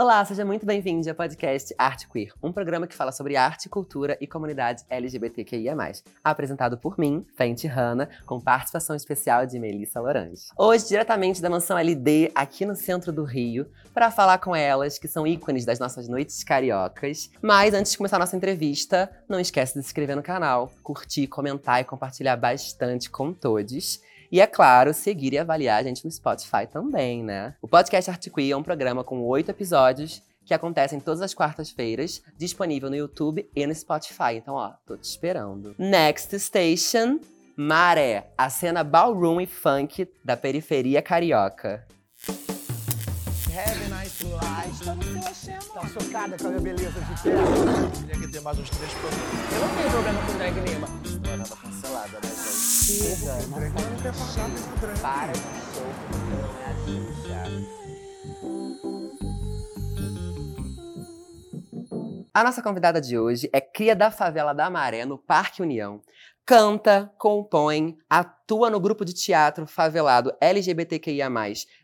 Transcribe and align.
Olá, 0.00 0.24
seja 0.24 0.46
muito 0.46 0.64
bem-vindo 0.64 1.06
ao 1.10 1.14
podcast 1.14 1.74
Arte 1.76 2.08
Queer, 2.08 2.32
um 2.42 2.50
programa 2.50 2.86
que 2.86 2.94
fala 2.94 3.12
sobre 3.12 3.36
arte, 3.36 3.68
cultura 3.68 4.16
e 4.18 4.26
comunidade 4.26 4.82
LGBTQIA+, 4.88 5.76
apresentado 6.24 6.78
por 6.78 6.98
mim, 6.98 7.22
Fenty 7.36 7.66
Hanna, 7.66 8.08
com 8.24 8.40
participação 8.40 8.96
especial 8.96 9.44
de 9.44 9.58
Melissa 9.58 10.00
Lorange. 10.00 10.44
Hoje, 10.56 10.88
diretamente 10.88 11.42
da 11.42 11.50
mansão 11.50 11.76
LD, 11.76 12.32
aqui 12.34 12.64
no 12.64 12.74
centro 12.74 13.12
do 13.12 13.24
Rio, 13.24 13.66
para 13.92 14.10
falar 14.10 14.38
com 14.38 14.56
elas, 14.56 14.98
que 14.98 15.06
são 15.06 15.26
ícones 15.26 15.66
das 15.66 15.78
nossas 15.78 16.08
noites 16.08 16.42
cariocas. 16.42 17.30
Mas 17.42 17.74
antes 17.74 17.92
de 17.92 17.98
começar 17.98 18.16
a 18.16 18.20
nossa 18.20 18.38
entrevista, 18.38 19.10
não 19.28 19.38
esquece 19.38 19.74
de 19.74 19.82
se 19.82 19.88
inscrever 19.88 20.16
no 20.16 20.22
canal, 20.22 20.72
curtir, 20.82 21.26
comentar 21.26 21.78
e 21.82 21.84
compartilhar 21.84 22.38
bastante 22.38 23.10
com 23.10 23.34
todos. 23.34 24.00
E 24.32 24.40
é 24.40 24.46
claro, 24.46 24.94
seguir 24.94 25.32
e 25.32 25.38
avaliar 25.38 25.80
a 25.80 25.82
gente 25.82 26.04
no 26.04 26.10
Spotify 26.10 26.64
também, 26.70 27.22
né? 27.24 27.54
O 27.60 27.66
podcast 27.66 28.08
Artiquia 28.08 28.54
é 28.54 28.56
um 28.56 28.62
programa 28.62 29.02
com 29.02 29.20
oito 29.22 29.50
episódios 29.50 30.22
que 30.44 30.54
acontecem 30.54 31.00
todas 31.00 31.20
as 31.20 31.34
quartas-feiras, 31.34 32.22
disponível 32.38 32.88
no 32.88 32.94
YouTube 32.94 33.48
e 33.54 33.66
no 33.66 33.74
Spotify. 33.74 34.34
Então, 34.36 34.54
ó, 34.54 34.72
tô 34.86 34.96
te 34.96 35.04
esperando. 35.04 35.74
Next 35.76 36.38
Station, 36.38 37.18
Maré, 37.56 38.30
a 38.38 38.48
cena 38.48 38.84
ballroom 38.84 39.40
e 39.40 39.46
funk 39.46 40.08
da 40.24 40.36
periferia 40.36 41.02
carioca. 41.02 41.84
Have 42.28 43.90
nice 43.90 44.24
life. 44.24 44.84
Tá 44.84 44.94
no 44.94 45.02
seu 45.02 45.28
axé, 45.28 45.58
Tá 45.74 45.86
chocada 45.88 46.36
com 46.38 46.46
a 46.46 46.50
minha 46.50 46.60
beleza 46.60 47.00
de 47.00 47.22
perto. 47.22 48.00
Tinha 48.00 48.20
que 48.20 48.28
ter 48.28 48.40
mais 48.40 48.58
uns 48.58 48.70
três 48.70 48.92
produtos. 48.92 49.52
Eu 49.52 49.60
não 49.60 49.76
tenho 49.76 49.90
problema 49.90 50.20
com 50.24 50.38
drag 50.38 50.60
nenhuma. 50.60 50.88
Não 50.88 51.32
é 51.32 51.36
nada 51.36 51.56
cancelada, 51.56 52.18
né, 52.22 52.30
Para. 55.00 55.32
A 62.32 62.44
nossa 62.44 62.62
convidada 62.62 63.00
de 63.00 63.18
hoje 63.18 63.48
é 63.52 63.60
cria 63.60 63.94
da 63.94 64.10
favela 64.10 64.52
da 64.52 64.68
Maré, 64.70 65.04
no 65.04 65.18
Parque 65.18 65.62
União. 65.62 66.02
Canta, 66.44 67.12
compõe, 67.16 67.96
atua 68.08 68.70
no 68.70 68.80
grupo 68.80 69.04
de 69.04 69.14
teatro 69.14 69.66
favelado 69.66 70.32
LGBTQIA+, 70.40 71.28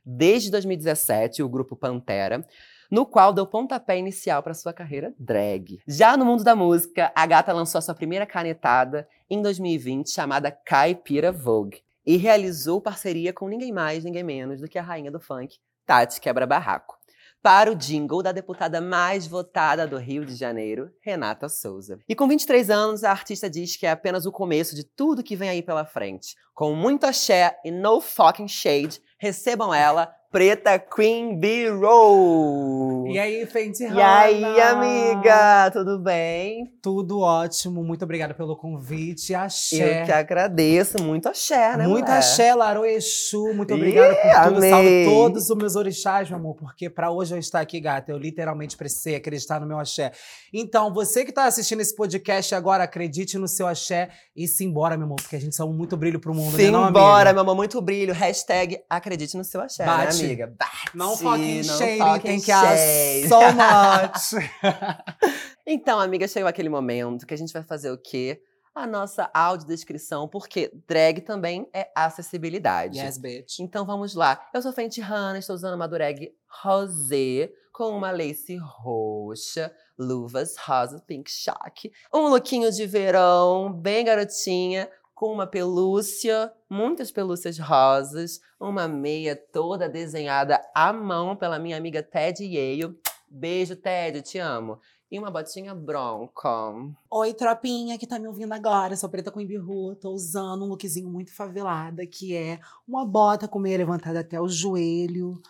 desde 0.04 0.50
2017, 0.50 1.42
o 1.42 1.48
grupo 1.48 1.76
Pantera, 1.76 2.44
no 2.90 3.06
qual 3.06 3.32
deu 3.32 3.46
pontapé 3.46 3.98
inicial 3.98 4.42
para 4.42 4.54
sua 4.54 4.72
carreira 4.72 5.14
drag. 5.18 5.80
Já 5.86 6.16
no 6.16 6.24
mundo 6.24 6.44
da 6.44 6.56
música, 6.56 7.12
a 7.14 7.26
gata 7.26 7.52
lançou 7.52 7.78
a 7.78 7.82
sua 7.82 7.94
primeira 7.94 8.26
canetada 8.26 9.08
em 9.28 9.42
2020, 9.42 10.10
chamada 10.10 10.50
Caipira 10.50 11.32
Vogue, 11.32 11.82
e 12.04 12.16
realizou 12.16 12.80
parceria 12.80 13.32
com 13.32 13.48
ninguém 13.48 13.72
mais, 13.72 14.04
ninguém 14.04 14.22
menos 14.22 14.60
do 14.60 14.68
que 14.68 14.78
a 14.78 14.82
rainha 14.82 15.10
do 15.10 15.20
funk, 15.20 15.56
Tati 15.84 16.20
Quebra 16.20 16.46
Barraco, 16.46 16.96
para 17.42 17.70
o 17.70 17.76
jingle 17.76 18.22
da 18.22 18.32
deputada 18.32 18.80
mais 18.80 19.26
votada 19.26 19.86
do 19.86 19.96
Rio 19.98 20.26
de 20.26 20.34
Janeiro, 20.34 20.90
Renata 21.00 21.48
Souza. 21.48 22.00
E 22.08 22.14
com 22.14 22.26
23 22.26 22.70
anos, 22.70 23.04
a 23.04 23.12
artista 23.12 23.48
diz 23.48 23.76
que 23.76 23.86
é 23.86 23.90
apenas 23.90 24.26
o 24.26 24.32
começo 24.32 24.74
de 24.74 24.82
tudo 24.82 25.22
que 25.22 25.36
vem 25.36 25.48
aí 25.48 25.62
pela 25.62 25.84
frente. 25.84 26.34
Com 26.52 26.74
muito 26.74 27.04
axé 27.04 27.56
e 27.64 27.70
no 27.70 28.00
fucking 28.00 28.48
shade, 28.48 29.00
recebam 29.18 29.72
ela, 29.72 30.12
Preta 30.30 30.78
Queen 30.78 31.38
B-Roll. 31.38 33.06
E 33.08 33.18
aí, 33.18 33.46
Fenty 33.46 33.84
E 33.84 34.00
aí, 34.00 34.60
amiga, 34.60 35.70
tudo 35.72 35.98
bem? 35.98 36.72
Tudo 36.82 37.20
ótimo, 37.20 37.82
muito 37.82 38.04
obrigada 38.04 38.34
pelo 38.34 38.56
convite. 38.56 39.34
Axé. 39.34 40.02
Eu 40.02 40.04
que 40.06 40.12
agradeço, 40.12 41.02
muito 41.02 41.28
axé, 41.28 41.76
né, 41.76 41.86
Muito 41.86 42.04
mulher? 42.06 42.18
axé, 42.18 42.54
Laro 42.54 42.84
Exu. 42.84 43.54
Muito 43.54 43.72
obrigada 43.74 44.14
por 44.14 44.22
tudo. 44.22 44.56
amei. 44.56 44.70
Salve 44.70 45.04
todos 45.06 45.50
os 45.50 45.56
meus 45.56 45.76
orixás, 45.76 46.28
meu 46.28 46.38
amor. 46.38 46.56
Porque 46.56 46.90
pra 46.90 47.10
hoje 47.10 47.34
eu 47.34 47.38
estar 47.38 47.60
aqui, 47.60 47.80
gata, 47.80 48.10
eu 48.12 48.18
literalmente 48.18 48.76
precisei 48.76 49.14
acreditar 49.14 49.60
no 49.60 49.66
meu 49.66 49.78
axé. 49.78 50.12
Então, 50.52 50.92
você 50.92 51.24
que 51.24 51.32
tá 51.32 51.44
assistindo 51.44 51.80
esse 51.80 51.94
podcast 51.94 52.54
agora, 52.54 52.84
acredite 52.84 53.38
no 53.38 53.48
seu 53.48 53.66
axé 53.66 54.08
e 54.36 54.46
se 54.46 54.64
embora, 54.64 54.96
meu 54.96 55.06
amor. 55.06 55.16
Porque 55.16 55.36
a 55.36 55.40
gente 55.40 55.54
são 55.54 55.72
muito 55.72 55.96
brilho 55.96 56.20
pro 56.20 56.34
mundo, 56.34 56.56
né, 56.56 56.70
não, 56.70 56.84
amiga? 56.84 56.98
Simbora, 57.00 57.32
meu 57.32 57.42
amor, 57.42 57.54
muito 57.56 57.80
brilho. 57.80 58.12
Hashtag 58.12 58.78
acredite 58.90 59.36
no 59.36 59.44
seu 59.44 59.60
axé, 59.60 59.84
Bate. 59.84 60.15
né, 60.15 60.15
amiga? 60.24 60.46
Bate. 60.58 60.96
Não 60.96 61.16
fucking 61.16 61.62
não 61.62 61.78
shade, 61.78 61.98
fucking 61.98 62.20
tem 62.20 62.40
que 62.40 62.46
shade. 62.46 63.28
so 63.28 63.40
much. 63.52 64.44
Então, 65.68 65.98
amiga, 65.98 66.28
chegou 66.28 66.48
aquele 66.48 66.68
momento 66.68 67.26
que 67.26 67.34
a 67.34 67.36
gente 67.36 67.52
vai 67.52 67.64
fazer 67.64 67.90
o 67.90 67.98
quê? 67.98 68.40
A 68.72 68.86
nossa 68.86 69.28
audiodescrição, 69.34 70.28
porque 70.28 70.70
drag 70.86 71.22
também 71.22 71.68
é 71.74 71.90
acessibilidade. 71.92 73.00
yes, 73.00 73.18
bitch. 73.18 73.58
Então 73.58 73.84
vamos 73.84 74.14
lá. 74.14 74.40
Eu 74.54 74.62
sou 74.62 74.72
Fenty 74.72 75.00
Hanna, 75.00 75.40
estou 75.40 75.56
usando 75.56 75.74
uma 75.74 75.88
dureg 75.88 76.32
rosé 76.62 77.50
com 77.72 77.88
uma 77.88 78.12
lace 78.12 78.56
roxa, 78.56 79.74
luvas 79.98 80.56
rosa, 80.56 81.02
pink 81.04 81.28
choque, 81.30 81.92
um 82.14 82.28
lookinho 82.28 82.70
de 82.70 82.86
verão, 82.86 83.72
bem 83.72 84.04
garotinha, 84.04 84.88
com 85.16 85.32
uma 85.32 85.46
pelúcia, 85.46 86.52
muitas 86.68 87.10
pelúcias 87.10 87.58
rosas, 87.58 88.38
uma 88.60 88.86
meia 88.86 89.34
toda 89.34 89.88
desenhada 89.88 90.60
à 90.74 90.92
mão 90.92 91.34
pela 91.34 91.58
minha 91.58 91.78
amiga 91.78 92.02
Ted 92.02 92.44
Yale. 92.44 92.94
Beijo, 93.26 93.74
Ted, 93.76 94.20
te 94.20 94.38
amo. 94.38 94.78
E 95.10 95.18
uma 95.18 95.30
botinha 95.30 95.74
bronco. 95.74 96.92
Oi, 97.10 97.32
tropinha 97.32 97.96
que 97.96 98.06
tá 98.06 98.18
me 98.18 98.28
ouvindo 98.28 98.52
agora. 98.52 98.94
Sou 98.94 99.08
preta 99.08 99.30
com 99.30 99.40
imbiru. 99.40 99.96
Tô 99.96 100.10
usando 100.10 100.66
um 100.66 100.68
lookzinho 100.68 101.08
muito 101.08 101.34
favelada, 101.34 102.06
que 102.06 102.36
é 102.36 102.60
uma 102.86 103.06
bota 103.06 103.48
com 103.48 103.58
meia 103.58 103.78
levantada 103.78 104.20
até 104.20 104.38
o 104.38 104.46
joelho. 104.46 105.40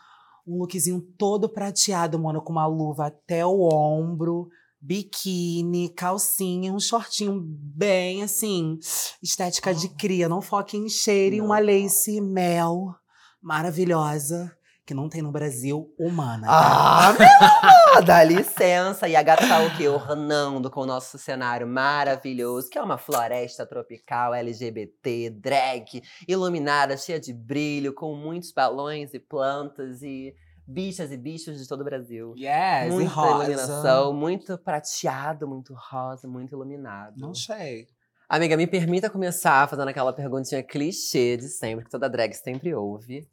Um 0.46 0.58
lookzinho 0.58 1.00
todo 1.18 1.48
prateado, 1.48 2.20
mano, 2.20 2.40
com 2.40 2.52
uma 2.52 2.66
luva 2.66 3.06
até 3.06 3.44
o 3.44 3.62
ombro. 3.62 4.48
Biquíni, 4.80 5.88
calcinha, 5.88 6.72
um 6.72 6.78
shortinho 6.78 7.40
bem 7.42 8.22
assim, 8.22 8.78
estética 9.22 9.74
de 9.74 9.88
cria, 9.88 10.28
não 10.28 10.40
foque 10.40 10.76
em 10.76 10.88
cheiro, 10.88 11.36
e 11.36 11.40
uma 11.40 11.58
lace 11.58 12.20
mel 12.20 12.94
maravilhosa, 13.42 14.56
que 14.84 14.94
não 14.94 15.08
tem 15.08 15.22
no 15.22 15.32
Brasil, 15.32 15.92
humana. 15.98 16.46
tá? 16.46 17.08
Ah, 17.08 17.12
meu 17.18 17.28
amor, 17.28 18.04
dá 18.04 18.22
licença. 18.22 19.08
E 19.08 19.16
a 19.16 19.22
gata 19.22 19.46
tá 19.48 19.60
o 19.64 19.76
quê? 19.76 19.88
Ornando 19.88 20.70
com 20.70 20.82
o 20.82 20.86
nosso 20.86 21.18
cenário 21.18 21.66
maravilhoso, 21.66 22.70
que 22.70 22.78
é 22.78 22.82
uma 22.82 22.98
floresta 22.98 23.66
tropical 23.66 24.32
LGBT, 24.34 25.30
drag, 25.30 26.02
iluminada, 26.28 26.96
cheia 26.96 27.18
de 27.18 27.32
brilho, 27.32 27.92
com 27.92 28.14
muitos 28.14 28.52
balões 28.52 29.12
e 29.14 29.18
plantas 29.18 30.02
e 30.02 30.34
bichas 30.66 31.12
e 31.12 31.16
bichos 31.16 31.58
de 31.58 31.68
todo 31.68 31.82
o 31.82 31.84
Brasil. 31.84 32.34
Yes, 32.36 32.88
e 32.88 32.90
Muita 32.90 33.10
rosa. 33.10 33.44
iluminação, 33.44 34.12
muito 34.12 34.58
prateado, 34.58 35.46
muito 35.46 35.74
rosa, 35.74 36.26
muito 36.26 36.54
iluminado. 36.54 37.18
Não 37.18 37.34
sei. 37.34 37.86
Amiga, 38.28 38.56
me 38.56 38.66
permita 38.66 39.08
começar 39.08 39.68
fazendo 39.68 39.88
aquela 39.88 40.12
perguntinha 40.12 40.62
clichê 40.62 41.36
de 41.36 41.48
sempre, 41.48 41.84
que 41.84 41.90
toda 41.90 42.10
drag 42.10 42.34
sempre 42.34 42.74
ouve. 42.74 43.28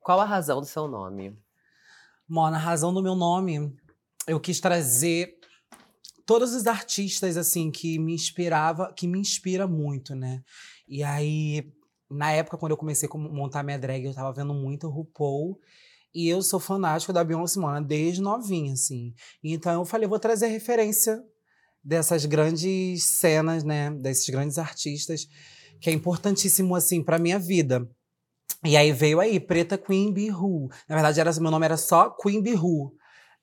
Qual 0.00 0.18
a 0.20 0.24
razão 0.24 0.60
do 0.60 0.66
seu 0.66 0.88
nome? 0.88 1.38
Mona, 2.28 2.56
a 2.56 2.60
razão 2.60 2.92
do 2.92 3.02
meu 3.02 3.14
nome, 3.14 3.72
eu 4.26 4.40
quis 4.40 4.58
trazer 4.58 5.38
todos 6.26 6.54
os 6.54 6.66
artistas 6.66 7.36
assim 7.36 7.70
que 7.70 8.00
me 8.00 8.14
inspirava, 8.14 8.92
que 8.92 9.06
me 9.06 9.20
inspira 9.20 9.68
muito, 9.68 10.16
né? 10.16 10.42
E 10.88 11.04
aí, 11.04 11.72
na 12.10 12.32
época 12.32 12.58
quando 12.58 12.72
eu 12.72 12.76
comecei 12.76 13.08
a 13.08 13.16
montar 13.16 13.62
minha 13.62 13.78
drag, 13.78 14.04
eu 14.04 14.14
tava 14.14 14.32
vendo 14.32 14.52
muito 14.52 14.88
RuPaul. 14.88 15.60
E 16.16 16.30
eu 16.30 16.40
sou 16.40 16.58
fanático 16.58 17.12
da 17.12 17.22
Beyoncé, 17.22 17.60
mano, 17.60 17.86
desde 17.86 18.22
novinha, 18.22 18.72
assim. 18.72 19.12
Então 19.44 19.74
eu 19.74 19.84
falei, 19.84 20.08
vou 20.08 20.18
trazer 20.18 20.46
referência 20.46 21.22
dessas 21.84 22.24
grandes 22.24 23.04
cenas, 23.04 23.62
né? 23.62 23.90
Desses 23.90 24.26
grandes 24.30 24.56
artistas, 24.56 25.28
que 25.78 25.90
é 25.90 25.92
importantíssimo, 25.92 26.74
assim, 26.74 27.02
pra 27.02 27.18
minha 27.18 27.38
vida. 27.38 27.86
E 28.64 28.78
aí 28.78 28.92
veio 28.92 29.20
aí, 29.20 29.38
Preta 29.38 29.76
Queen 29.76 30.14
Who. 30.32 30.70
Na 30.88 30.94
verdade, 30.94 31.20
era, 31.20 31.30
meu 31.34 31.50
nome 31.50 31.66
era 31.66 31.76
só 31.76 32.08
Queen 32.08 32.42
Who. 32.54 32.94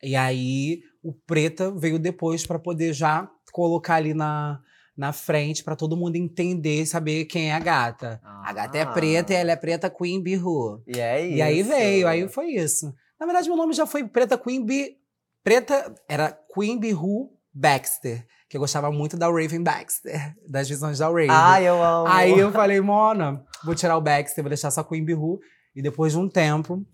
E 0.01 0.16
aí 0.16 0.81
o 1.03 1.13
Preta 1.13 1.69
veio 1.69 2.00
depois 2.00 2.44
pra 2.44 2.57
poder 2.57 2.92
já 2.92 3.30
colocar 3.51 3.98
ali 3.98 4.15
na, 4.15 4.59
na 4.95 5.12
frente 5.12 5.63
pra 5.63 5.75
todo 5.75 5.98
mundo 5.98 6.16
entender, 6.16 6.86
saber 6.86 7.25
quem 7.25 7.50
é 7.50 7.54
a 7.54 7.60
gata. 7.60 8.22
A 8.24 8.54
gata 8.54 8.78
é 8.78 8.81
Ah. 8.84 8.92
preta 8.92 9.34
e 9.34 9.36
ela 9.36 9.51
é 9.51 9.56
Preta 9.56 9.90
Queen 9.90 10.22
Who. 10.38 10.84
E 10.88 11.00
é 11.00 11.25
isso. 11.25 11.38
E 11.38 11.42
aí 11.42 11.63
veio, 11.63 12.07
aí 12.07 12.28
foi 12.30 12.48
isso. 12.51 12.94
Na 13.19 13.25
verdade, 13.25 13.48
meu 13.48 13.57
nome 13.57 13.74
já 13.74 13.86
foi 13.86 14.04
Preta 14.07 14.38
Queen 14.38 14.63
Bee. 14.66 14.98
Preta 15.44 15.94
era 16.07 16.38
Queen 16.54 16.80
Who 16.94 17.31
Baxter, 17.54 18.25
que 18.50 18.56
eu 18.57 18.62
gostava 18.62 18.92
muito 18.92 19.18
da 19.18 19.28
Raven 19.28 19.63
Baxter, 19.63 20.36
das 20.48 20.69
visões 20.69 21.00
da 21.00 21.07
Raven. 21.07 21.28
Ai, 21.30 21.68
eu 21.68 21.81
amo. 21.84 22.07
Aí 22.07 22.38
eu 22.38 22.51
falei, 22.51 22.80
Mona, 22.80 23.44
vou 23.63 23.74
tirar 23.75 23.98
o 23.98 24.01
Baxter, 24.01 24.44
vou 24.44 24.50
deixar 24.50 24.72
só 24.72 24.84
Queen 24.84 25.06
Who. 25.13 25.39
E 25.75 25.81
depois 25.81 26.13
de 26.13 26.19
um 26.19 26.30
tempo, 26.30 26.86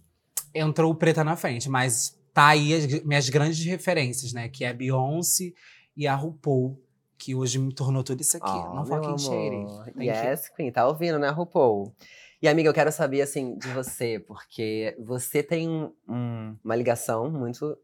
entrou 0.55 0.91
o 0.91 0.95
Preta 0.95 1.23
na 1.23 1.35
frente. 1.35 1.69
Mas 1.69 2.17
tá 2.33 2.47
aí 2.47 2.73
as 2.73 3.03
minhas 3.03 3.27
grandes 3.29 3.63
referências, 3.65 4.31
né? 4.33 4.47
Que 4.47 4.63
é 4.63 4.69
a 4.69 4.73
Beyoncé 4.73 5.51
e 5.97 6.07
a 6.07 6.15
RuPaul, 6.15 6.81
que 7.19 7.35
hoje 7.35 7.59
me 7.59 7.73
tornou 7.73 8.03
tudo 8.03 8.21
isso 8.21 8.37
aqui. 8.37 8.45
Oh, 8.71 8.75
Não 8.75 8.85
fucking 8.85 9.17
shady. 9.17 9.67
Thank 9.93 10.07
you. 10.07 10.13
Yes, 10.13 10.49
Queen, 10.49 10.71
tá 10.71 10.87
ouvindo, 10.87 11.19
né, 11.19 11.29
RuPaul? 11.29 11.93
E, 12.41 12.47
amiga, 12.47 12.69
eu 12.69 12.73
quero 12.73 12.91
saber, 12.91 13.21
assim, 13.21 13.57
de 13.57 13.67
você, 13.69 14.17
porque 14.19 14.95
você 14.99 15.43
tem 15.43 15.67
um- 16.07 16.57
uma 16.63 16.75
ligação 16.75 17.29
muito 17.29 17.77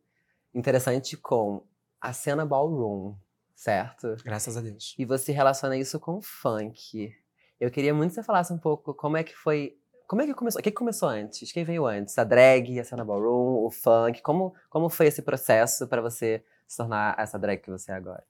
interessante 0.54 1.18
com 1.18 1.64
a 2.00 2.14
cena 2.14 2.46
ballroom, 2.46 3.16
certo? 3.54 4.16
Graças 4.24 4.56
a 4.56 4.62
Deus. 4.62 4.96
E 4.98 5.06
você 5.06 5.32
relaciona 5.32 5.76
isso 5.78 6.00
com 6.00 6.18
o 6.18 6.22
funk. 6.22 7.14
Eu 7.60 7.70
queria 7.70 7.94
muito 7.94 8.10
que 8.12 8.16
você 8.16 8.24
falasse 8.24 8.54
um 8.54 8.58
pouco 8.58 8.94
como 8.94 9.18
é 9.18 9.24
que 9.24 9.36
foi. 9.36 9.78
Como 10.08 10.22
é 10.22 10.26
que 10.26 10.34
começou? 10.34 10.60
O 10.60 10.64
que 10.64 10.72
começou 10.72 11.10
antes? 11.10 11.52
Quem 11.52 11.64
veio 11.64 11.86
antes? 11.86 12.18
A 12.18 12.24
drag, 12.24 12.80
a 12.80 12.84
cena 12.84 13.04
ballroom, 13.04 13.66
o 13.66 13.72
funk? 13.72 14.22
Como, 14.22 14.54
como 14.70 14.88
foi 14.88 15.08
esse 15.08 15.22
processo 15.22 15.88
para 15.88 16.02
você 16.02 16.44
se 16.68 16.78
tornar 16.78 17.16
essa 17.20 17.38
drag 17.40 17.60
que 17.62 17.72
você 17.72 17.92
é 17.92 17.96
agora? 17.96 18.24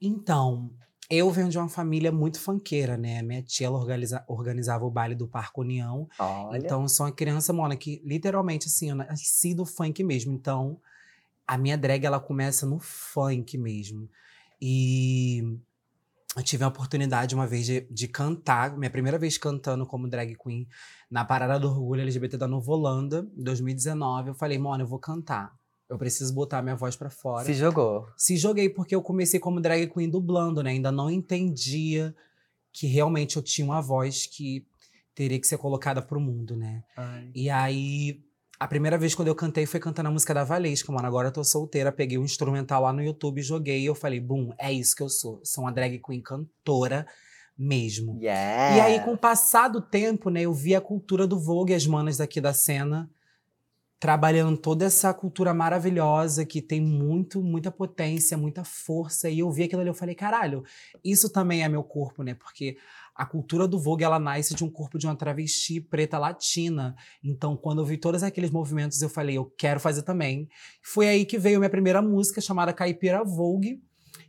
Então, 0.00 0.70
eu 1.10 1.30
venho 1.30 1.48
de 1.48 1.58
uma 1.58 1.68
família 1.68 2.12
muito 2.12 2.40
funkeira, 2.40 2.96
né? 2.96 3.20
Minha 3.22 3.42
tia 3.42 3.66
ela 3.66 3.78
organiza- 3.78 4.24
organizava 4.28 4.84
o 4.84 4.90
baile 4.90 5.14
do 5.14 5.26
Parque 5.26 5.60
União. 5.60 6.08
Olha. 6.18 6.58
Então, 6.58 6.82
eu 6.82 6.88
sou 6.88 7.06
uma 7.06 7.12
criança, 7.12 7.52
Mona, 7.52 7.76
que 7.76 8.00
literalmente, 8.04 8.68
assim, 8.68 8.90
eu 8.90 8.96
nasci 8.96 9.54
do 9.54 9.66
funk 9.66 10.02
mesmo. 10.04 10.32
Então, 10.32 10.80
a 11.46 11.58
minha 11.58 11.76
drag, 11.76 12.04
ela 12.04 12.20
começa 12.20 12.64
no 12.64 12.78
funk 12.78 13.58
mesmo. 13.58 14.08
E 14.62 15.58
eu 16.36 16.44
tive 16.44 16.62
a 16.62 16.68
oportunidade 16.68 17.34
uma 17.34 17.46
vez 17.46 17.66
de, 17.66 17.80
de 17.90 18.06
cantar, 18.06 18.76
minha 18.78 18.90
primeira 18.90 19.18
vez 19.18 19.36
cantando 19.36 19.84
como 19.84 20.08
drag 20.08 20.36
queen, 20.36 20.68
na 21.10 21.24
Parada 21.24 21.58
do 21.58 21.68
Orgulho 21.68 22.02
LGBT 22.02 22.36
da 22.36 22.46
Nova 22.46 22.70
Holanda, 22.70 23.28
em 23.36 23.42
2019. 23.42 24.28
Eu 24.28 24.34
falei, 24.34 24.58
Mona, 24.58 24.84
eu 24.84 24.86
vou 24.86 25.00
cantar. 25.00 25.58
Eu 25.90 25.98
preciso 25.98 26.32
botar 26.32 26.62
minha 26.62 26.76
voz 26.76 26.94
pra 26.94 27.10
fora. 27.10 27.44
Se 27.44 27.52
jogou. 27.52 28.06
Se 28.16 28.36
joguei 28.36 28.68
porque 28.68 28.94
eu 28.94 29.02
comecei 29.02 29.40
como 29.40 29.60
drag 29.60 29.88
queen 29.88 30.08
dublando, 30.08 30.62
né? 30.62 30.70
Ainda 30.70 30.92
não 30.92 31.10
entendia 31.10 32.14
que 32.72 32.86
realmente 32.86 33.36
eu 33.36 33.42
tinha 33.42 33.64
uma 33.64 33.80
voz 33.82 34.24
que 34.24 34.64
teria 35.16 35.40
que 35.40 35.48
ser 35.48 35.58
colocada 35.58 36.00
pro 36.00 36.20
mundo, 36.20 36.56
né? 36.56 36.84
E 37.34 37.50
aí, 37.50 38.22
a 38.60 38.68
primeira 38.68 38.96
vez 38.96 39.16
quando 39.16 39.26
eu 39.26 39.34
cantei 39.34 39.66
foi 39.66 39.80
cantando 39.80 40.08
a 40.08 40.12
música 40.12 40.32
da 40.32 40.44
Valesca, 40.44 40.92
mano. 40.92 41.08
Agora 41.08 41.26
eu 41.26 41.32
tô 41.32 41.42
solteira, 41.42 41.90
peguei 41.90 42.18
um 42.18 42.24
instrumental 42.24 42.82
lá 42.82 42.92
no 42.92 43.02
YouTube, 43.02 43.42
joguei 43.42 43.80
e 43.80 43.86
eu 43.86 43.94
falei, 43.96 44.20
bum, 44.20 44.52
é 44.58 44.72
isso 44.72 44.94
que 44.94 45.02
eu 45.02 45.08
sou. 45.08 45.40
Sou 45.42 45.64
uma 45.64 45.72
drag 45.72 45.98
queen 45.98 46.20
cantora 46.20 47.04
mesmo. 47.58 48.16
Yeah. 48.22 48.76
E 48.76 48.80
aí, 48.80 49.00
com 49.04 49.14
o 49.14 49.18
passar 49.18 49.66
do 49.66 49.80
tempo, 49.80 50.30
né, 50.30 50.42
eu 50.42 50.54
vi 50.54 50.76
a 50.76 50.80
cultura 50.80 51.26
do 51.26 51.36
Vogue, 51.36 51.74
as 51.74 51.84
manas 51.84 52.16
daqui 52.16 52.40
da 52.40 52.54
cena, 52.54 53.10
trabalhando 54.00 54.56
toda 54.56 54.86
essa 54.86 55.12
cultura 55.12 55.52
maravilhosa 55.52 56.46
que 56.46 56.62
tem 56.62 56.80
muito, 56.80 57.42
muita 57.42 57.70
potência, 57.70 58.36
muita 58.38 58.64
força. 58.64 59.28
E 59.28 59.40
eu 59.40 59.50
vi 59.52 59.64
aquilo 59.64 59.82
ali, 59.82 59.90
eu 59.90 59.94
falei, 59.94 60.14
caralho, 60.14 60.64
isso 61.04 61.30
também 61.30 61.62
é 61.62 61.68
meu 61.68 61.84
corpo, 61.84 62.22
né? 62.22 62.32
Porque 62.32 62.78
a 63.14 63.26
cultura 63.26 63.68
do 63.68 63.78
Vogue, 63.78 64.02
ela 64.02 64.18
nasce 64.18 64.54
de 64.54 64.64
um 64.64 64.70
corpo 64.70 64.98
de 64.98 65.06
uma 65.06 65.14
travesti 65.14 65.82
preta 65.82 66.18
latina. 66.18 66.96
Então, 67.22 67.54
quando 67.54 67.82
eu 67.82 67.84
vi 67.84 67.98
todos 67.98 68.22
aqueles 68.22 68.50
movimentos, 68.50 69.02
eu 69.02 69.10
falei, 69.10 69.36
eu 69.36 69.44
quero 69.58 69.78
fazer 69.78 70.02
também. 70.02 70.48
Foi 70.82 71.06
aí 71.06 71.26
que 71.26 71.36
veio 71.36 71.58
minha 71.58 71.68
primeira 71.68 72.00
música, 72.00 72.40
chamada 72.40 72.72
Caipira 72.72 73.22
Vogue. 73.22 73.82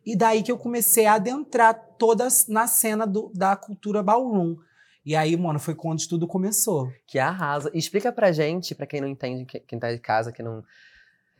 E 0.05 0.17
daí 0.17 0.43
que 0.43 0.51
eu 0.51 0.57
comecei 0.57 1.05
a 1.05 1.13
adentrar 1.13 1.73
toda 1.97 2.27
na 2.49 2.67
cena 2.67 3.07
do- 3.07 3.31
da 3.33 3.55
cultura 3.55 4.03
ballroom. 4.03 4.57
E 5.05 5.15
aí, 5.15 5.35
mano, 5.35 5.59
foi 5.59 5.73
quando 5.75 6.05
tudo 6.07 6.27
começou. 6.27 6.91
Que 7.07 7.17
arrasa. 7.17 7.71
Explica 7.73 8.11
pra 8.11 8.31
gente, 8.31 8.75
pra 8.75 8.85
quem 8.85 9.01
não 9.01 9.07
entende, 9.07 9.45
que- 9.45 9.59
quem 9.59 9.79
tá 9.79 9.91
de 9.91 9.99
casa, 9.99 10.31
que 10.31 10.43
não 10.43 10.63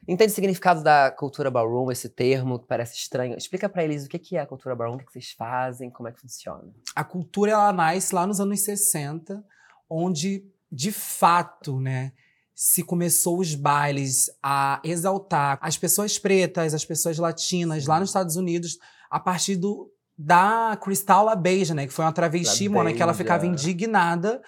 entende 0.08 0.32
o 0.32 0.36
significado 0.36 0.82
da 0.84 1.12
cultura 1.12 1.52
ballroom, 1.52 1.92
esse 1.92 2.10
termo 2.10 2.58
que 2.60 2.68
parece 2.68 2.96
estranho. 2.98 3.38
Explica 3.38 3.70
pra 3.70 3.84
eles 3.84 4.06
o 4.06 4.10
que 4.10 4.36
é 4.36 4.40
a 4.42 4.48
cultura 4.48 4.76
ballroom, 4.76 4.96
o 4.96 5.00
que 5.00 5.06
que 5.06 5.12
vocês 5.14 5.32
fazem, 5.32 5.92
como 5.92 6.10
é 6.10 6.12
que 6.12 6.20
funciona. 6.22 6.64
A 6.96 7.04
cultura, 7.04 7.52
ela 7.52 7.72
nasce 7.72 8.16
lá 8.16 8.26
nos 8.26 8.40
anos 8.40 8.62
60, 8.62 9.44
onde, 9.88 10.44
de 10.72 10.92
fato, 10.92 11.80
né, 11.80 12.14
se 12.56 12.84
começou 12.84 13.40
os 13.40 13.54
bailes 13.54 14.30
a 14.42 14.82
exaltar 14.84 15.60
as 15.62 15.78
pessoas 15.78 16.18
pretas, 16.18 16.74
as 16.74 16.84
pessoas 16.86 17.18
latinas, 17.20 17.86
lá 17.86 18.00
nos 18.00 18.10
Estados 18.10 18.36
Unidos, 18.36 18.80
a 19.10 19.20
partir 19.20 19.56
do, 19.56 19.92
da 20.24 20.78
Crystal 20.82 21.26
LaBeija, 21.26 21.74
né, 21.74 21.88
que 21.88 21.94
foi 21.94 22.06
uma 22.06 22.12
travesti, 22.12 22.70
mona, 22.70 22.94
que 22.94 23.02
ela 23.02 23.14
ficava 23.14 23.46
indignada 23.46 24.42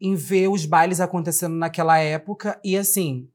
em 0.00 0.16
ver 0.16 0.48
os 0.48 0.66
bailes 0.66 1.00
acontecendo 1.00 1.54
naquela 1.54 1.96
época. 1.98 2.60
E, 2.64 2.76
assim, 2.76 3.28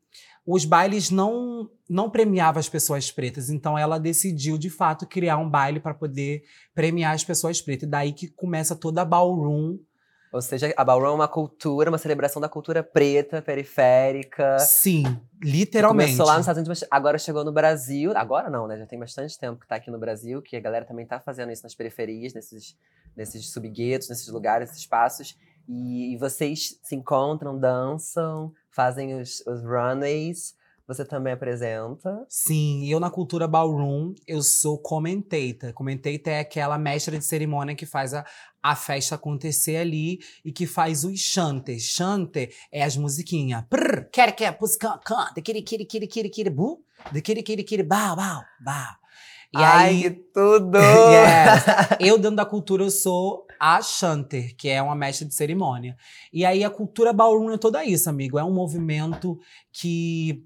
os 0.45 0.65
bailes 0.65 1.09
não, 1.09 1.69
não 1.89 2.09
premiavam 2.09 2.59
as 2.59 2.67
pessoas 2.67 3.09
pretas. 3.09 3.49
Então, 3.49 3.77
ela 3.77 3.97
decidiu, 3.97 4.57
de 4.57 4.69
fato, 4.69 5.07
criar 5.07 5.37
um 5.37 5.49
baile 5.49 5.79
para 5.79 5.93
poder 5.93 6.43
premiar 6.75 7.13
as 7.13 7.23
pessoas 7.23 7.61
pretas. 7.61 7.87
E 7.87 7.91
daí 7.91 8.11
que 8.11 8.27
começa 8.27 8.75
toda 8.75 9.01
a 9.01 9.05
ballroom. 9.05 9.77
Ou 10.31 10.41
seja, 10.41 10.73
a 10.75 10.83
ballroom 10.83 11.11
é 11.11 11.15
uma 11.15 11.27
cultura, 11.27 11.89
uma 11.89 11.97
celebração 11.97 12.41
da 12.41 12.49
cultura 12.49 12.83
preta, 12.83 13.41
periférica. 13.41 14.59
Sim, 14.59 15.03
literalmente. 15.41 16.11
Começou 16.11 16.25
lá 16.25 16.33
nos 16.33 16.41
Estados 16.41 16.59
Unidos, 16.59 16.81
mas 16.81 16.89
agora 16.91 17.17
chegou 17.17 17.45
no 17.45 17.51
Brasil. 17.51 18.11
Agora 18.15 18.49
não, 18.49 18.67
né? 18.67 18.77
Já 18.77 18.85
tem 18.85 18.99
bastante 18.99 19.39
tempo 19.39 19.59
que 19.59 19.67
tá 19.67 19.75
aqui 19.75 19.89
no 19.89 19.97
Brasil, 19.97 20.41
que 20.41 20.57
a 20.57 20.59
galera 20.59 20.85
também 20.85 21.05
tá 21.05 21.19
fazendo 21.19 21.51
isso 21.51 21.63
nas 21.63 21.73
periferias, 21.73 22.33
nesses, 22.33 22.77
nesses 23.15 23.51
subguetos, 23.51 24.09
nesses 24.09 24.27
lugares, 24.27 24.69
nesses 24.69 24.83
espaços. 24.83 25.37
E, 25.67 26.13
e 26.13 26.17
vocês 26.17 26.79
se 26.83 26.95
encontram, 26.95 27.57
dançam, 27.57 28.53
fazem 28.69 29.19
os, 29.19 29.41
os 29.47 29.63
runways. 29.63 30.55
Você 30.87 31.03
também 31.03 31.33
apresenta. 31.33 32.25
Sim, 32.29 32.87
eu 32.87 32.97
na 32.97 33.09
cultura 33.09 33.45
ballroom, 33.45 34.15
eu 34.25 34.41
sou 34.41 34.77
commentator. 34.77 35.73
Commentator 35.73 36.31
é 36.31 36.39
aquela 36.39 36.77
mestra 36.77 37.17
de 37.17 37.25
cerimônia 37.25 37.75
que 37.75 37.85
faz 37.85 38.13
a, 38.13 38.25
a 38.63 38.73
festa 38.73 39.15
acontecer 39.15 39.75
ali 39.75 40.19
e 40.45 40.51
que 40.51 40.65
faz 40.65 41.03
os 41.03 41.19
chanter. 41.19 41.77
Chanter 41.77 42.55
é 42.71 42.83
as 42.83 42.95
musiquinhas. 42.95 43.65
Prr, 43.69 44.09
quer, 44.13 44.31
quer, 44.33 44.53
pus, 44.53 44.77
can, 44.77 44.97
can, 45.03 45.33
de 45.35 45.41
kiri, 45.41 45.61
kiri, 45.61 45.85
kiri, 45.85 46.07
kiri, 46.07 46.29
kiri, 46.29 46.49
bu, 46.49 46.81
de 47.11 47.21
kiri, 47.21 47.43
kiri, 47.43 47.63
kiri, 47.65 47.83
bau, 47.83 48.15
bau, 48.15 48.41
bau. 48.63 48.95
E 49.53 49.57
Ai, 49.57 49.89
aí, 49.89 50.03
que 50.03 50.09
tudo! 50.33 50.77
Yes. 50.77 51.97
Eu, 51.99 52.17
dentro 52.17 52.37
da 52.37 52.45
cultura, 52.45 52.83
eu 52.83 52.91
sou 52.91 53.45
a 53.59 53.81
Chanter, 53.81 54.55
que 54.55 54.69
é 54.69 54.81
uma 54.81 54.95
mestra 54.95 55.27
de 55.27 55.35
cerimônia. 55.35 55.97
E 56.31 56.45
aí, 56.45 56.63
a 56.63 56.69
cultura 56.69 57.11
ballroom 57.11 57.51
é 57.51 57.57
toda 57.57 57.83
isso, 57.83 58.09
amigo. 58.09 58.39
É 58.39 58.43
um 58.43 58.53
movimento 58.53 59.37
que 59.71 60.45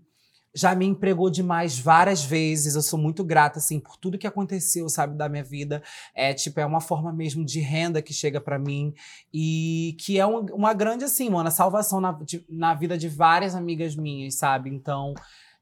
já 0.53 0.75
me 0.75 0.85
empregou 0.85 1.29
demais 1.29 1.79
várias 1.79 2.23
vezes. 2.23 2.75
Eu 2.75 2.81
sou 2.81 2.99
muito 2.99 3.23
grata, 3.23 3.59
assim, 3.59 3.79
por 3.79 3.95
tudo 3.97 4.17
que 4.17 4.27
aconteceu, 4.27 4.87
sabe, 4.89 5.17
da 5.17 5.29
minha 5.29 5.43
vida. 5.43 5.81
É, 6.13 6.33
tipo, 6.33 6.59
é 6.59 6.65
uma 6.65 6.81
forma 6.81 7.11
mesmo 7.13 7.45
de 7.45 7.59
renda 7.59 8.01
que 8.01 8.13
chega 8.13 8.41
pra 8.41 8.59
mim. 8.59 8.93
E 9.33 9.95
que 9.99 10.19
é 10.19 10.25
um- 10.27 10.45
uma 10.53 10.73
grande, 10.73 11.03
assim, 11.05 11.29
mano, 11.29 11.49
salvação 11.51 12.01
na, 12.01 12.11
de- 12.11 12.45
na 12.49 12.73
vida 12.73 12.97
de 12.97 13.07
várias 13.07 13.55
amigas 13.55 13.95
minhas, 13.95 14.35
sabe? 14.35 14.69
Então, 14.69 15.13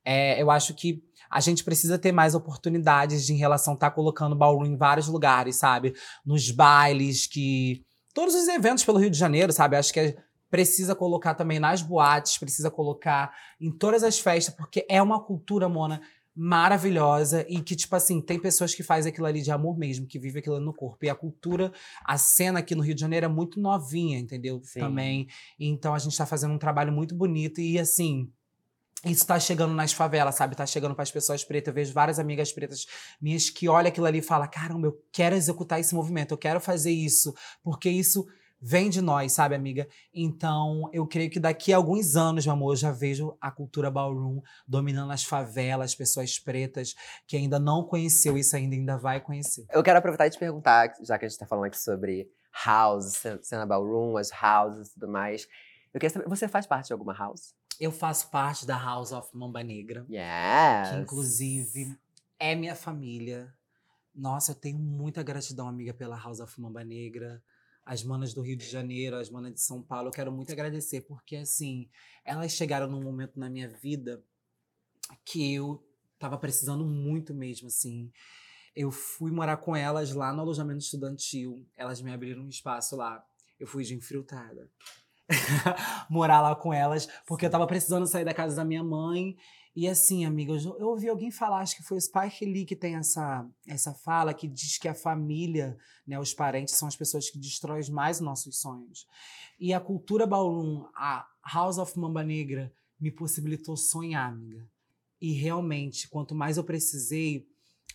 é, 0.04 0.42
eu 0.42 0.50
acho 0.50 0.74
que 0.74 1.04
a 1.30 1.40
gente 1.40 1.64
precisa 1.64 2.00
ter 2.00 2.12
mais 2.12 2.34
oportunidades 2.34 3.26
de, 3.26 3.34
em 3.34 3.38
relação 3.38 3.74
a 3.74 3.76
estar 3.76 3.92
colocando 3.92 4.36
ballroom 4.36 4.66
em 4.66 4.76
vários 4.78 5.08
lugares, 5.08 5.58
sabe? 5.58 5.94
Nos 6.26 6.50
bailes, 6.50 7.28
que. 7.28 7.84
Todos 8.12 8.34
os 8.34 8.48
eventos 8.48 8.84
pelo 8.84 8.98
Rio 8.98 9.12
de 9.12 9.18
Janeiro, 9.20 9.54
sabe? 9.54 9.78
Acho 9.78 9.94
que 9.94 10.00
é- 10.00 10.16
precisa 10.50 10.96
colocar 10.96 11.36
também 11.36 11.60
nas 11.60 11.82
boates, 11.82 12.38
precisa 12.38 12.72
colocar 12.72 13.34
em 13.60 13.72
todas 13.72 14.04
as 14.04 14.20
festas, 14.20 14.54
porque 14.56 14.86
é 14.90 15.02
uma 15.02 15.24
cultura, 15.24 15.70
Mona, 15.70 16.02
maravilhosa 16.36 17.46
e 17.50 17.62
que, 17.62 17.76
tipo 17.76 17.94
assim, 17.96 18.22
tem 18.22 18.40
pessoas 18.40 18.74
que 18.74 18.82
fazem 18.82 19.12
aquilo 19.12 19.28
ali 19.28 19.42
de 19.42 19.52
amor 19.52 19.78
mesmo, 19.78 20.08
que 20.08 20.18
vivem 20.18 20.40
aquilo 20.40 20.56
ali 20.56 20.64
no 20.64 20.74
corpo. 20.74 21.04
E 21.04 21.10
a 21.10 21.16
cultura, 21.16 21.72
a 22.06 22.18
cena 22.18 22.60
aqui 22.60 22.74
no 22.74 22.82
Rio 22.82 22.96
de 22.96 23.02
Janeiro 23.02 23.26
é 23.26 23.30
muito 23.30 23.60
novinha, 23.60 24.18
entendeu? 24.18 24.62
Sim. 24.64 24.80
Também. 24.80 25.28
Então 25.60 25.94
a 25.94 26.00
gente 26.00 26.18
tá 26.18 26.26
fazendo 26.26 26.54
um 26.54 26.58
trabalho 26.58 26.94
muito 26.94 27.14
bonito 27.14 27.60
e, 27.60 27.78
assim, 27.78 28.32
isso 29.06 29.26
tá 29.26 29.40
chegando 29.40 29.74
nas 29.74 29.92
favelas, 29.92 30.36
sabe? 30.36 30.56
Tá 30.56 30.66
chegando 30.66 30.96
para 30.96 31.04
as 31.04 31.12
pessoas 31.12 31.44
pretas. 31.44 31.68
Eu 31.68 31.74
vejo 31.74 31.94
várias 31.94 32.20
amigas 32.20 32.52
pretas 32.52 32.86
minhas 33.22 33.50
que 33.50 33.68
olham 33.68 33.90
aquilo 33.90 34.06
ali 34.06 34.20
e 34.20 34.22
falam: 34.22 34.50
caramba, 34.50 34.88
eu 34.88 35.02
quero 35.12 35.36
executar 35.36 35.80
esse 35.80 35.96
movimento, 35.96 36.32
eu 36.32 36.38
quero 36.38 36.60
fazer 36.60 36.92
isso, 36.92 37.34
porque 37.64 37.90
isso 37.90 38.26
vem 38.62 38.90
de 38.90 39.02
nós, 39.02 39.32
sabe, 39.32 39.56
amiga? 39.56 39.88
Então, 40.14 40.90
eu 40.92 41.08
creio 41.08 41.30
que 41.30 41.40
daqui 41.40 41.72
a 41.74 41.78
alguns 41.78 42.16
anos, 42.16 42.46
meu 42.46 42.54
amor, 42.54 42.74
eu 42.74 42.76
já 42.78 42.92
vejo 42.92 43.38
a 43.40 43.50
cultura 43.52 43.90
ballroom 43.90 44.42
dominando 44.68 45.12
as 45.12 45.24
favelas, 45.24 45.96
pessoas 45.96 46.38
pretas 46.40 46.94
que 47.28 47.38
ainda 47.38 47.58
não 47.60 47.84
conheceu 47.84 48.38
isso 48.38 48.56
ainda, 48.56 48.76
ainda 48.76 48.98
vai 48.98 49.20
conhecer. 49.22 49.66
Eu 49.72 49.82
quero 49.84 50.00
aproveitar 50.00 50.28
e 50.28 50.30
te 50.30 50.38
perguntar, 50.40 50.94
já 51.02 51.18
que 51.18 51.26
a 51.26 51.30
gente 51.30 51.38
tá 51.40 51.46
falando 51.46 51.66
aqui 51.66 51.80
sobre 51.80 52.30
house, 52.66 53.14
ce- 53.18 53.40
cena 53.44 53.66
ballroom, 53.66 54.18
as 54.18 54.30
houses 54.32 54.90
e 54.90 54.94
tudo 54.94 55.08
mais. 55.08 55.48
Eu 55.94 56.00
queria 56.00 56.10
saber, 56.10 56.28
você 56.28 56.48
faz 56.48 56.68
parte 56.68 56.88
de 56.88 56.94
alguma 56.94 57.14
house? 57.14 57.54
Eu 57.80 57.92
faço 57.92 58.30
parte 58.30 58.66
da 58.68 58.78
House 58.78 59.14
of 59.14 59.30
Mamba 59.34 59.64
Negra. 59.64 60.06
Yes! 60.10 60.90
que 60.90 60.96
inclusive 61.02 61.98
é 62.38 62.54
minha 62.54 62.76
família. 62.76 63.54
Nossa, 64.14 64.52
eu 64.52 64.56
tenho 64.56 64.78
muita 64.78 65.24
gratidão, 65.24 65.68
amiga, 65.68 65.94
pela 65.94 66.18
House 66.18 66.42
of 66.42 66.60
Mamba 66.60 66.84
Negra, 66.84 67.42
as 67.90 68.04
manas 68.04 68.36
do 68.36 68.44
Rio 68.44 68.56
de 68.56 68.70
Janeiro, 68.70 69.16
as 69.16 69.32
manas 69.32 69.52
de 69.52 69.62
São 69.62 69.82
Paulo. 69.82 70.10
Eu 70.10 70.12
quero 70.12 70.32
muito 70.32 70.52
agradecer, 70.52 71.02
porque 71.02 71.38
assim, 71.38 71.90
elas 72.24 72.52
chegaram 72.52 72.86
num 72.88 73.02
momento 73.02 73.40
na 73.40 73.50
minha 73.50 73.68
vida 73.68 74.24
que 75.26 75.56
eu 75.56 75.84
tava 76.20 76.38
precisando 76.38 76.86
muito 76.86 77.34
mesmo, 77.34 77.66
assim. 77.66 78.12
Eu 78.76 78.92
fui 78.92 79.32
morar 79.32 79.58
com 79.58 79.76
elas 79.76 80.14
lá 80.14 80.32
no 80.32 80.42
alojamento 80.42 80.84
estudantil. 80.84 81.68
Elas 81.76 82.00
me 82.00 82.14
abriram 82.14 82.44
um 82.44 82.50
espaço 82.50 82.96
lá. 82.96 83.26
Eu 83.60 83.66
fui 83.66 83.84
de 83.84 83.96
infiltrada. 83.96 84.70
morar 86.12 86.42
lá 86.42 86.56
com 86.56 86.72
elas, 86.72 87.08
porque 87.26 87.48
eu 87.48 87.50
tava 87.50 87.66
precisando 87.66 88.06
sair 88.06 88.24
da 88.24 88.36
casa 88.36 88.56
da 88.56 88.64
minha 88.64 88.84
mãe 88.84 89.36
E 89.80 89.88
assim, 89.88 90.26
amiga, 90.26 90.52
eu, 90.52 90.78
eu 90.78 90.88
ouvi 90.90 91.08
alguém 91.08 91.32
falar, 91.32 91.62
acho 91.62 91.78
que 91.78 91.84
foi 91.84 91.96
o 91.96 92.02
Spike 92.02 92.44
Lee 92.44 92.66
que 92.66 92.76
tem 92.76 92.96
essa, 92.96 93.50
essa 93.66 93.94
fala, 93.94 94.34
que 94.34 94.46
diz 94.46 94.78
que 94.78 94.90
a 94.90 94.94
família, 94.94 95.78
né, 96.06 96.20
os 96.20 96.34
parentes, 96.34 96.76
são 96.76 96.86
as 96.86 96.98
pessoas 96.98 97.30
que 97.30 97.40
destroem 97.40 97.90
mais 97.90 98.20
nossos 98.20 98.60
sonhos. 98.60 99.08
E 99.58 99.74
a 99.74 99.80
cultura 99.80 100.28
ballroom, 100.28 100.84
a 100.94 101.26
House 101.54 101.78
of 101.78 101.98
Mamba 101.98 102.22
Negra, 102.24 102.74
me 103.00 103.10
possibilitou 103.10 103.78
sonhar, 103.78 104.28
amiga. 104.28 104.68
E 105.22 105.32
realmente, 105.32 106.10
quanto 106.10 106.36
mais 106.36 106.58
eu 106.58 106.64
precisei, 106.66 107.48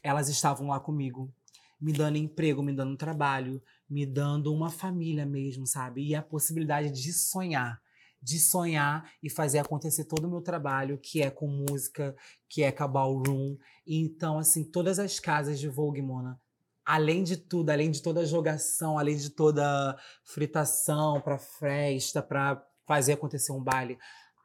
elas 0.02 0.30
estavam 0.30 0.68
lá 0.68 0.80
comigo, 0.80 1.30
me 1.78 1.92
dando 1.92 2.16
emprego, 2.16 2.62
me 2.62 2.72
dando 2.72 2.96
trabalho, 2.96 3.62
me 3.86 4.06
dando 4.06 4.50
uma 4.54 4.70
família 4.70 5.26
mesmo, 5.26 5.66
sabe? 5.66 6.02
E 6.02 6.14
a 6.14 6.22
possibilidade 6.22 6.90
de 6.90 7.12
sonhar 7.12 7.78
de 8.24 8.40
sonhar 8.40 9.12
e 9.22 9.28
fazer 9.28 9.58
acontecer 9.58 10.06
todo 10.06 10.24
o 10.24 10.30
meu 10.30 10.40
trabalho, 10.40 10.98
que 10.98 11.20
é 11.20 11.30
com 11.30 11.46
música, 11.46 12.16
que 12.48 12.62
é 12.62 12.72
com 12.72 12.82
a 12.82 12.88
ballroom. 12.88 13.58
Então, 13.86 14.38
assim, 14.38 14.64
todas 14.64 14.98
as 14.98 15.20
casas 15.20 15.60
de 15.60 15.68
Vogue, 15.68 16.00
Mona, 16.00 16.40
além 16.86 17.22
de 17.22 17.36
tudo, 17.36 17.68
além 17.68 17.90
de 17.90 18.00
toda 18.00 18.20
a 18.20 18.24
jogação, 18.24 18.98
além 18.98 19.16
de 19.16 19.28
toda 19.28 19.94
fritação 20.24 21.20
para 21.20 21.38
festa, 21.38 22.22
para 22.22 22.66
fazer 22.86 23.12
acontecer 23.12 23.52
um 23.52 23.62
baile, 23.62 23.98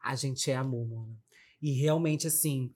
a 0.04 0.14
gente 0.14 0.50
é 0.50 0.56
amor, 0.56 0.86
Mona. 0.86 1.16
E 1.62 1.72
realmente, 1.72 2.26
assim, 2.26 2.74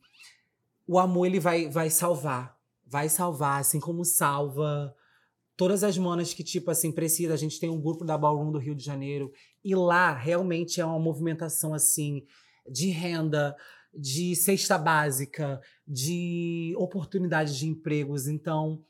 o 0.86 0.98
amor 0.98 1.26
ele 1.26 1.38
vai, 1.38 1.68
vai 1.68 1.90
salvar. 1.90 2.58
Vai 2.86 3.10
salvar, 3.10 3.60
assim 3.60 3.80
como 3.80 4.04
salva 4.04 4.94
todas 5.56 5.84
as 5.84 5.96
manas 5.96 6.34
que, 6.34 6.42
tipo 6.42 6.70
assim, 6.70 6.92
precisa. 6.92 7.34
A 7.34 7.36
gente 7.36 7.58
tem 7.58 7.70
um 7.70 7.80
grupo 7.80 8.04
da 8.04 8.18
Ballroom 8.18 8.52
do 8.52 8.58
Rio 8.58 8.74
de 8.74 8.84
Janeiro. 8.84 9.32
E 9.64 9.74
lá, 9.74 10.12
realmente, 10.12 10.80
é 10.80 10.84
uma 10.84 10.98
movimentação, 10.98 11.72
assim, 11.72 12.24
de 12.70 12.90
renda, 12.90 13.56
de 13.92 14.36
cesta 14.36 14.76
básica, 14.76 15.60
de 15.86 16.74
oportunidades 16.76 17.56
de 17.56 17.66
empregos. 17.66 18.28
Então, 18.28 18.84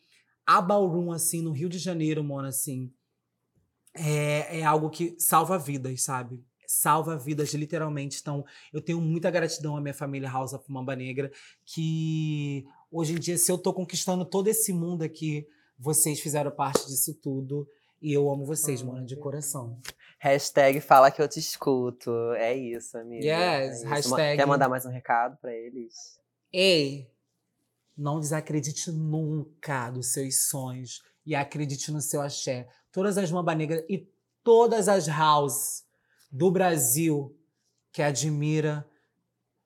a 0.46 0.60
Ballroom, 0.60 1.12
assim, 1.12 1.40
no 1.42 1.52
Rio 1.52 1.68
de 1.68 1.78
Janeiro, 1.78 2.24
Mona, 2.24 2.48
assim, 2.48 2.92
é, 3.94 4.60
é 4.60 4.64
algo 4.64 4.90
que 4.90 5.14
salva 5.18 5.58
vidas, 5.58 6.02
sabe? 6.02 6.42
Salva 6.66 7.16
vidas, 7.16 7.54
literalmente. 7.54 8.18
Então, 8.20 8.44
eu 8.72 8.80
tenho 8.80 9.00
muita 9.00 9.30
gratidão 9.30 9.76
à 9.76 9.80
minha 9.80 9.94
família 9.94 10.28
House 10.28 10.52
of 10.52 10.64
Mamba 10.68 10.96
Negra, 10.96 11.30
que 11.64 12.64
hoje 12.90 13.12
em 13.12 13.18
dia, 13.18 13.38
se 13.38 13.52
eu 13.52 13.58
tô 13.58 13.72
conquistando 13.72 14.24
todo 14.24 14.48
esse 14.48 14.72
mundo 14.72 15.02
aqui 15.02 15.46
vocês 15.78 16.20
fizeram 16.20 16.50
parte 16.50 16.86
disso 16.86 17.14
tudo. 17.14 17.68
E 18.00 18.12
eu 18.12 18.30
amo 18.30 18.44
vocês, 18.44 18.82
oh, 18.82 18.86
mano, 18.86 19.06
de 19.06 19.16
coração. 19.16 19.80
Hashtag 20.24 20.80
fala 20.80 21.10
que 21.10 21.20
eu 21.20 21.28
te 21.28 21.38
escuto. 21.38 22.10
É 22.38 22.56
isso, 22.56 22.96
amiga. 22.96 23.26
Yes, 23.26 23.36
é 23.36 23.74
isso. 23.74 23.86
hashtag. 23.86 24.38
Quer 24.38 24.46
mandar 24.46 24.70
mais 24.70 24.86
um 24.86 24.88
recado 24.88 25.36
para 25.36 25.52
eles? 25.52 26.18
Ei, 26.50 27.10
não 27.94 28.18
desacredite 28.18 28.90
nunca 28.90 29.90
dos 29.90 30.14
seus 30.14 30.48
sonhos. 30.48 31.02
E 31.26 31.34
acredite 31.34 31.92
no 31.92 32.00
seu 32.00 32.22
axé. 32.22 32.66
Todas 32.90 33.18
as 33.18 33.30
Mamba 33.30 33.54
Negra 33.54 33.84
e 33.86 34.10
todas 34.42 34.88
as 34.88 35.08
houses 35.08 35.84
do 36.32 36.50
Brasil 36.50 37.38
que 37.92 38.00
admira 38.00 38.88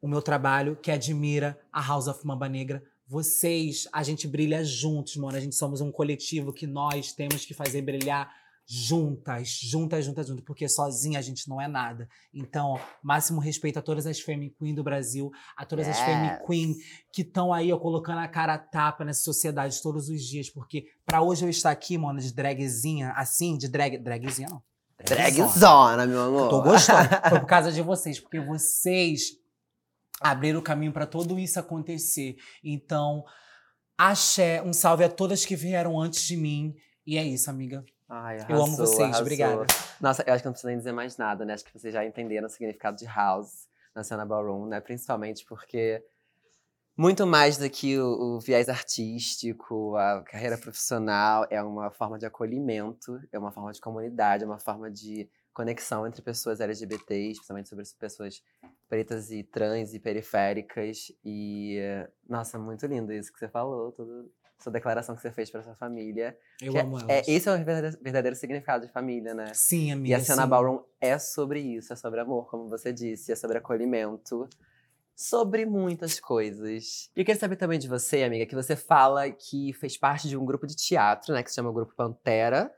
o 0.02 0.08
meu 0.08 0.20
trabalho, 0.20 0.74
que 0.74 0.90
admira 0.90 1.56
a 1.72 1.80
House 1.80 2.08
of 2.08 2.26
Mamba 2.26 2.48
Negra, 2.48 2.82
vocês, 3.06 3.86
a 3.92 4.02
gente 4.02 4.26
brilha 4.26 4.64
juntos, 4.64 5.16
mano. 5.18 5.36
A 5.36 5.40
gente 5.40 5.54
somos 5.54 5.80
um 5.80 5.92
coletivo 5.92 6.52
que 6.52 6.66
nós 6.66 7.12
temos 7.12 7.44
que 7.44 7.54
fazer 7.54 7.80
brilhar 7.80 8.28
juntas, 8.70 9.48
juntas, 9.62 10.04
juntas, 10.04 10.26
juntas, 10.26 10.44
porque 10.44 10.68
sozinha 10.68 11.18
a 11.18 11.22
gente 11.22 11.48
não 11.48 11.58
é 11.58 11.66
nada. 11.66 12.06
Então, 12.34 12.78
máximo 13.02 13.40
respeito 13.40 13.78
a 13.78 13.82
todas 13.82 14.06
as 14.06 14.20
Femme 14.20 14.50
Queen 14.50 14.74
do 14.74 14.84
Brasil, 14.84 15.30
a 15.56 15.64
todas 15.64 15.86
yes. 15.86 15.96
as 15.96 16.04
Femme 16.04 16.46
Queen 16.46 16.76
que 17.10 17.22
estão 17.22 17.50
aí, 17.50 17.72
ó, 17.72 17.78
colocando 17.78 18.18
a 18.18 18.28
cara 18.28 18.52
a 18.52 18.58
tapa 18.58 19.06
nessa 19.06 19.22
sociedade 19.22 19.80
todos 19.80 20.10
os 20.10 20.22
dias, 20.22 20.50
porque 20.50 20.84
para 21.06 21.22
hoje 21.22 21.46
eu 21.46 21.48
estar 21.48 21.70
aqui, 21.70 21.96
mano, 21.96 22.20
de 22.20 22.30
dragzinha, 22.34 23.12
assim, 23.12 23.56
de 23.56 23.68
drag, 23.68 23.96
dragzinha 23.96 24.48
não. 24.50 24.62
Dragzona, 25.02 26.06
meu 26.06 26.20
amor. 26.20 26.50
Tô 26.50 26.60
gostando. 26.60 27.08
Foi 27.30 27.40
por 27.40 27.46
causa 27.46 27.72
de 27.72 27.80
vocês, 27.80 28.20
porque 28.20 28.38
vocês 28.38 29.30
abrir 30.20 30.54
o 30.54 30.62
caminho 30.62 30.92
para 30.92 31.06
tudo 31.06 31.38
isso 31.38 31.58
acontecer. 31.58 32.36
Então, 32.62 33.24
axé, 33.96 34.60
um 34.62 34.74
salve 34.74 35.04
a 35.04 35.08
todas 35.08 35.46
que 35.46 35.56
vieram 35.56 35.98
antes 35.98 36.26
de 36.26 36.36
mim. 36.36 36.74
E 37.06 37.16
é 37.16 37.24
isso, 37.24 37.48
amiga. 37.48 37.82
Ai, 38.08 38.38
arrasou, 38.38 38.56
eu 38.56 38.62
amo 38.62 38.76
vocês, 38.76 39.00
arrasou. 39.00 39.20
obrigada. 39.20 39.66
Nossa, 40.00 40.24
eu 40.26 40.32
acho 40.32 40.42
que 40.42 40.46
não 40.46 40.52
preciso 40.52 40.68
nem 40.68 40.78
dizer 40.78 40.92
mais 40.92 41.16
nada, 41.16 41.44
né? 41.44 41.52
Acho 41.52 41.64
que 41.64 41.78
vocês 41.78 41.92
já 41.92 42.04
entenderam 42.04 42.46
o 42.46 42.50
significado 42.50 42.96
de 42.96 43.04
house 43.04 43.68
na 43.94 44.02
cena 44.02 44.24
ballroom, 44.24 44.66
né? 44.66 44.80
Principalmente 44.80 45.44
porque 45.44 46.02
muito 46.96 47.24
mais 47.26 47.56
do 47.58 47.70
que 47.70 47.96
o, 47.98 48.36
o, 48.36 48.40
viés 48.40 48.68
artístico, 48.68 49.94
a 49.94 50.22
carreira 50.22 50.58
profissional, 50.58 51.46
é 51.48 51.62
uma 51.62 51.90
forma 51.90 52.18
de 52.18 52.26
acolhimento, 52.26 53.20
é 53.30 53.38
uma 53.38 53.52
forma 53.52 53.70
de 53.72 53.80
comunidade, 53.80 54.42
é 54.42 54.46
uma 54.46 54.58
forma 54.58 54.90
de 54.90 55.30
conexão 55.52 56.06
entre 56.06 56.22
pessoas 56.22 56.60
LGBTs, 56.60 57.36
principalmente 57.36 57.68
sobre 57.68 57.84
pessoas 57.98 58.42
pretas 58.88 59.30
e 59.30 59.44
trans 59.44 59.94
e 59.94 60.00
periféricas. 60.00 61.12
E, 61.24 61.78
nossa, 62.28 62.58
muito 62.58 62.84
lindo 62.86 63.12
isso 63.12 63.32
que 63.32 63.38
você 63.38 63.48
falou, 63.48 63.92
toda 63.92 64.24
sua 64.58 64.72
declaração 64.72 65.14
que 65.14 65.22
você 65.22 65.30
fez 65.30 65.50
para 65.50 65.62
sua 65.62 65.74
família. 65.74 66.36
Eu 66.60 66.76
amo 66.78 66.98
é, 66.98 67.02
elas. 67.02 67.28
É, 67.28 67.30
esse 67.30 67.48
é 67.48 67.52
o 67.52 67.56
verdadeiro, 67.56 67.98
verdadeiro, 68.02 68.36
significado 68.36 68.86
de 68.86 68.92
família, 68.92 69.34
né? 69.34 69.52
Sim, 69.54 69.92
amiga. 69.92 70.08
E 70.08 70.14
a 70.14 70.20
cena 70.20 70.42
sim. 70.42 70.48
Ballroom 70.48 70.82
é 71.00 71.18
sobre 71.18 71.60
isso, 71.60 71.92
é 71.92 71.96
sobre 71.96 72.20
amor, 72.20 72.48
como 72.50 72.68
você 72.68 72.92
disse, 72.92 73.32
é 73.32 73.36
sobre 73.36 73.58
acolhimento. 73.58 74.48
Sobre 75.14 75.66
muitas 75.66 76.20
coisas. 76.20 77.10
E 77.16 77.20
eu 77.20 77.24
queria 77.24 77.40
saber 77.40 77.56
também 77.56 77.78
de 77.78 77.88
você, 77.88 78.22
amiga, 78.22 78.46
que 78.46 78.54
você 78.54 78.76
fala 78.76 79.28
que 79.30 79.72
fez 79.72 79.96
parte 79.96 80.28
de 80.28 80.36
um 80.36 80.44
grupo 80.44 80.66
de 80.66 80.76
teatro, 80.76 81.34
né? 81.34 81.42
Que 81.42 81.50
se 81.50 81.56
chama 81.56 81.70
o 81.70 81.72
Grupo 81.72 81.94
Pantera 81.94 82.72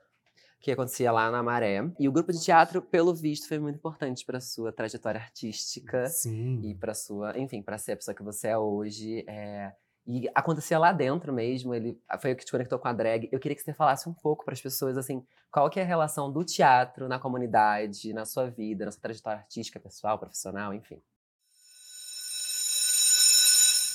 que 0.60 0.70
acontecia 0.70 1.10
lá 1.10 1.30
na 1.30 1.42
Maré. 1.42 1.80
E 1.98 2.06
o 2.06 2.12
grupo 2.12 2.32
de 2.32 2.40
teatro, 2.40 2.82
pelo 2.82 3.14
visto, 3.14 3.48
foi 3.48 3.58
muito 3.58 3.76
importante 3.76 4.24
para 4.26 4.40
sua 4.40 4.70
trajetória 4.70 5.20
artística 5.20 6.06
Sim. 6.06 6.60
e 6.62 6.74
para 6.74 6.94
sua, 6.94 7.36
enfim, 7.38 7.62
para 7.62 7.78
ser 7.78 7.92
a 7.92 7.96
pessoa 7.96 8.14
que 8.14 8.22
você 8.22 8.48
é 8.48 8.58
hoje. 8.58 9.24
É... 9.26 9.72
E 10.12 10.28
acontecia 10.34 10.76
lá 10.76 10.90
dentro 10.90 11.32
mesmo, 11.32 11.72
ele 11.72 11.96
foi 12.20 12.32
o 12.32 12.36
que 12.36 12.44
te 12.44 12.50
conectou 12.50 12.80
com 12.80 12.88
a 12.88 12.92
drag. 12.92 13.28
Eu 13.30 13.38
queria 13.38 13.54
que 13.54 13.62
você 13.62 13.72
falasse 13.72 14.08
um 14.08 14.12
pouco 14.12 14.44
para 14.44 14.54
as 14.54 14.60
pessoas 14.60 14.98
assim, 14.98 15.24
qual 15.52 15.70
que 15.70 15.78
é 15.78 15.84
a 15.84 15.86
relação 15.86 16.32
do 16.32 16.42
teatro 16.42 17.06
na 17.06 17.16
comunidade, 17.20 18.12
na 18.12 18.24
sua 18.24 18.50
vida, 18.50 18.84
na 18.84 18.90
sua 18.90 19.00
trajetória 19.02 19.38
artística, 19.38 19.78
pessoal, 19.78 20.18
profissional, 20.18 20.74
enfim. 20.74 21.00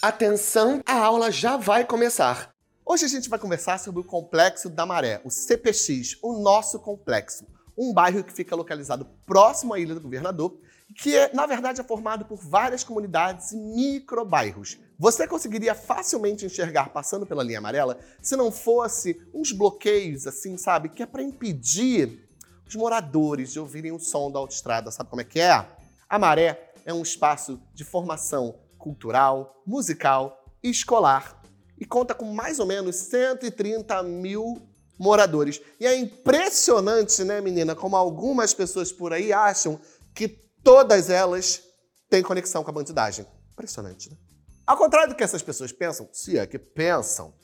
Atenção, 0.02 0.82
a 0.86 0.94
aula 0.94 1.30
já 1.30 1.58
vai 1.58 1.84
começar. 1.84 2.56
Hoje 2.86 3.04
a 3.04 3.10
gente 3.10 3.28
vai 3.28 3.38
conversar 3.38 3.78
sobre 3.78 4.00
o 4.00 4.06
Complexo 4.06 4.70
da 4.70 4.86
Maré, 4.86 5.20
o 5.26 5.30
CPX, 5.30 6.18
o 6.24 6.40
nosso 6.40 6.80
complexo. 6.80 7.46
Um 7.78 7.94
bairro 7.94 8.24
que 8.24 8.32
fica 8.32 8.56
localizado 8.56 9.06
próximo 9.26 9.74
à 9.74 9.80
Ilha 9.80 9.94
do 9.94 10.00
Governador, 10.00 10.58
que 10.96 11.16
é, 11.16 11.32
na 11.34 11.46
verdade 11.46 11.82
é 11.82 11.84
formado 11.84 12.26
por 12.26 12.38
várias 12.38 12.84
comunidades 12.84 13.52
e 13.52 13.58
microbairros. 13.58 14.78
Você 14.98 15.28
conseguiria 15.28 15.76
facilmente 15.76 16.46
enxergar 16.46 16.90
passando 16.90 17.26
pela 17.26 17.44
linha 17.44 17.60
amarela 17.60 18.00
se 18.22 18.36
não 18.36 18.50
fosse 18.50 19.22
uns 19.34 19.52
bloqueios 19.52 20.26
assim, 20.26 20.58
sabe, 20.58 20.90
que 20.90 21.04
é 21.04 21.06
para 21.06 21.22
impedir 21.22 22.30
os 22.66 22.76
moradores 22.76 23.52
de 23.52 23.60
ouvirem 23.60 23.92
o 23.92 24.00
som 24.00 24.32
da 24.32 24.40
autoestrada. 24.40 24.90
Sabe 24.90 25.10
como 25.10 25.22
é 25.22 25.26
que 25.26 25.40
é? 25.40 25.68
A 26.10 26.18
Maré 26.18 26.74
é 26.86 26.94
um 26.94 27.02
espaço 27.02 27.60
de 27.74 27.84
formação 27.84 28.56
cultural, 28.78 29.62
musical 29.66 30.46
e 30.64 30.70
escolar 30.70 31.42
e 31.78 31.86
conta 31.86 32.14
com 32.14 32.26
mais 32.26 32.60
ou 32.60 32.66
menos 32.66 32.96
130 32.96 34.02
mil 34.04 34.62
moradores. 34.98 35.62
E 35.80 35.86
é 35.86 35.96
impressionante, 35.96 37.24
né, 37.24 37.42
menina, 37.42 37.76
como 37.76 37.98
algumas 37.98 38.54
pessoas 38.54 38.94
por 38.94 39.12
aí 39.12 39.34
acham 39.34 39.80
que 40.14 40.45
todas 40.66 41.12
elas 41.12 41.62
têm 42.10 42.24
conexão 42.24 42.64
com 42.64 42.72
a 42.72 42.74
bandidagem. 42.74 43.24
Impressionante, 43.54 44.10
né? 44.10 44.18
Ao 44.66 44.76
contrário 44.76 45.10
do 45.10 45.16
que 45.16 45.24
essas 45.24 45.44
pessoas 45.44 45.72
pensam, 45.72 46.10
se 46.12 46.40
é 46.40 46.48
que 46.48 46.58
pensam, 46.58 47.36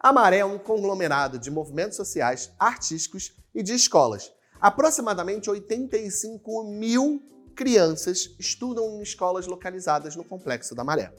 a 0.00 0.10
Maré 0.10 0.38
é 0.38 0.44
um 0.44 0.58
conglomerado 0.58 1.38
de 1.38 1.50
movimentos 1.50 1.98
sociais, 1.98 2.50
artísticos 2.58 3.34
e 3.54 3.62
de 3.62 3.74
escolas. 3.74 4.32
Aproximadamente 4.58 5.50
85 5.50 6.64
mil 6.64 7.22
crianças 7.54 8.34
estudam 8.38 8.98
em 8.98 9.02
escolas 9.02 9.46
localizadas 9.46 10.16
no 10.16 10.24
Complexo 10.24 10.74
da 10.74 10.82
Maré. 10.82 11.12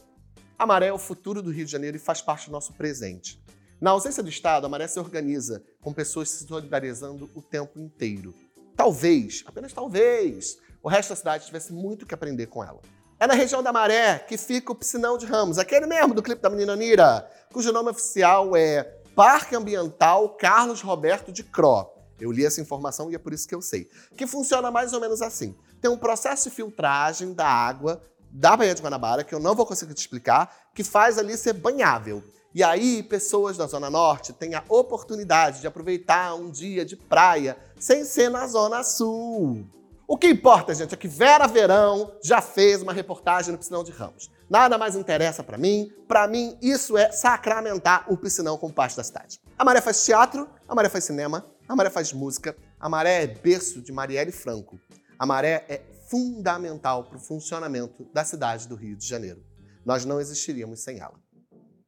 A 0.57 0.65
Maré 0.65 0.88
é 0.88 0.93
o 0.93 0.98
futuro 0.98 1.39
do 1.39 1.51
Rio 1.51 1.65
de 1.65 1.72
Janeiro 1.72 1.98
e 1.98 2.00
faz 2.00 2.19
parte 2.19 2.48
do 2.48 2.51
nosso 2.51 2.74
presente. 2.74 3.39
Na 3.79 3.91
ausência 3.91 4.24
do 4.24 4.29
Estado, 4.29 4.65
a 4.65 4.69
Maré 4.69 4.88
se 4.88 5.00
organiza 5.00 5.63
com 5.81 5.93
pessoas 5.93 6.31
se 6.31 6.48
solidarizando 6.48 7.29
o 7.36 7.43
tempo 7.43 7.79
inteiro. 7.79 8.33
Talvez, 8.75 9.43
apenas 9.45 9.72
talvez, 9.72 10.57
o 10.83 10.89
resto 10.89 11.09
da 11.11 11.15
cidade 11.15 11.45
tivesse 11.45 11.71
muito 11.71 12.05
que 12.05 12.13
aprender 12.13 12.47
com 12.47 12.61
ela. 12.61 12.81
É 13.17 13.25
na 13.25 13.33
região 13.33 13.63
da 13.63 13.71
Maré 13.71 14.19
que 14.19 14.37
fica 14.37 14.73
o 14.73 14.75
Piscinão 14.75 15.17
de 15.17 15.25
Ramos, 15.25 15.57
aquele 15.57 15.87
mesmo 15.87 16.13
do 16.13 16.21
clipe 16.21 16.41
da 16.41 16.49
menina 16.49 16.75
Nira, 16.75 17.25
cujo 17.53 17.71
nome 17.71 17.89
oficial 17.89 18.53
é 18.53 18.83
Parque 19.15 19.55
Ambiental 19.55 20.35
Carlos 20.35 20.81
Roberto 20.81 21.31
de 21.31 21.41
Cro. 21.41 21.89
Eu 22.19 22.31
li 22.31 22.45
essa 22.45 22.59
informação 22.59 23.09
e 23.09 23.15
é 23.15 23.17
por 23.17 23.33
isso 23.33 23.47
que 23.47 23.55
eu 23.55 23.61
sei. 23.61 23.87
Que 24.17 24.27
funciona 24.27 24.69
mais 24.69 24.91
ou 24.91 24.99
menos 24.99 25.21
assim. 25.21 25.55
Tem 25.81 25.89
um 25.89 25.97
processo 25.97 26.49
de 26.49 26.55
filtragem 26.55 27.33
da 27.33 27.47
água 27.47 28.01
da 28.29 28.57
Baía 28.57 28.75
de 28.75 28.81
Guanabara, 28.81 29.23
que 29.23 29.33
eu 29.33 29.39
não 29.39 29.55
vou 29.55 29.65
conseguir 29.65 29.93
te 29.93 29.99
explicar, 29.99 30.69
que 30.73 30.83
faz 30.83 31.17
ali 31.17 31.37
ser 31.37 31.53
banhável. 31.53 32.23
E 32.53 32.63
aí, 32.63 33.03
pessoas 33.03 33.57
da 33.57 33.67
Zona 33.67 33.89
Norte 33.89 34.33
têm 34.33 34.53
a 34.53 34.63
oportunidade 34.67 35.61
de 35.61 35.67
aproveitar 35.67 36.33
um 36.35 36.51
dia 36.51 36.83
de 36.83 36.95
praia 36.95 37.57
sem 37.79 38.03
ser 38.03 38.29
na 38.29 38.47
Zona 38.47 38.83
Sul. 38.83 39.65
O 40.07 40.17
que 40.17 40.27
importa, 40.27 40.75
gente, 40.75 40.93
é 40.93 40.98
que 40.98 41.07
Vera 41.07 41.48
Verão 41.48 42.17
já 42.22 42.41
fez 42.41 42.81
uma 42.81 42.91
reportagem 42.91 43.51
no 43.51 43.57
Piscinão 43.57 43.83
de 43.83 43.91
Ramos. 43.91 44.29
Nada 44.50 44.77
mais 44.77 44.95
interessa 44.95 45.43
para 45.43 45.57
mim. 45.57 45.91
Para 46.07 46.27
mim, 46.27 46.57
isso 46.62 46.98
é 46.98 47.12
sacramentar 47.12 48.05
o 48.12 48.17
piscinão 48.17 48.57
como 48.57 48.74
parte 48.74 48.95
da 48.98 49.03
cidade. 49.03 49.39
A 49.57 49.63
Maré 49.63 49.81
faz 49.81 50.03
teatro, 50.05 50.48
a 50.67 50.75
Maré 50.75 50.89
faz 50.89 51.05
cinema, 51.05 51.45
a 51.67 51.75
Maré 51.75 51.89
faz 51.89 52.12
música, 52.12 52.55
a 52.79 52.89
Maré 52.89 53.24
é 53.24 53.27
berço 53.27 53.81
de 53.81 53.91
Marielle 53.91 54.31
Franco. 54.31 54.77
A 55.17 55.25
Maré 55.25 55.65
é 55.69 55.81
fundamental 56.10 57.05
para 57.05 57.17
o 57.17 57.19
funcionamento 57.19 58.05
da 58.13 58.24
cidade 58.25 58.67
do 58.67 58.75
Rio 58.75 58.95
de 58.95 59.07
Janeiro. 59.07 59.43
Nós 59.86 60.05
não 60.05 60.19
existiríamos 60.19 60.83
sem 60.83 61.00
ela. 61.00 61.19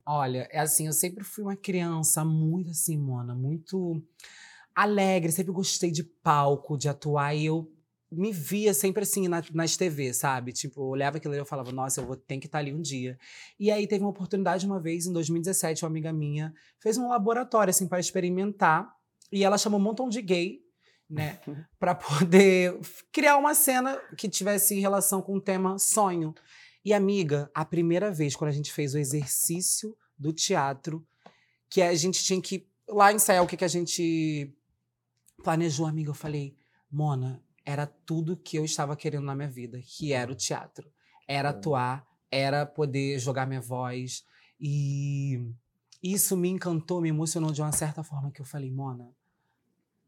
Olha, 0.08 0.48
é 0.52 0.60
assim, 0.60 0.88
eu 0.88 0.94
sempre 0.94 1.24
fui 1.24 1.44
uma 1.44 1.56
criança 1.56 2.24
muito 2.24 2.72
assim, 2.72 2.98
Mona, 2.98 3.36
muito 3.36 4.02
alegre, 4.74 5.32
sempre 5.32 5.52
gostei 5.52 5.92
de 5.92 6.04
palco, 6.04 6.78
de 6.78 6.90
atuar, 6.90 7.36
e 7.36 7.46
eu 7.46 7.75
me 8.16 8.32
via 8.32 8.74
sempre 8.74 9.04
assim 9.04 9.28
na, 9.28 9.44
nas 9.54 9.76
TV, 9.76 10.14
sabe? 10.14 10.52
Tipo, 10.52 10.82
eu 10.82 10.86
olhava 10.86 11.18
aquilo 11.18 11.34
e 11.34 11.38
eu 11.38 11.46
falava, 11.46 11.72
nossa, 11.72 12.02
eu 12.02 12.06
vou 12.06 12.16
ter 12.16 12.38
que 12.38 12.48
estar 12.48 12.60
ali 12.60 12.74
um 12.74 12.82
dia. 12.82 13.18
E 13.60 13.70
aí 13.70 13.88
teve 13.88 14.04
uma 14.04 14.10
oportunidade 14.10 14.66
uma 14.66 14.80
vez, 14.80 15.06
em 15.06 15.14
2017, 15.14 15.84
uma 15.84 15.90
amiga 15.90 16.12
minha 16.14 16.54
fez 16.80 16.98
um 16.98 17.08
laboratório, 17.08 17.70
assim, 17.70 17.88
para 17.88 18.00
experimentar. 18.00 18.94
E 19.32 19.44
ela 19.44 19.58
chamou 19.58 19.80
um 19.80 19.84
montão 19.84 20.08
de 20.08 20.22
gay, 20.22 20.62
né? 21.10 21.40
para 21.80 21.96
poder 21.96 22.80
criar 23.12 23.38
uma 23.38 23.54
cena 23.54 24.00
que 24.18 24.30
tivesse 24.30 24.80
relação 24.80 25.22
com 25.22 25.36
o 25.36 25.42
tema 25.42 25.78
sonho. 25.78 26.34
E, 26.84 26.94
amiga, 26.94 27.50
a 27.54 27.66
primeira 27.66 28.12
vez, 28.12 28.36
quando 28.36 28.50
a 28.50 28.54
gente 28.54 28.72
fez 28.72 28.94
o 28.94 28.98
exercício 28.98 29.98
do 30.18 30.32
teatro, 30.32 31.06
que 31.70 31.82
a 31.82 31.94
gente 31.96 32.24
tinha 32.24 32.42
que 32.42 32.68
lá 32.88 33.12
ensaiar 33.12 33.44
o 33.44 33.48
que, 33.48 33.58
que 33.58 33.66
a 33.66 33.70
gente 33.70 34.54
planejou, 35.44 35.86
amiga, 35.86 36.12
eu 36.12 36.16
falei, 36.16 36.56
Mona, 36.90 37.44
era 37.66 37.88
tudo 37.88 38.38
que 38.38 38.58
eu 38.58 38.64
estava 38.64 38.96
querendo 38.96 39.26
na 39.26 39.36
minha 39.36 39.50
vida, 39.50 39.80
que 39.82 40.14
era 40.14 40.32
o 40.32 40.36
teatro. 40.36 40.88
Era 41.28 41.50
atuar, 41.50 42.06
era 42.32 42.66
poder 42.66 43.18
jogar 43.20 43.48
minha 43.48 43.62
voz. 43.62 44.24
E 44.60 45.42
isso 46.02 46.38
me 46.38 46.50
encantou, 46.50 47.02
me 47.02 47.10
emocionou 47.10 47.52
de 47.52 47.62
uma 47.62 47.72
certa 47.72 48.04
forma 48.04 48.32
que 48.32 48.40
eu 48.40 48.46
falei, 48.46 48.72
Mona, 48.72 49.10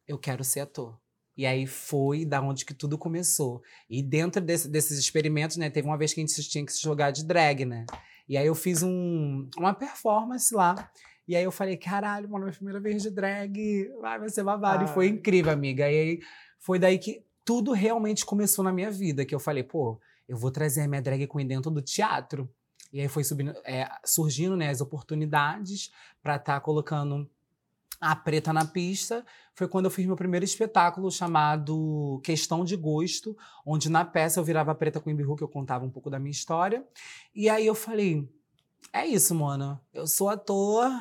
eu 0.07 0.19
quero 0.19 0.43
ser 0.43 0.59
ator. 0.59 0.99
E 1.35 1.45
aí 1.45 1.67
foi 1.67 2.25
da 2.25 2.41
onde 2.41 2.65
que 2.65 2.73
tudo 2.73 2.97
começou. 2.97 3.61
E 3.89 4.01
dentro 4.01 4.41
desse, 4.41 4.67
desses 4.67 4.97
experimentos, 4.97 5.57
né, 5.57 5.69
teve 5.69 5.87
uma 5.87 5.97
vez 5.97 6.13
que 6.13 6.21
a 6.21 6.25
gente 6.25 6.49
tinha 6.49 6.65
que 6.65 6.73
se 6.73 6.81
jogar 6.81 7.11
de 7.11 7.25
drag, 7.25 7.65
né? 7.65 7.85
E 8.29 8.37
aí 8.37 8.45
eu 8.45 8.55
fiz 8.55 8.83
um, 8.83 9.49
uma 9.57 9.73
performance 9.73 10.53
lá. 10.53 10.91
E 11.27 11.35
aí 11.35 11.43
eu 11.43 11.51
falei, 11.51 11.77
caralho, 11.77 12.29
mano, 12.29 12.45
minha 12.45 12.55
primeira 12.55 12.79
vez 12.79 13.03
de 13.03 13.11
drag, 13.11 13.89
vai, 13.99 14.19
vai 14.19 14.29
ser 14.29 14.43
babado. 14.43 14.85
E 14.85 14.87
foi 14.87 15.07
incrível, 15.07 15.51
amiga. 15.51 15.89
E 15.91 15.99
aí 15.99 16.19
foi 16.59 16.79
daí 16.79 16.97
que 16.97 17.26
tudo 17.47 17.71
realmente 17.71 18.25
começou 18.25 18.61
na 18.61 18.73
minha 18.73 18.91
vida, 18.91 19.25
que 19.25 19.33
eu 19.33 19.39
falei, 19.39 19.63
pô, 19.63 19.97
eu 20.27 20.35
vou 20.35 20.51
trazer 20.51 20.81
a 20.81 20.87
minha 20.87 21.01
drag 21.01 21.25
queen 21.27 21.47
dentro 21.47 21.71
do 21.71 21.81
teatro. 21.81 22.53
E 22.91 22.99
aí 22.99 23.07
foi 23.07 23.23
subindo, 23.23 23.55
é, 23.63 23.89
surgindo 24.03 24.57
né, 24.57 24.69
as 24.69 24.81
oportunidades 24.81 25.89
para 26.21 26.35
estar 26.35 26.55
tá 26.55 26.59
colocando 26.59 27.25
a 28.01 28.13
preta 28.17 28.51
na 28.51 28.65
pista. 28.65 29.25
Foi 29.55 29.65
quando 29.65 29.85
eu 29.85 29.91
fiz 29.91 30.05
meu 30.05 30.17
primeiro 30.17 30.43
espetáculo 30.43 31.09
chamado 31.09 32.19
Questão 32.21 32.65
de 32.65 32.75
Gosto, 32.75 33.33
onde 33.65 33.89
na 33.89 34.03
peça 34.03 34.41
eu 34.41 34.43
virava 34.43 34.75
preta 34.75 34.99
com 34.99 35.09
Imbiru, 35.09 35.37
que 35.37 35.43
eu 35.43 35.47
contava 35.47 35.85
um 35.85 35.89
pouco 35.89 36.09
da 36.09 36.19
minha 36.19 36.31
história. 36.31 36.85
E 37.33 37.47
aí 37.47 37.65
eu 37.65 37.73
falei, 37.73 38.29
é 38.91 39.05
isso, 39.05 39.33
mano. 39.33 39.79
Eu 39.93 40.05
sou 40.05 40.27
ator, 40.27 40.91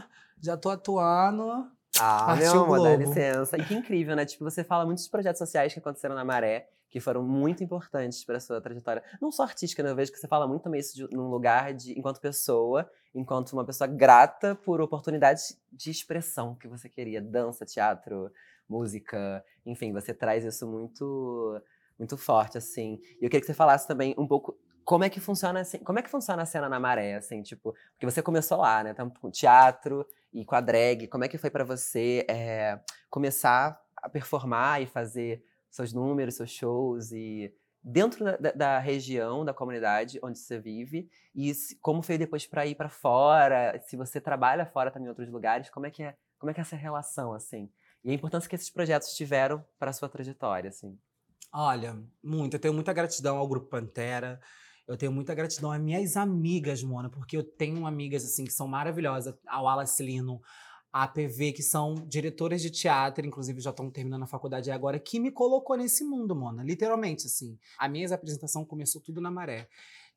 já 0.41 0.57
tô 0.57 0.71
atuando, 0.71 1.69
ah, 2.01 2.27
Partiu 2.27 2.53
meu 2.53 2.65
amor, 2.65 2.83
dá 2.83 2.97
licença. 2.97 3.57
E 3.57 3.65
que 3.65 3.75
incrível, 3.75 4.17
né? 4.17 4.25
Tipo, 4.25 4.45
você 4.45 4.65
fala 4.65 4.85
muitos 4.85 5.07
projetos 5.09 5.39
sociais 5.39 5.73
que 5.73 5.79
aconteceram 5.79 6.15
na 6.15 6.25
Maré, 6.25 6.69
que 6.89 7.01
foram 7.01 7.23
muito 7.23 7.63
importantes 7.63 8.25
para 8.25 8.41
sua 8.41 8.61
trajetória. 8.61 9.03
Não 9.21 9.31
só 9.31 9.43
artística, 9.43 9.83
né? 9.83 9.91
Eu 9.91 9.97
vejo 9.97 10.13
que 10.13 10.19
você 10.19 10.29
fala 10.29 10.47
muito 10.47 10.63
também 10.63 10.81
isso 10.81 10.95
de, 10.95 11.15
num 11.15 11.29
lugar 11.29 11.75
de, 11.75 11.99
enquanto 11.99 12.21
pessoa, 12.21 12.91
enquanto 13.15 13.53
uma 13.53 13.65
pessoa 13.65 13.89
grata 13.89 14.55
por 14.55 14.81
oportunidades 14.81 15.61
de 15.73 15.91
expressão 15.91 16.55
que 16.55 16.69
você 16.69 16.89
queria. 16.89 17.21
Dança, 17.21 17.65
teatro, 17.65 18.31
música, 18.69 19.45
enfim, 19.65 19.93
você 19.93 20.13
traz 20.15 20.45
isso 20.45 20.67
muito 20.67 21.61
muito 21.99 22.17
forte, 22.17 22.59
assim. 22.59 23.01
E 23.21 23.25
eu 23.25 23.31
queria 23.31 23.41
que 23.41 23.47
você 23.47 23.55
falasse 23.55 23.89
também 23.89 24.15
um 24.19 24.27
pouco 24.27 24.57
como 24.85 25.03
é 25.03 25.11
que 25.11 25.19
funciona 25.19 25.61
assim, 25.61 25.79
como 25.79 25.99
é 25.99 26.03
que 26.03 26.09
funciona 26.11 26.43
a 26.43 26.47
cena 26.47 26.69
na 26.69 26.79
maré, 26.79 27.17
assim, 27.17 27.43
tipo, 27.43 27.75
porque 27.93 28.07
você 28.07 28.23
começou 28.23 28.59
lá, 28.59 28.85
né? 28.85 28.95
Tanto 28.95 29.19
com 29.19 29.31
teatro 29.31 30.07
e 30.33 30.45
com 30.45 30.55
a 30.55 30.61
drag. 30.61 31.09
Como 31.09 31.25
é 31.25 31.29
que 31.29 31.39
foi 31.39 31.51
para 31.51 31.65
você 31.65 32.25
é, 32.29 32.81
começar 33.11 33.81
a 33.97 34.09
performar 34.09 34.83
e 34.83 34.87
fazer 34.87 35.45
seus 35.71 35.93
números, 35.93 36.37
seus 36.37 36.51
shows 36.51 37.13
e 37.13 37.53
dentro 37.83 38.25
da, 38.25 38.53
da, 38.53 38.79
região, 38.79 39.45
da 39.45 39.55
comunidade 39.55 40.19
onde 40.23 40.39
você 40.39 40.59
vive 40.59 41.09
e 41.35 41.55
se, 41.55 41.77
como 41.81 42.03
foi 42.03 42.19
depois 42.19 42.47
para 42.47 42.67
ir 42.67 42.75
para 42.75 42.89
fora? 42.89 43.81
Se 43.87 43.97
você 43.97 44.21
trabalha 44.21 44.67
fora 44.67 44.91
também 44.91 45.07
em 45.07 45.09
outros 45.11 45.31
lugares, 45.31 45.71
como 45.71 45.87
é 45.87 45.91
que 45.91 46.03
é? 46.03 46.17
Como 46.39 46.51
é 46.51 46.55
que 46.55 46.61
é 46.61 46.63
essa 46.63 46.77
relação 46.77 47.33
assim? 47.33 47.71
E 48.05 48.11
a 48.11 48.15
importância 48.15 48.49
que 48.49 48.55
esses 48.55 48.71
projetos 48.71 49.15
tiveram 49.15 49.65
para 49.79 49.91
a 49.91 49.93
sua 49.93 50.09
trajetória, 50.09 50.69
assim. 50.69 50.99
Olha, 51.53 51.97
muito. 52.23 52.55
Eu 52.55 52.61
tenho 52.61 52.75
muita 52.75 52.93
gratidão 52.93 53.39
ao 53.39 53.49
Grupo 53.49 53.69
Pantera. 53.69 54.41
Eu 54.87 54.97
tenho 54.97 55.11
muita 55.11 55.35
gratidão 55.35 55.73
às 55.73 55.81
minhas 55.81 56.17
amigas, 56.17 56.83
Mona, 56.83 57.11
porque 57.11 57.37
eu 57.37 57.43
tenho 57.43 57.87
amigas, 57.87 58.25
assim, 58.25 58.45
que 58.45 58.53
são 58.53 58.69
maravilhosas. 58.69 59.35
A 59.47 59.61
Wallace 59.61 60.03
Lino, 60.03 60.41
a 60.93 61.09
PV, 61.09 61.53
que 61.53 61.63
são 61.63 61.95
diretoras 62.07 62.63
de 62.63 62.71
teatro, 62.71 63.27
inclusive 63.27 63.61
já 63.61 63.71
estão 63.71 63.91
terminando 63.91 64.23
a 64.23 64.27
faculdade 64.27 64.71
agora, 64.71 64.99
que 64.99 65.19
me 65.19 65.31
colocou 65.31 65.77
nesse 65.77 66.05
mundo, 66.05 66.37
Mona. 66.37 66.63
Literalmente, 66.63 67.27
assim. 67.27 67.59
A 67.79 67.89
minha 67.89 68.07
apresentação 68.15 68.65
começou 68.65 69.03
tudo 69.03 69.21
na 69.21 69.31
maré. 69.31 69.69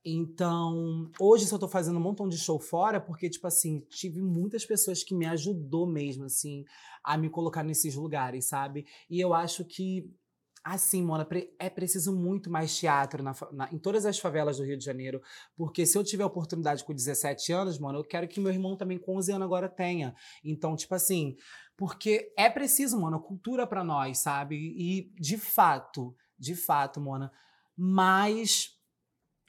Então, 0.06 1.12
hoje 1.20 1.52
eu 1.52 1.60
tô 1.60 1.68
fazendo 1.68 1.98
um 1.98 2.02
montão 2.02 2.30
de 2.30 2.38
show 2.38 2.60
fora, 2.60 3.02
porque, 3.02 3.30
tipo 3.30 3.46
assim, 3.48 3.82
tive 3.90 4.22
muitas 4.22 4.66
pessoas 4.66 5.04
que 5.04 5.14
me 5.14 5.26
ajudou 5.26 5.86
mesmo, 5.86 6.24
assim, 6.24 6.64
a 7.04 7.18
me 7.18 7.30
colocar 7.30 7.64
nesses 7.64 7.96
lugares, 7.96 8.46
sabe? 8.46 8.86
E 9.10 9.20
eu 9.20 9.34
acho 9.34 9.66
que 9.66 10.10
Assim, 10.64 11.02
Mona, 11.04 11.28
é 11.58 11.70
preciso 11.70 12.14
muito 12.14 12.50
mais 12.50 12.78
teatro 12.78 13.24
na, 13.24 13.34
na, 13.52 13.70
em 13.72 13.78
todas 13.78 14.06
as 14.06 14.20
favelas 14.20 14.58
do 14.58 14.64
Rio 14.64 14.78
de 14.78 14.84
Janeiro, 14.84 15.22
porque 15.56 15.86
se 15.86 15.98
eu 15.98 16.04
tiver 16.04 16.26
oportunidade 16.26 16.84
com 16.84 16.94
17 16.94 17.52
anos, 17.54 17.80
mano, 17.80 18.00
eu 18.00 18.04
quero 18.04 18.28
que 18.28 18.40
meu 18.40 18.52
irmão 18.52 18.76
também 18.76 18.98
com 18.98 19.18
11 19.18 19.32
anos 19.32 19.46
agora 19.46 19.70
tenha. 19.70 20.14
Então, 20.44 20.76
tipo 20.76 20.94
assim, 20.94 21.36
porque 21.78 22.34
é 22.38 22.50
preciso, 22.50 23.00
mano, 23.00 23.22
cultura 23.22 23.66
para 23.66 23.84
nós, 23.84 24.20
sabe? 24.20 24.56
E 24.56 25.14
de 25.20 25.38
fato, 25.38 26.14
de 26.38 26.56
fato, 26.56 27.00
Mona, 27.00 27.32
mais 27.76 28.78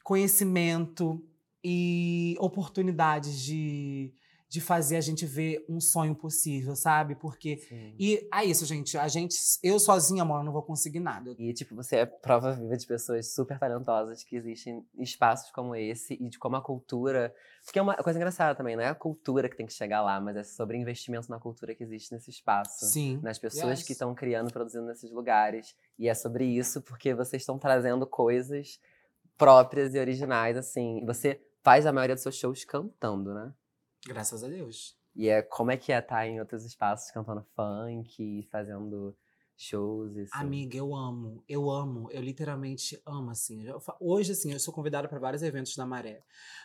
conhecimento 0.05 1.21
e 1.63 2.37
oportunidades 2.39 3.41
de 3.43 4.15
de 4.51 4.61
fazer 4.61 4.97
a 4.97 5.01
gente 5.01 5.25
ver 5.25 5.65
um 5.69 5.81
sonho 5.81 6.13
possível, 6.13 6.75
sabe? 6.75 7.15
Porque. 7.15 7.59
Sim. 7.59 7.95
E 7.97 8.29
é 8.35 8.45
isso, 8.45 8.67
gente. 8.67 8.99
A 8.99 9.07
gente. 9.07 9.37
Eu 9.63 9.79
sozinha, 9.79 10.25
mano, 10.25 10.43
não 10.43 10.53
vou 10.53 10.61
conseguir 10.63 10.99
nada. 10.99 11.37
E, 11.39 11.55
tipo, 11.55 11.73
você 11.77 11.99
é 11.99 12.07
prova 12.07 12.53
viva 12.53 12.77
de 12.77 12.85
pessoas 12.85 13.33
super 13.33 13.61
talentosas 13.61 14.25
que 14.25 14.35
existem 14.35 14.85
espaços 14.99 15.53
como 15.53 15.77
esse 15.77 16.15
e 16.21 16.29
de 16.29 16.37
como 16.37 16.57
a 16.57 16.61
cultura. 16.61 17.33
Porque 17.65 17.79
é 17.79 17.83
uma 17.83 17.95
coisa 17.95 18.19
engraçada 18.19 18.57
também, 18.57 18.75
não 18.75 18.83
é 18.83 18.89
a 18.89 18.95
cultura 18.95 19.49
que 19.49 19.57
tem 19.57 19.67
que 19.67 19.73
chegar 19.73 20.03
lá, 20.03 20.21
mas 20.21 20.37
é 20.37 20.43
sobre 20.43 20.77
investimento 20.77 21.31
na 21.31 21.39
cultura 21.39 21.73
que 21.73 21.85
existe 21.85 22.13
nesse 22.13 22.31
espaço. 22.31 22.87
Sim. 22.87 23.21
Nas 23.23 23.39
pessoas 23.39 23.79
Yes. 23.79 23.87
que 23.87 23.93
estão 23.93 24.13
criando, 24.17 24.53
produzindo 24.53 24.85
nesses 24.87 25.13
lugares. 25.13 25.77
E 25.97 26.09
é 26.09 26.15
sobre 26.15 26.45
isso 26.45 26.83
porque 26.83 27.15
vocês 27.15 27.43
estão 27.43 27.57
trazendo 27.57 28.05
coisas 28.05 28.81
próprias 29.39 29.95
e 29.95 29.99
originais, 30.01 30.57
assim. 30.57 30.99
E 31.03 31.07
você 31.07 31.41
faz 31.63 31.87
a 31.87 31.93
maioria 31.93 32.17
dos 32.17 32.23
seus 32.23 32.35
shows 32.37 32.65
cantando, 32.65 33.33
né? 33.33 33.53
Graças 34.07 34.43
a 34.43 34.49
Deus. 34.49 34.99
E 35.15 35.29
é 35.29 35.43
como 35.43 35.71
é 35.71 35.77
que 35.77 35.93
é 35.93 35.99
estar 35.99 36.27
em 36.27 36.41
outros 36.41 36.65
espaços 36.65 37.11
cantando 37.11 37.45
funk, 37.55 38.49
fazendo 38.51 39.17
shows 39.61 40.17
e 40.17 40.21
assim. 40.23 40.31
Amiga, 40.33 40.77
eu 40.79 40.95
amo, 40.95 41.45
eu 41.47 41.71
amo, 41.71 42.09
eu 42.11 42.23
literalmente 42.23 43.01
amo, 43.05 43.31
assim. 43.31 43.67
Hoje, 44.01 44.33
assim, 44.33 44.53
eu 44.53 44.59
sou 44.59 44.73
convidada 44.73 45.07
para 45.07 45.19
vários 45.19 45.43
eventos 45.43 45.77
da 45.77 45.85
Maré. 45.85 46.23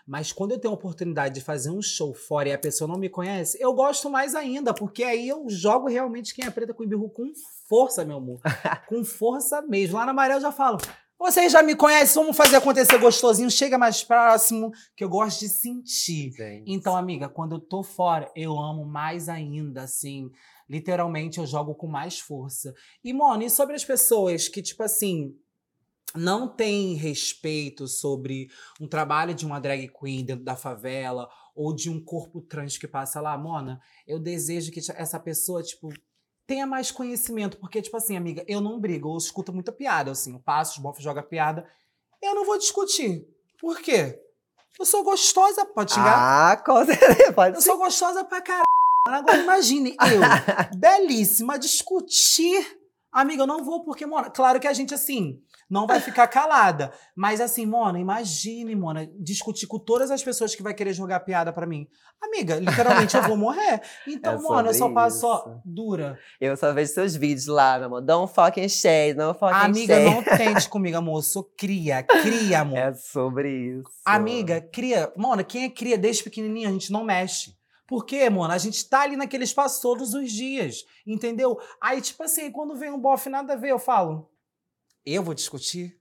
Mas 0.07 0.31
quando 0.31 0.51
eu 0.51 0.59
tenho 0.59 0.73
a 0.73 0.77
oportunidade 0.77 1.35
de 1.35 1.41
fazer 1.41 1.71
um 1.71 1.81
show 1.81 2.13
fora 2.13 2.49
e 2.49 2.53
a 2.53 2.57
pessoa 2.57 2.87
não 2.87 2.97
me 2.97 3.09
conhece, 3.09 3.57
eu 3.61 3.73
gosto 3.73 4.09
mais 4.09 4.33
ainda, 4.33 4.73
porque 4.73 5.03
aí 5.03 5.27
eu 5.27 5.49
jogo 5.49 5.89
realmente 5.89 6.33
quem 6.33 6.45
é 6.45 6.51
preta 6.51 6.73
com 6.73 6.83
Ibiru 6.83 7.09
com 7.09 7.33
força, 7.67 8.05
meu 8.05 8.17
amor. 8.17 8.39
com 8.87 9.03
força 9.03 9.61
mesmo. 9.63 9.97
Lá 9.97 10.05
na 10.05 10.13
Maré 10.13 10.35
eu 10.35 10.41
já 10.41 10.51
falo. 10.51 10.77
Vocês 11.17 11.51
já 11.51 11.63
me 11.63 11.75
conhecem, 11.75 12.21
vamos 12.21 12.35
fazer 12.35 12.57
acontecer 12.57 12.97
gostosinho, 12.97 13.49
chega 13.49 13.77
mais 13.77 14.03
próximo, 14.03 14.71
que 14.95 15.03
eu 15.03 15.09
gosto 15.09 15.39
de 15.39 15.49
sentir. 15.49 16.31
Gente. 16.31 16.63
Então, 16.67 16.95
amiga, 16.95 17.29
quando 17.29 17.55
eu 17.55 17.59
tô 17.59 17.83
fora, 17.83 18.29
eu 18.35 18.59
amo 18.59 18.85
mais 18.85 19.29
ainda, 19.29 19.83
assim. 19.83 20.29
Literalmente, 20.69 21.39
eu 21.39 21.45
jogo 21.45 21.73
com 21.73 21.87
mais 21.87 22.19
força. 22.19 22.73
E, 23.03 23.13
Mona, 23.13 23.45
e 23.45 23.49
sobre 23.49 23.75
as 23.75 23.85
pessoas 23.85 24.49
que, 24.49 24.61
tipo 24.61 24.83
assim, 24.83 25.33
não 26.13 26.47
tem 26.47 26.95
respeito 26.95 27.87
sobre 27.87 28.49
um 28.79 28.87
trabalho 28.87 29.33
de 29.33 29.45
uma 29.45 29.59
drag 29.59 29.87
queen 29.87 30.25
dentro 30.25 30.43
da 30.43 30.55
favela 30.55 31.29
ou 31.55 31.73
de 31.73 31.89
um 31.89 32.03
corpo 32.03 32.41
trans 32.41 32.77
que 32.77 32.87
passa 32.87 33.21
lá, 33.21 33.37
Mona, 33.37 33.79
eu 34.05 34.19
desejo 34.19 34.71
que 34.71 34.79
essa 34.79 35.19
pessoa, 35.19 35.63
tipo, 35.63 35.89
tenha 36.47 36.65
mais 36.65 36.91
conhecimento. 36.91 37.57
Porque, 37.57 37.81
tipo 37.81 37.97
assim, 37.97 38.15
amiga, 38.15 38.43
eu 38.47 38.61
não 38.61 38.79
brigo, 38.79 39.13
eu 39.13 39.17
escuto 39.17 39.53
muita 39.53 39.71
piada, 39.71 40.11
assim, 40.11 40.33
eu 40.33 40.39
passo, 40.39 40.73
os 40.73 40.77
bofos 40.79 41.03
joga 41.03 41.23
piada. 41.23 41.67
Eu 42.21 42.35
não 42.35 42.45
vou 42.45 42.57
discutir. 42.57 43.25
Por 43.59 43.79
quê? 43.79 44.19
Eu 44.79 44.85
sou 44.85 45.03
gostosa, 45.03 45.65
pode 45.65 45.93
xingar? 45.93 46.51
Ah, 46.51 46.57
com 46.57 46.85
certeza, 46.85 47.31
pode 47.33 47.55
Eu 47.55 47.61
sou 47.61 47.77
gostosa 47.77 48.23
pra 48.23 48.41
caralho. 48.41 48.65
Agora 49.07 49.37
imagine, 49.37 49.91
eu, 49.91 50.19
belíssima, 50.77 51.59
discutir. 51.59 52.84
Amiga, 53.15 53.43
eu 53.43 53.47
não 53.47 53.63
vou, 53.63 53.81
porque, 53.85 54.05
Mona, 54.05 54.29
claro 54.29 54.59
que 54.59 54.67
a 54.67 54.73
gente, 54.73 54.93
assim, 54.93 55.39
não 55.69 55.87
vai 55.87 56.01
ficar 56.01 56.27
calada. 56.27 56.91
Mas, 57.15 57.39
assim, 57.39 57.65
Mona, 57.65 57.97
imagine, 57.97 58.75
Mona, 58.75 59.07
discutir 59.17 59.67
com 59.67 59.79
todas 59.79 60.11
as 60.11 60.21
pessoas 60.21 60.53
que 60.53 60.61
vai 60.61 60.73
querer 60.73 60.91
jogar 60.93 61.21
piada 61.21 61.53
pra 61.53 61.65
mim. 61.65 61.87
Amiga, 62.21 62.55
literalmente 62.59 63.15
eu 63.15 63.23
vou 63.23 63.37
morrer. 63.37 63.81
Então, 64.05 64.33
É 64.33 64.37
Mona, 64.41 64.69
eu 64.69 64.73
só 64.73 64.91
passo 64.91 65.21
só 65.21 65.61
dura. 65.63 66.19
Eu 66.41 66.57
só 66.57 66.73
vejo 66.73 66.91
seus 66.91 67.15
vídeos 67.15 67.47
lá, 67.47 67.77
meu 67.77 67.87
amor. 67.87 68.01
Don't 68.01 68.33
fucking 68.33 68.67
shade, 68.67 69.13
don't 69.13 69.39
fucking 69.39 69.55
Amiga, 69.55 69.95
shade. 69.95 70.13
não 70.13 70.37
tente 70.37 70.67
comigo, 70.67 70.97
amor. 70.97 71.19
Eu 71.19 71.23
sou 71.23 71.43
cria, 71.57 72.03
cria, 72.03 72.59
amor. 72.67 72.77
É 72.77 72.93
sobre 72.93 73.49
isso. 73.79 73.89
Amiga, 74.05 74.59
cria. 74.59 75.09
Mona, 75.15 75.41
quem 75.41 75.63
é 75.63 75.69
cria 75.69 75.97
desde 75.97 76.21
pequenininho, 76.21 76.67
a 76.67 76.71
gente 76.73 76.91
não 76.91 77.05
mexe. 77.05 77.55
Por 77.87 78.05
quê, 78.05 78.29
mona? 78.29 78.53
A 78.53 78.57
gente 78.57 78.87
tá 78.89 79.01
ali 79.01 79.15
naquele 79.15 79.43
espaço 79.43 79.81
todos 79.81 80.13
os 80.13 80.31
dias, 80.31 80.85
entendeu? 81.05 81.59
Aí, 81.81 82.01
tipo 82.01 82.23
assim, 82.23 82.51
quando 82.51 82.75
vem 82.75 82.89
um 82.91 82.99
bofe 82.99 83.29
nada 83.29 83.53
a 83.53 83.55
ver, 83.55 83.69
eu 83.71 83.79
falo, 83.79 84.29
eu 85.05 85.21
vou 85.21 85.33
discutir? 85.35 85.99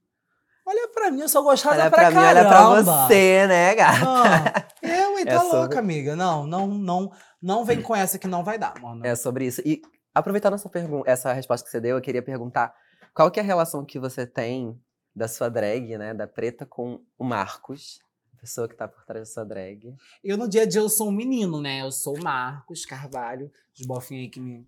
Olha 0.67 0.87
pra 0.87 1.11
mim, 1.11 1.21
eu 1.21 1.29
sou 1.29 1.43
gostosa 1.43 1.75
Olha 1.75 1.91
pra, 1.91 2.09
pra 2.09 2.11
mim, 2.11 2.17
olha 2.25 2.41
pra 2.41 2.49
caramba. 2.51 2.81
você, 3.07 3.45
né, 3.45 3.75
gata? 3.75 3.99
Ah, 4.03 4.67
eu, 4.81 5.19
e 5.19 5.25
tá 5.25 5.31
É 5.33 5.39
sobre- 5.39 5.57
louca, 5.57 5.77
amiga. 5.79 6.15
Não, 6.15 6.47
não, 6.47 6.67
não, 6.67 7.11
não 7.39 7.63
vem 7.63 7.81
com 7.83 7.95
essa 7.95 8.17
que 8.17 8.27
não 8.27 8.43
vai 8.43 8.57
dar, 8.57 8.73
mano. 8.81 9.05
É 9.05 9.15
sobre 9.15 9.45
isso. 9.45 9.61
E 9.63 9.79
aproveitando 10.13 10.55
essa, 10.55 10.71
essa 11.05 11.33
resposta 11.33 11.63
que 11.65 11.69
você 11.71 11.79
deu, 11.79 11.97
eu 11.97 12.01
queria 12.01 12.23
perguntar 12.23 12.73
qual 13.13 13.29
que 13.29 13.39
é 13.39 13.43
a 13.43 13.45
relação 13.45 13.85
que 13.85 13.99
você 13.99 14.25
tem 14.25 14.75
da 15.15 15.27
sua 15.27 15.49
drag, 15.49 15.97
né, 15.99 16.15
da 16.15 16.25
preta 16.27 16.65
com 16.65 16.99
o 17.17 17.23
Marcos, 17.23 17.99
pessoa 18.45 18.69
que 18.69 18.75
tá 18.75 18.87
por 18.87 19.03
trás 19.03 19.27
da 19.27 19.33
sua 19.33 19.43
drag. 19.43 19.95
Eu, 20.23 20.37
no 20.37 20.47
dia 20.47 20.61
a 20.61 20.65
dia, 20.65 20.79
eu 20.79 20.87
sou 20.87 21.09
um 21.09 21.11
menino, 21.11 21.59
né? 21.59 21.81
Eu 21.81 21.91
sou 21.91 22.15
o 22.15 22.23
Marcos 22.23 22.85
Carvalho, 22.85 23.51
os 23.77 23.85
bofinhos 23.85 24.23
aí 24.23 24.29
que 24.29 24.39
me... 24.39 24.65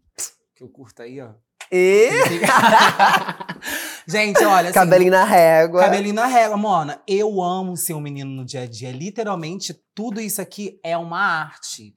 Que 0.56 0.64
eu 0.64 0.68
curto 0.68 1.04
aí, 1.04 1.22
ó. 1.22 1.30
E 1.72 2.10
Gente, 4.08 4.44
olha, 4.44 4.70
assim, 4.70 4.74
cabelinho 4.74 5.12
na 5.12 5.26
régua. 5.26 5.82
Cabelinho 5.82 6.16
na 6.16 6.26
régua, 6.26 6.58
Mona. 6.58 7.02
Eu 7.06 7.42
amo 7.42 7.78
ser 7.78 7.94
um 7.94 8.00
menino 8.00 8.32
no 8.32 8.44
dia 8.44 8.62
a 8.62 8.66
dia. 8.66 8.92
Literalmente, 8.92 9.80
tudo 9.94 10.20
isso 10.20 10.42
aqui 10.42 10.80
é 10.84 10.98
uma 10.98 11.20
arte. 11.20 11.96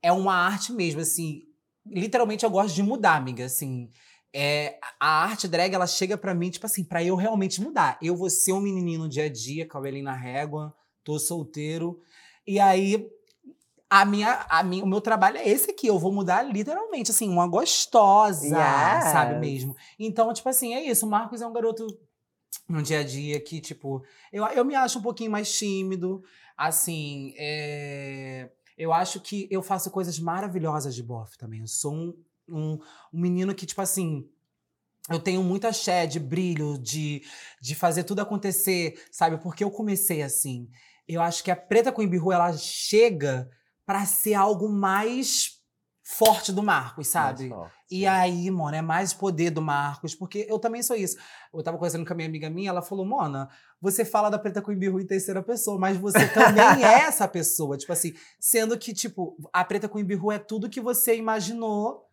É 0.00 0.12
uma 0.12 0.34
arte 0.34 0.72
mesmo, 0.72 1.00
assim. 1.00 1.42
Literalmente, 1.84 2.44
eu 2.44 2.50
gosto 2.50 2.74
de 2.74 2.82
mudar, 2.82 3.16
amiga, 3.16 3.46
assim. 3.46 3.88
É, 4.32 4.78
a 5.00 5.24
arte 5.24 5.48
drag, 5.48 5.74
ela 5.74 5.86
chega 5.86 6.16
pra 6.16 6.34
mim, 6.34 6.50
tipo 6.50 6.66
assim, 6.66 6.84
pra 6.84 7.02
eu 7.02 7.16
realmente 7.16 7.60
mudar. 7.60 7.98
Eu 8.02 8.14
vou 8.14 8.30
ser 8.30 8.52
um 8.52 8.60
menininho 8.60 9.00
no 9.00 9.08
dia 9.08 9.24
a 9.24 9.32
dia, 9.32 9.66
cabelinho 9.66 10.04
na 10.04 10.14
régua, 10.14 10.74
tô 11.06 11.18
solteiro. 11.20 12.00
E 12.44 12.58
aí, 12.58 13.08
a 13.88 14.04
minha, 14.04 14.44
a 14.50 14.62
minha, 14.64 14.84
o 14.84 14.88
meu 14.88 15.00
trabalho 15.00 15.38
é 15.38 15.48
esse 15.48 15.70
aqui. 15.70 15.86
Eu 15.86 15.98
vou 15.98 16.12
mudar 16.12 16.42
literalmente, 16.42 17.12
assim, 17.12 17.28
uma 17.28 17.46
gostosa, 17.46 18.44
Yes. 18.58 19.04
sabe 19.12 19.38
mesmo? 19.38 19.76
Então, 19.98 20.32
tipo 20.34 20.48
assim, 20.48 20.74
é 20.74 20.82
isso. 20.84 21.06
O 21.06 21.08
Marcos 21.08 21.40
é 21.40 21.46
um 21.46 21.52
garoto 21.52 21.86
no 22.68 22.82
dia 22.82 23.00
a 23.00 23.04
dia 23.04 23.40
que, 23.40 23.60
tipo, 23.60 24.02
eu, 24.32 24.44
eu 24.48 24.64
me 24.64 24.74
acho 24.74 24.98
um 24.98 25.02
pouquinho 25.02 25.30
mais 25.30 25.56
tímido. 25.56 26.22
Assim, 26.56 27.34
é, 27.38 28.50
eu 28.76 28.92
acho 28.92 29.20
que 29.20 29.46
eu 29.50 29.62
faço 29.62 29.90
coisas 29.90 30.18
maravilhosas 30.18 30.94
de 30.94 31.02
bofe 31.02 31.38
também. 31.38 31.60
Eu 31.60 31.68
sou 31.68 31.94
um, 31.94 32.14
um, 32.48 32.72
um 33.12 33.20
menino 33.20 33.54
que, 33.54 33.64
tipo 33.64 33.80
assim. 33.80 34.28
Eu 35.08 35.20
tenho 35.20 35.40
muita 35.40 35.68
axé 35.68 36.04
de 36.04 36.18
brilho, 36.18 36.76
de, 36.78 37.22
de 37.62 37.76
fazer 37.76 38.02
tudo 38.02 38.18
acontecer, 38.22 39.00
sabe? 39.12 39.38
Porque 39.38 39.62
eu 39.62 39.70
comecei 39.70 40.20
assim. 40.20 40.68
Eu 41.08 41.22
acho 41.22 41.42
que 41.42 41.50
a 41.50 41.56
Preta 41.56 41.92
com 41.92 42.02
Ibiru, 42.02 42.32
ela 42.32 42.52
chega 42.56 43.48
pra 43.84 44.04
ser 44.04 44.34
algo 44.34 44.68
mais 44.68 45.56
forte 46.02 46.52
do 46.52 46.62
Marcos, 46.62 47.08
sabe? 47.08 47.48
Forte. 47.48 47.74
E 47.90 48.06
aí, 48.06 48.48
Mona, 48.50 48.76
é 48.76 48.82
mais 48.82 49.12
poder 49.12 49.50
do 49.50 49.60
Marcos, 49.60 50.14
porque 50.14 50.46
eu 50.48 50.58
também 50.58 50.82
sou 50.82 50.94
isso. 50.94 51.16
Eu 51.52 51.62
tava 51.62 51.76
conversando 51.76 52.06
com 52.06 52.12
a 52.12 52.16
minha 52.16 52.28
amiga 52.28 52.48
minha, 52.48 52.70
ela 52.70 52.82
falou, 52.82 53.04
Mona, 53.04 53.48
você 53.80 54.04
fala 54.04 54.30
da 54.30 54.38
Preta 54.38 54.62
com 54.62 54.70
Ibiru 54.70 55.00
em 55.00 55.06
terceira 55.06 55.42
pessoa, 55.42 55.78
mas 55.78 55.96
você 55.96 56.28
também 56.28 56.62
é 56.84 57.00
essa 57.06 57.26
pessoa. 57.26 57.76
Tipo 57.76 57.92
assim, 57.92 58.14
sendo 58.38 58.78
que, 58.78 58.94
tipo, 58.94 59.36
a 59.52 59.64
Preta 59.64 59.88
com 59.88 59.98
Ibiru 59.98 60.30
é 60.30 60.38
tudo 60.38 60.70
que 60.70 60.80
você 60.80 61.16
imaginou 61.16 62.05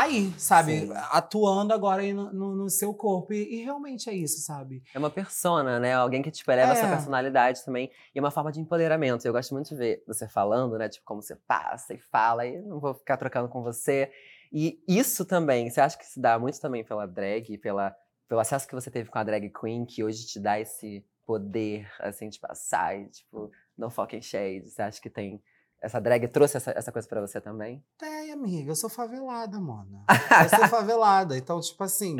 aí, 0.00 0.32
sabe? 0.38 0.86
Sim. 0.86 0.92
Atuando 1.10 1.72
agora 1.72 2.02
aí 2.02 2.12
no, 2.12 2.32
no- 2.32 2.54
no 2.56 2.70
seu 2.70 2.92
corpo. 2.94 3.32
E, 3.32 3.60
e 3.60 3.64
realmente 3.64 4.08
é 4.10 4.12
isso, 4.14 4.40
sabe? 4.40 4.82
É 4.94 4.98
uma 4.98 5.10
persona, 5.10 5.78
né? 5.80 5.94
Alguém 5.94 6.22
que, 6.22 6.30
tipo, 6.30 6.50
eleva 6.50 6.72
É. 6.72 6.76
essa 6.76 6.88
personalidade 6.88 7.64
também. 7.64 7.90
E 8.14 8.18
é 8.18 8.22
uma 8.22 8.30
forma 8.30 8.50
de 8.52 8.60
empoderamento. 8.60 9.24
Eu 9.26 9.32
gosto 9.32 9.52
muito 9.54 9.68
de 9.68 9.76
ver 9.76 10.02
você 10.06 10.28
falando, 10.28 10.76
né? 10.78 10.88
Tipo, 10.88 11.04
como 11.04 11.22
você 11.22 11.36
passa 11.36 11.94
e 11.94 11.98
fala. 11.98 12.46
E 12.46 12.60
não 12.62 12.80
vou 12.80 12.94
ficar 12.94 13.16
trocando 13.16 13.48
com 13.48 13.62
você. 13.62 14.10
E 14.52 14.82
isso 14.86 15.24
também, 15.24 15.68
você 15.70 15.80
acha 15.80 15.98
que 15.98 16.06
se 16.06 16.20
dá 16.20 16.38
muito 16.38 16.60
também 16.60 16.84
pela 16.84 17.06
drag, 17.06 17.58
pela, 17.58 17.94
pelo 18.28 18.40
acesso 18.40 18.68
que 18.68 18.74
você 18.74 18.90
teve 18.90 19.10
com 19.10 19.18
a 19.18 19.24
drag 19.24 19.50
queen, 19.50 19.84
que 19.84 20.04
hoje 20.04 20.26
te 20.26 20.38
dá 20.38 20.60
esse 20.60 21.04
poder, 21.26 21.90
assim, 21.98 22.28
de 22.28 22.38
passar 22.38 22.96
e, 22.96 23.06
tipo, 23.08 23.50
não 23.76 23.90
fucking 23.90 24.22
shade. 24.22 24.68
Você 24.70 24.82
acha 24.82 25.00
que 25.00 25.10
tem... 25.10 25.42
Essa 25.84 26.00
drag 26.00 26.26
trouxe 26.28 26.56
essa, 26.56 26.70
essa 26.70 26.90
coisa 26.90 27.06
pra 27.06 27.20
você 27.20 27.38
também? 27.42 27.84
Tem, 27.98 28.32
amiga, 28.32 28.70
eu 28.70 28.74
sou 28.74 28.88
favelada, 28.88 29.60
mona. 29.60 30.06
Eu 30.42 30.48
sou 30.58 30.66
favelada. 30.68 31.36
Então, 31.36 31.60
tipo 31.60 31.84
assim, 31.84 32.16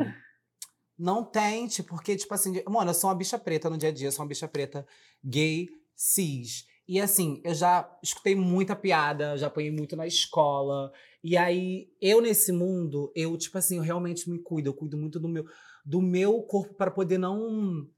não 0.95 1.23
tente, 1.23 1.81
porque, 1.81 2.15
tipo 2.15 2.31
assim, 2.31 2.61
mano, 2.67 2.91
eu 2.91 2.93
sou 2.93 3.09
uma 3.09 3.15
bicha 3.15 3.39
preta 3.39 3.67
no 3.67 3.77
dia 3.77 3.89
a 3.89 3.91
dia, 3.91 4.07
eu 4.07 4.11
sou 4.11 4.23
uma 4.23 4.29
bicha 4.29 4.47
preta 4.47 4.85
gay, 5.23 5.67
cis. 5.95 6.67
E 6.87 7.01
assim, 7.01 7.41
eu 7.43 7.55
já 7.55 7.89
escutei 8.03 8.35
muita 8.35 8.75
piada, 8.75 9.35
já 9.35 9.47
apanhei 9.47 9.71
muito 9.71 9.95
na 9.95 10.05
escola. 10.05 10.91
E 11.23 11.35
aí, 11.35 11.89
eu 11.99 12.21
nesse 12.21 12.51
mundo, 12.51 13.11
eu, 13.15 13.35
tipo 13.35 13.57
assim, 13.57 13.77
eu 13.77 13.83
realmente 13.83 14.29
me 14.29 14.37
cuido, 14.37 14.69
eu 14.69 14.75
cuido 14.75 14.95
muito 14.95 15.19
do 15.19 15.27
meu, 15.27 15.43
do 15.83 16.03
meu 16.03 16.43
corpo 16.43 16.75
para 16.75 16.91
poder 16.91 17.17
não, 17.17 17.89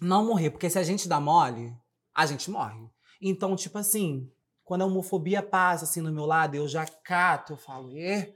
não 0.00 0.26
morrer. 0.26 0.50
Porque 0.50 0.68
se 0.68 0.78
a 0.78 0.82
gente 0.82 1.08
dá 1.08 1.20
mole, 1.20 1.72
a 2.12 2.26
gente 2.26 2.50
morre. 2.50 2.90
Então, 3.22 3.54
tipo 3.54 3.78
assim, 3.78 4.28
quando 4.68 4.82
a 4.82 4.84
homofobia 4.84 5.42
passa 5.42 5.86
assim 5.86 6.02
no 6.02 6.12
meu 6.12 6.26
lado, 6.26 6.54
eu 6.54 6.68
já 6.68 6.84
cato, 6.84 7.54
eu 7.54 7.56
falo, 7.56 7.96
e 7.96 8.34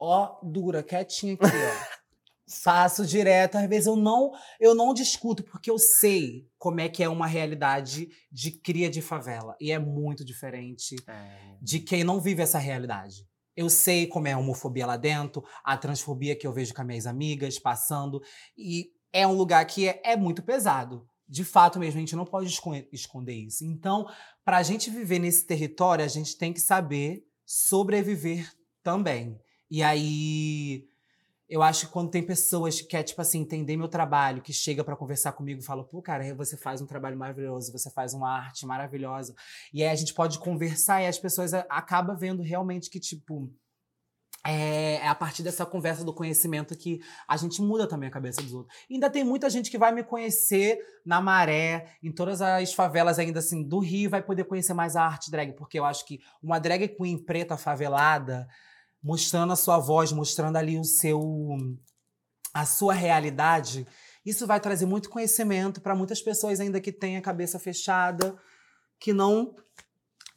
ó, 0.00 0.36
dura, 0.42 0.82
quietinha 0.82 1.34
aqui, 1.34 1.44
ó. 1.44 1.94
Passo 2.64 3.06
direto, 3.06 3.56
às 3.56 3.68
vezes 3.68 3.86
eu 3.86 3.94
não, 3.94 4.32
eu 4.58 4.74
não 4.74 4.92
discuto, 4.92 5.44
porque 5.44 5.70
eu 5.70 5.78
sei 5.78 6.46
como 6.58 6.80
é 6.80 6.88
que 6.88 7.04
é 7.04 7.08
uma 7.08 7.26
realidade 7.26 8.08
de 8.30 8.50
cria 8.50 8.90
de 8.90 9.00
favela. 9.00 9.56
E 9.60 9.70
é 9.70 9.78
muito 9.78 10.24
diferente 10.24 10.96
de 11.62 11.78
quem 11.78 12.04
não 12.04 12.20
vive 12.20 12.42
essa 12.42 12.58
realidade. 12.58 13.26
Eu 13.56 13.70
sei 13.70 14.06
como 14.08 14.28
é 14.28 14.32
a 14.32 14.38
homofobia 14.38 14.84
lá 14.84 14.96
dentro, 14.96 15.42
a 15.64 15.76
transfobia 15.76 16.36
que 16.36 16.46
eu 16.46 16.52
vejo 16.52 16.74
com 16.74 16.82
as 16.82 16.86
minhas 16.86 17.06
amigas 17.06 17.58
passando. 17.58 18.20
E 18.58 18.90
é 19.12 19.26
um 19.26 19.32
lugar 19.32 19.64
que 19.64 19.88
é, 19.88 20.02
é 20.04 20.16
muito 20.16 20.42
pesado. 20.42 21.08
De 21.28 21.44
fato 21.44 21.78
mesmo, 21.78 21.98
a 21.98 22.00
gente 22.00 22.16
não 22.16 22.24
pode 22.24 22.48
escon- 22.48 22.84
esconder 22.92 23.34
isso. 23.34 23.64
Então, 23.64 24.06
para 24.44 24.58
a 24.58 24.62
gente 24.62 24.90
viver 24.90 25.18
nesse 25.18 25.46
território, 25.46 26.04
a 26.04 26.08
gente 26.08 26.36
tem 26.36 26.52
que 26.52 26.60
saber 26.60 27.26
sobreviver 27.44 28.50
também. 28.82 29.40
E 29.70 29.82
aí, 29.82 30.86
eu 31.48 31.62
acho 31.62 31.86
que 31.86 31.92
quando 31.92 32.10
tem 32.10 32.22
pessoas 32.22 32.80
que 32.80 32.88
quer 32.88 33.02
tipo 33.02 33.20
assim, 33.20 33.40
entender 33.40 33.76
meu 33.76 33.88
trabalho, 33.88 34.42
que 34.42 34.52
chega 34.52 34.82
para 34.82 34.96
conversar 34.96 35.32
comigo 35.32 35.60
e 35.60 35.64
fala, 35.64 35.84
pô, 35.84 36.00
cara, 36.02 36.34
você 36.34 36.56
faz 36.56 36.80
um 36.80 36.86
trabalho 36.86 37.16
maravilhoso, 37.16 37.72
você 37.72 37.90
faz 37.90 38.14
uma 38.14 38.30
arte 38.30 38.66
maravilhosa. 38.66 39.34
E 39.72 39.82
aí 39.82 39.88
a 39.88 39.94
gente 39.94 40.14
pode 40.14 40.38
conversar 40.38 41.02
e 41.02 41.06
as 41.06 41.18
pessoas 41.18 41.52
acabam 41.54 42.16
vendo 42.16 42.42
realmente 42.42 42.88
que, 42.90 42.98
tipo, 42.98 43.52
é, 44.46 44.96
é 44.96 45.08
a 45.08 45.14
partir 45.14 45.42
dessa 45.42 45.64
conversa 45.64 46.04
do 46.04 46.12
conhecimento 46.12 46.76
que 46.76 47.00
a 47.26 47.36
gente 47.36 47.62
muda 47.62 47.88
também 47.88 48.08
a 48.08 48.12
cabeça 48.12 48.42
dos 48.42 48.52
outros. 48.52 48.76
E 48.88 48.94
ainda 48.94 49.08
tem 49.08 49.24
muita 49.24 49.48
gente 49.48 49.70
que 49.70 49.78
vai 49.78 49.90
me 49.90 50.04
conhecer 50.04 50.78
na 51.04 51.20
Maré, 51.20 51.96
em 52.02 52.12
todas 52.12 52.42
as 52.42 52.74
favelas 52.74 53.18
ainda 53.18 53.38
assim 53.38 53.62
do 53.62 53.78
Rio, 53.78 54.10
vai 54.10 54.22
poder 54.22 54.44
conhecer 54.44 54.74
mais 54.74 54.96
a 54.96 55.02
arte 55.02 55.30
drag, 55.30 55.54
porque 55.54 55.78
eu 55.78 55.84
acho 55.84 56.04
que 56.04 56.20
uma 56.42 56.58
drag 56.58 56.88
queen 56.88 57.16
preta 57.16 57.56
favelada, 57.56 58.46
mostrando 59.02 59.52
a 59.52 59.56
sua 59.56 59.78
voz, 59.78 60.12
mostrando 60.12 60.56
ali 60.56 60.78
o 60.78 60.84
seu 60.84 61.56
a 62.52 62.64
sua 62.64 62.94
realidade, 62.94 63.84
isso 64.24 64.46
vai 64.46 64.60
trazer 64.60 64.86
muito 64.86 65.10
conhecimento 65.10 65.80
para 65.80 65.94
muitas 65.94 66.22
pessoas 66.22 66.60
ainda 66.60 66.80
que 66.80 66.92
têm 66.92 67.16
a 67.16 67.20
cabeça 67.20 67.58
fechada, 67.58 68.36
que 69.00 69.12
não 69.12 69.56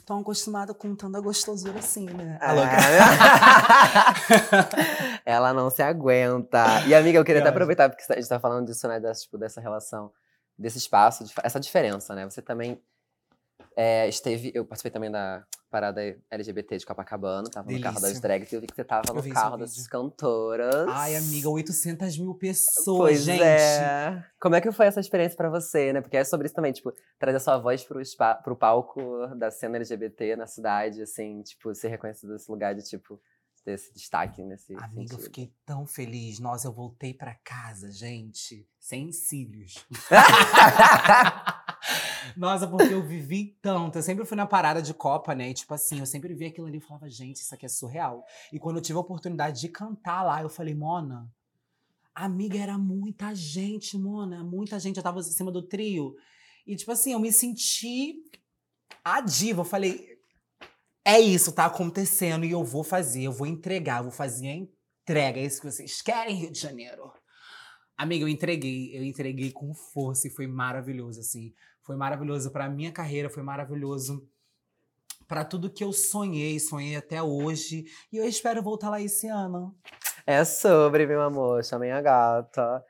tão 0.08 0.20
acostumada 0.20 0.74
com 0.74 0.96
tanta 0.96 1.20
gostosura 1.20 1.80
assim, 1.80 2.06
né? 2.06 2.38
Ah, 2.40 2.52
A 2.52 2.54
louca. 2.54 2.72
Ela 5.26 5.54
não 5.54 5.70
se 5.70 5.84
aguenta. 5.84 6.64
E, 6.88 6.96
amiga, 6.96 7.20
eu 7.20 7.26
queria 7.26 7.42
até 7.42 7.50
aproveitar, 7.50 7.90
porque 7.90 8.06
a 8.10 8.16
gente 8.16 8.30
tá 8.30 8.40
falando 8.40 8.66
disso, 8.66 8.88
né? 8.88 9.02
Dessa, 9.02 9.24
tipo, 9.24 9.38
dessa 9.38 9.60
relação, 9.60 10.10
desse 10.58 10.78
espaço, 10.78 11.26
essa 11.44 11.60
diferença, 11.60 12.16
né? 12.16 12.24
Você 12.24 12.42
também 12.42 12.82
é, 13.78 14.08
esteve. 14.10 14.52
Eu 14.56 14.66
participei 14.66 14.92
também 14.92 15.12
da 15.12 15.46
parada 15.70 16.02
LGBT 16.32 16.78
de 16.78 16.86
Copacabana, 16.86 17.48
tava 17.50 17.70
no 17.72 17.80
carro 17.80 17.96
das 17.96 18.04
Delícia. 18.04 18.22
drags, 18.22 18.52
e 18.52 18.56
eu 18.56 18.62
vi 18.62 18.68
que 18.68 18.76
você 18.76 18.84
tava 18.84 19.14
no 19.14 19.22
carro 19.32 19.58
vídeo. 19.58 19.90
cantoras. 19.92 20.88
Ai, 20.90 21.16
amiga, 21.16 21.48
800 21.50 22.18
mil 22.18 22.34
pessoas, 22.34 22.98
Pois 23.12 23.20
gente. 23.22 23.44
é. 23.44 24.24
Como 24.42 24.56
é 24.56 24.62
que 24.62 24.72
foi 24.72 24.88
essa 24.88 25.00
experiência 25.00 25.38
pra 25.38 25.50
você, 25.50 25.94
né? 25.94 26.02
Porque 26.02 26.18
é 26.18 26.24
sobre 26.24 26.48
isso 26.48 26.56
também, 26.56 26.72
tipo, 26.72 26.92
trazer 27.20 27.40
sua 27.40 27.58
voz 27.60 27.84
pro, 27.84 28.04
spa, 28.04 28.34
pro 28.36 28.56
palco 28.56 29.28
da 29.36 29.52
cena 29.52 29.76
LGBT 29.78 30.36
na 30.36 30.48
cidade, 30.48 31.02
assim, 31.02 31.42
tipo, 31.44 31.76
ser 31.76 31.90
reconhecido 31.90 32.34
nesse 32.34 32.50
lugar 32.50 32.74
de, 32.74 32.82
tipo, 32.84 33.20
ter 33.68 33.74
esse 33.74 33.94
destaque 33.94 34.42
nesse 34.42 34.74
Amiga, 34.76 35.02
eu 35.02 35.08
sentido. 35.10 35.24
fiquei 35.24 35.54
tão 35.66 35.86
feliz. 35.86 36.40
Nossa, 36.40 36.70
eu 36.70 36.72
voltei 36.72 37.14
pra 37.14 37.36
casa, 37.36 37.92
gente, 37.92 38.66
sem 38.80 39.12
cílios. 39.12 39.86
Nossa, 42.38 42.66
porque 42.66 42.94
eu 42.94 43.06
vivi 43.06 43.58
tanto. 43.62 43.98
Eu 43.98 44.04
sempre 44.04 44.26
fui 44.26 44.38
na 44.38 44.46
parada 44.46 44.82
de 44.82 44.94
Copa, 44.94 45.36
né? 45.36 45.50
E, 45.50 45.54
tipo 45.54 45.74
assim, 45.74 46.00
eu 46.00 46.06
sempre 46.06 46.34
vi 46.34 46.46
aquilo 46.46 46.68
ali 46.68 46.78
e 46.78 46.82
falava, 46.82 47.10
gente, 47.10 47.42
isso 47.42 47.54
aqui 47.54 47.66
é 47.66 47.70
surreal. 47.70 48.24
E 48.54 48.60
quando 48.60 48.78
eu 48.78 48.82
tive 48.82 48.98
a 48.98 49.02
oportunidade 49.02 49.60
de 49.60 49.68
cantar 49.68 50.24
lá, 50.24 50.42
eu 50.42 50.50
falei, 50.50 50.74
Mona, 50.74 51.30
amiga, 52.16 52.58
era 52.58 52.78
muita 52.78 53.36
gente, 53.36 53.98
Mona, 53.98 54.46
muita 54.46 54.80
gente. 54.80 54.96
Eu 54.96 55.04
tava 55.04 55.20
em 55.20 55.24
cima 55.24 55.52
do 55.52 55.62
trio. 55.62 56.16
E, 56.66 56.74
tipo 56.78 56.94
assim, 56.94 57.12
eu 57.12 57.20
me 57.20 57.34
senti 57.34 58.24
a 59.04 59.20
diva. 59.20 59.62
Eu 59.62 59.66
falei, 59.66 60.17
é 61.08 61.22
isso, 61.22 61.54
tá 61.54 61.66
acontecendo 61.68 62.44
e 62.44 62.52
eu 62.52 62.66
vou 62.66 62.84
fazer, 62.84 63.24
eu 63.24 63.32
vou 63.32 63.48
entregar, 63.48 64.00
eu 64.00 64.04
vou 64.04 64.12
fazer 64.12 64.50
a 64.50 64.56
entrega. 64.56 65.40
É 65.40 65.44
isso 65.44 65.62
que 65.62 65.72
vocês 65.72 66.02
querem, 66.02 66.36
Rio 66.36 66.52
de 66.52 66.60
Janeiro. 66.60 67.14
Amiga, 67.98 68.26
eu 68.26 68.28
entreguei, 68.28 68.94
eu 68.94 69.02
entreguei 69.06 69.50
com 69.54 69.74
força 69.74 70.28
e 70.28 70.30
foi 70.30 70.48
maravilhoso, 70.48 71.22
assim. 71.22 71.54
Foi 71.82 71.96
maravilhoso 71.96 72.52
pra 72.52 72.68
minha 72.68 72.92
carreira, 72.92 73.30
foi 73.30 73.42
maravilhoso 73.42 74.28
pra 75.30 75.46
tudo 75.46 75.72
que 75.72 75.82
eu 75.82 75.94
sonhei, 75.94 76.60
sonhei 76.60 76.98
até 76.98 77.24
hoje. 77.24 77.86
E 78.12 78.18
eu 78.18 78.26
espero 78.26 78.62
voltar 78.62 78.90
lá 78.90 79.00
esse 79.00 79.30
ano. 79.30 79.74
É 80.26 80.44
sobre, 80.44 81.08
meu 81.08 81.22
amor, 81.22 81.64
chamei 81.64 81.90
a 81.90 82.02
gata. 82.02 82.84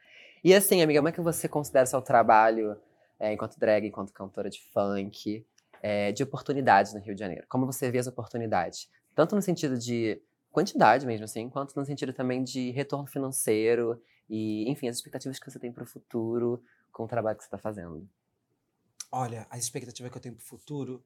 E 0.43 0.55
assim, 0.55 0.81
amiga, 0.81 1.01
como 1.01 1.09
é 1.09 1.11
que 1.11 1.21
você 1.21 1.47
considera 1.47 1.85
seu 1.85 2.01
trabalho 2.01 2.75
é, 3.19 3.31
enquanto 3.31 3.59
drag, 3.59 3.85
enquanto 3.85 4.11
cantora 4.11 4.49
de 4.49 4.59
funk, 4.73 5.45
é, 5.81 6.11
de 6.11 6.23
oportunidades 6.23 6.93
no 6.93 6.99
Rio 6.99 7.13
de 7.13 7.19
Janeiro? 7.19 7.45
Como 7.49 7.65
você 7.65 7.91
vê 7.91 7.99
as 7.99 8.07
oportunidades? 8.07 8.89
Tanto 9.15 9.35
no 9.35 9.41
sentido 9.41 9.77
de 9.77 10.21
quantidade 10.51 11.05
mesmo, 11.05 11.25
assim, 11.25 11.49
quanto 11.49 11.75
no 11.75 11.85
sentido 11.85 12.13
também 12.13 12.43
de 12.43 12.71
retorno 12.71 13.07
financeiro 13.07 14.01
e, 14.29 14.69
enfim, 14.69 14.87
as 14.87 14.97
expectativas 14.97 15.39
que 15.39 15.49
você 15.49 15.59
tem 15.59 15.71
para 15.71 15.83
o 15.83 15.87
futuro 15.87 16.63
com 16.91 17.03
o 17.03 17.07
trabalho 17.07 17.37
que 17.37 17.43
você 17.43 17.47
está 17.47 17.57
fazendo. 17.57 18.07
Olha, 19.11 19.47
as 19.49 19.63
expectativas 19.63 20.11
que 20.11 20.17
eu 20.17 20.21
tenho 20.21 20.35
pro 20.35 20.45
futuro 20.45 21.03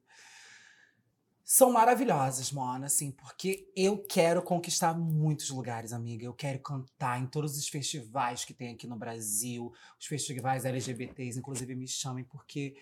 são 1.44 1.70
maravilhosas, 1.70 2.52
Mona, 2.52 2.86
assim, 2.86 3.12
porque 3.12 3.70
eu 3.76 3.98
quero 3.98 4.42
conquistar 4.42 4.94
muitos 4.94 5.50
lugares, 5.50 5.92
amiga. 5.92 6.26
Eu 6.26 6.34
quero 6.34 6.60
cantar 6.60 7.20
em 7.20 7.28
todos 7.28 7.58
os 7.58 7.68
festivais 7.68 8.46
que 8.46 8.54
tem 8.54 8.74
aqui 8.74 8.88
no 8.88 8.96
Brasil, 8.96 9.72
os 10.00 10.06
festivais 10.06 10.64
LGBTs, 10.64 11.38
inclusive 11.38 11.76
me 11.76 11.88
chamem, 11.88 12.24
porque 12.24 12.76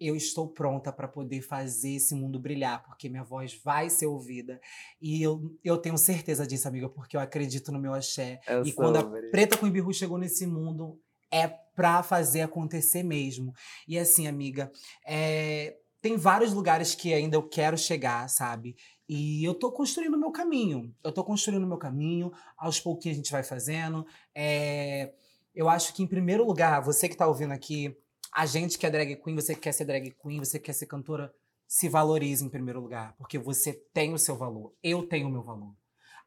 eu 0.00 0.16
estou 0.16 0.48
pronta 0.48 0.92
para 0.92 1.08
poder 1.08 1.42
fazer 1.42 1.96
esse 1.96 2.14
mundo 2.14 2.38
brilhar, 2.38 2.84
porque 2.84 3.08
minha 3.08 3.24
voz 3.24 3.58
vai 3.64 3.88
ser 3.90 4.06
ouvida. 4.06 4.60
E 5.00 5.22
eu, 5.22 5.56
eu 5.64 5.78
tenho 5.78 5.96
certeza 5.96 6.46
disso, 6.46 6.68
amiga, 6.68 6.88
porque 6.88 7.16
eu 7.16 7.20
acredito 7.20 7.72
no 7.72 7.80
meu 7.80 7.94
axé. 7.94 8.40
É 8.46 8.60
E 8.62 8.72
quando 8.72 8.96
a 8.96 9.00
sobre. 9.00 9.30
Preta 9.30 9.56
com 9.56 9.66
Ibiru 9.66 9.92
chegou 9.92 10.18
nesse 10.18 10.46
mundo, 10.46 11.00
é 11.30 11.48
pra 11.48 12.02
fazer 12.02 12.42
acontecer 12.42 13.02
mesmo. 13.02 13.52
E 13.86 13.98
assim, 13.98 14.26
amiga, 14.26 14.70
é, 15.06 15.76
tem 16.00 16.16
vários 16.16 16.52
lugares 16.52 16.94
que 16.94 17.12
ainda 17.12 17.36
eu 17.36 17.42
quero 17.42 17.76
chegar, 17.76 18.28
sabe? 18.28 18.76
E 19.08 19.44
eu 19.44 19.54
tô 19.54 19.70
construindo 19.70 20.14
o 20.14 20.20
meu 20.20 20.32
caminho. 20.32 20.94
Eu 21.02 21.12
tô 21.12 21.22
construindo 21.22 21.64
o 21.64 21.68
meu 21.68 21.78
caminho, 21.78 22.32
aos 22.56 22.80
pouquinhos 22.80 23.16
a 23.16 23.20
gente 23.20 23.32
vai 23.32 23.42
fazendo. 23.42 24.06
É, 24.34 25.12
eu 25.54 25.68
acho 25.68 25.94
que, 25.94 26.02
em 26.02 26.06
primeiro 26.06 26.44
lugar, 26.44 26.82
você 26.82 27.08
que 27.08 27.16
tá 27.16 27.26
ouvindo 27.26 27.52
aqui, 27.52 27.96
a 28.36 28.44
gente 28.44 28.78
que 28.78 28.84
é 28.84 28.90
drag 28.90 29.16
queen, 29.16 29.34
você 29.34 29.54
que 29.54 29.62
quer 29.62 29.72
ser 29.72 29.86
drag 29.86 30.10
queen, 30.22 30.38
você 30.38 30.58
que 30.58 30.66
quer 30.66 30.74
ser 30.74 30.84
cantora, 30.84 31.32
se 31.66 31.88
valorize 31.88 32.44
em 32.44 32.50
primeiro 32.50 32.80
lugar, 32.80 33.14
porque 33.16 33.38
você 33.38 33.72
tem 33.94 34.12
o 34.12 34.18
seu 34.18 34.36
valor. 34.36 34.74
Eu 34.82 35.06
tenho 35.06 35.26
o 35.26 35.30
meu 35.30 35.42
valor. 35.42 35.74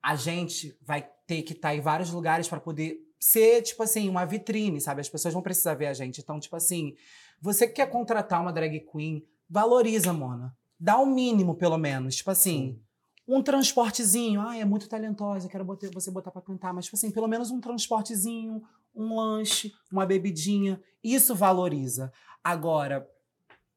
A 0.02 0.16
gente 0.16 0.76
vai 0.82 1.08
ter 1.28 1.44
que 1.44 1.54
estar 1.54 1.76
em 1.76 1.82
vários 1.82 2.10
lugares 2.10 2.48
para 2.48 2.60
poder 2.60 3.00
ser, 3.20 3.62
tipo 3.62 3.84
assim, 3.84 4.10
uma 4.10 4.26
vitrine, 4.26 4.82
sabe? 4.82 5.02
As 5.02 5.10
pessoas 5.10 5.36
vão 5.36 5.44
precisar 5.44 5.76
ver 5.76 5.86
a 5.86 5.94
gente. 5.94 6.20
Então, 6.20 6.40
tipo 6.40 6.56
assim, 6.56 6.96
você 7.40 7.68
que 7.68 7.74
quer 7.74 7.92
contratar 7.92 8.42
uma 8.42 8.52
drag 8.52 8.80
queen, 8.92 9.24
valoriza, 9.48 10.12
Mona. 10.12 10.58
Dá 10.80 10.98
o 10.98 11.06
mínimo, 11.06 11.54
pelo 11.54 11.78
menos. 11.78 12.16
Tipo 12.16 12.32
assim, 12.32 12.82
um 13.28 13.44
transportezinho. 13.44 14.42
Ah, 14.42 14.58
é 14.58 14.66
muito 14.66 14.90
talentosa, 14.90 15.48
quero 15.48 15.64
botar- 15.64 15.92
você 15.94 16.10
botar 16.10 16.32
pra 16.32 16.42
cantar. 16.42 16.74
Mas, 16.74 16.86
tipo 16.86 16.98
assim, 16.98 17.12
pelo 17.12 17.28
menos 17.28 17.52
um 17.52 17.62
transportezinho, 17.62 18.64
um 18.96 19.16
lanche, 19.16 19.72
uma 19.92 20.06
bebidinha. 20.06 20.82
Isso 21.04 21.36
valoriza. 21.36 22.12
Agora, 22.44 23.08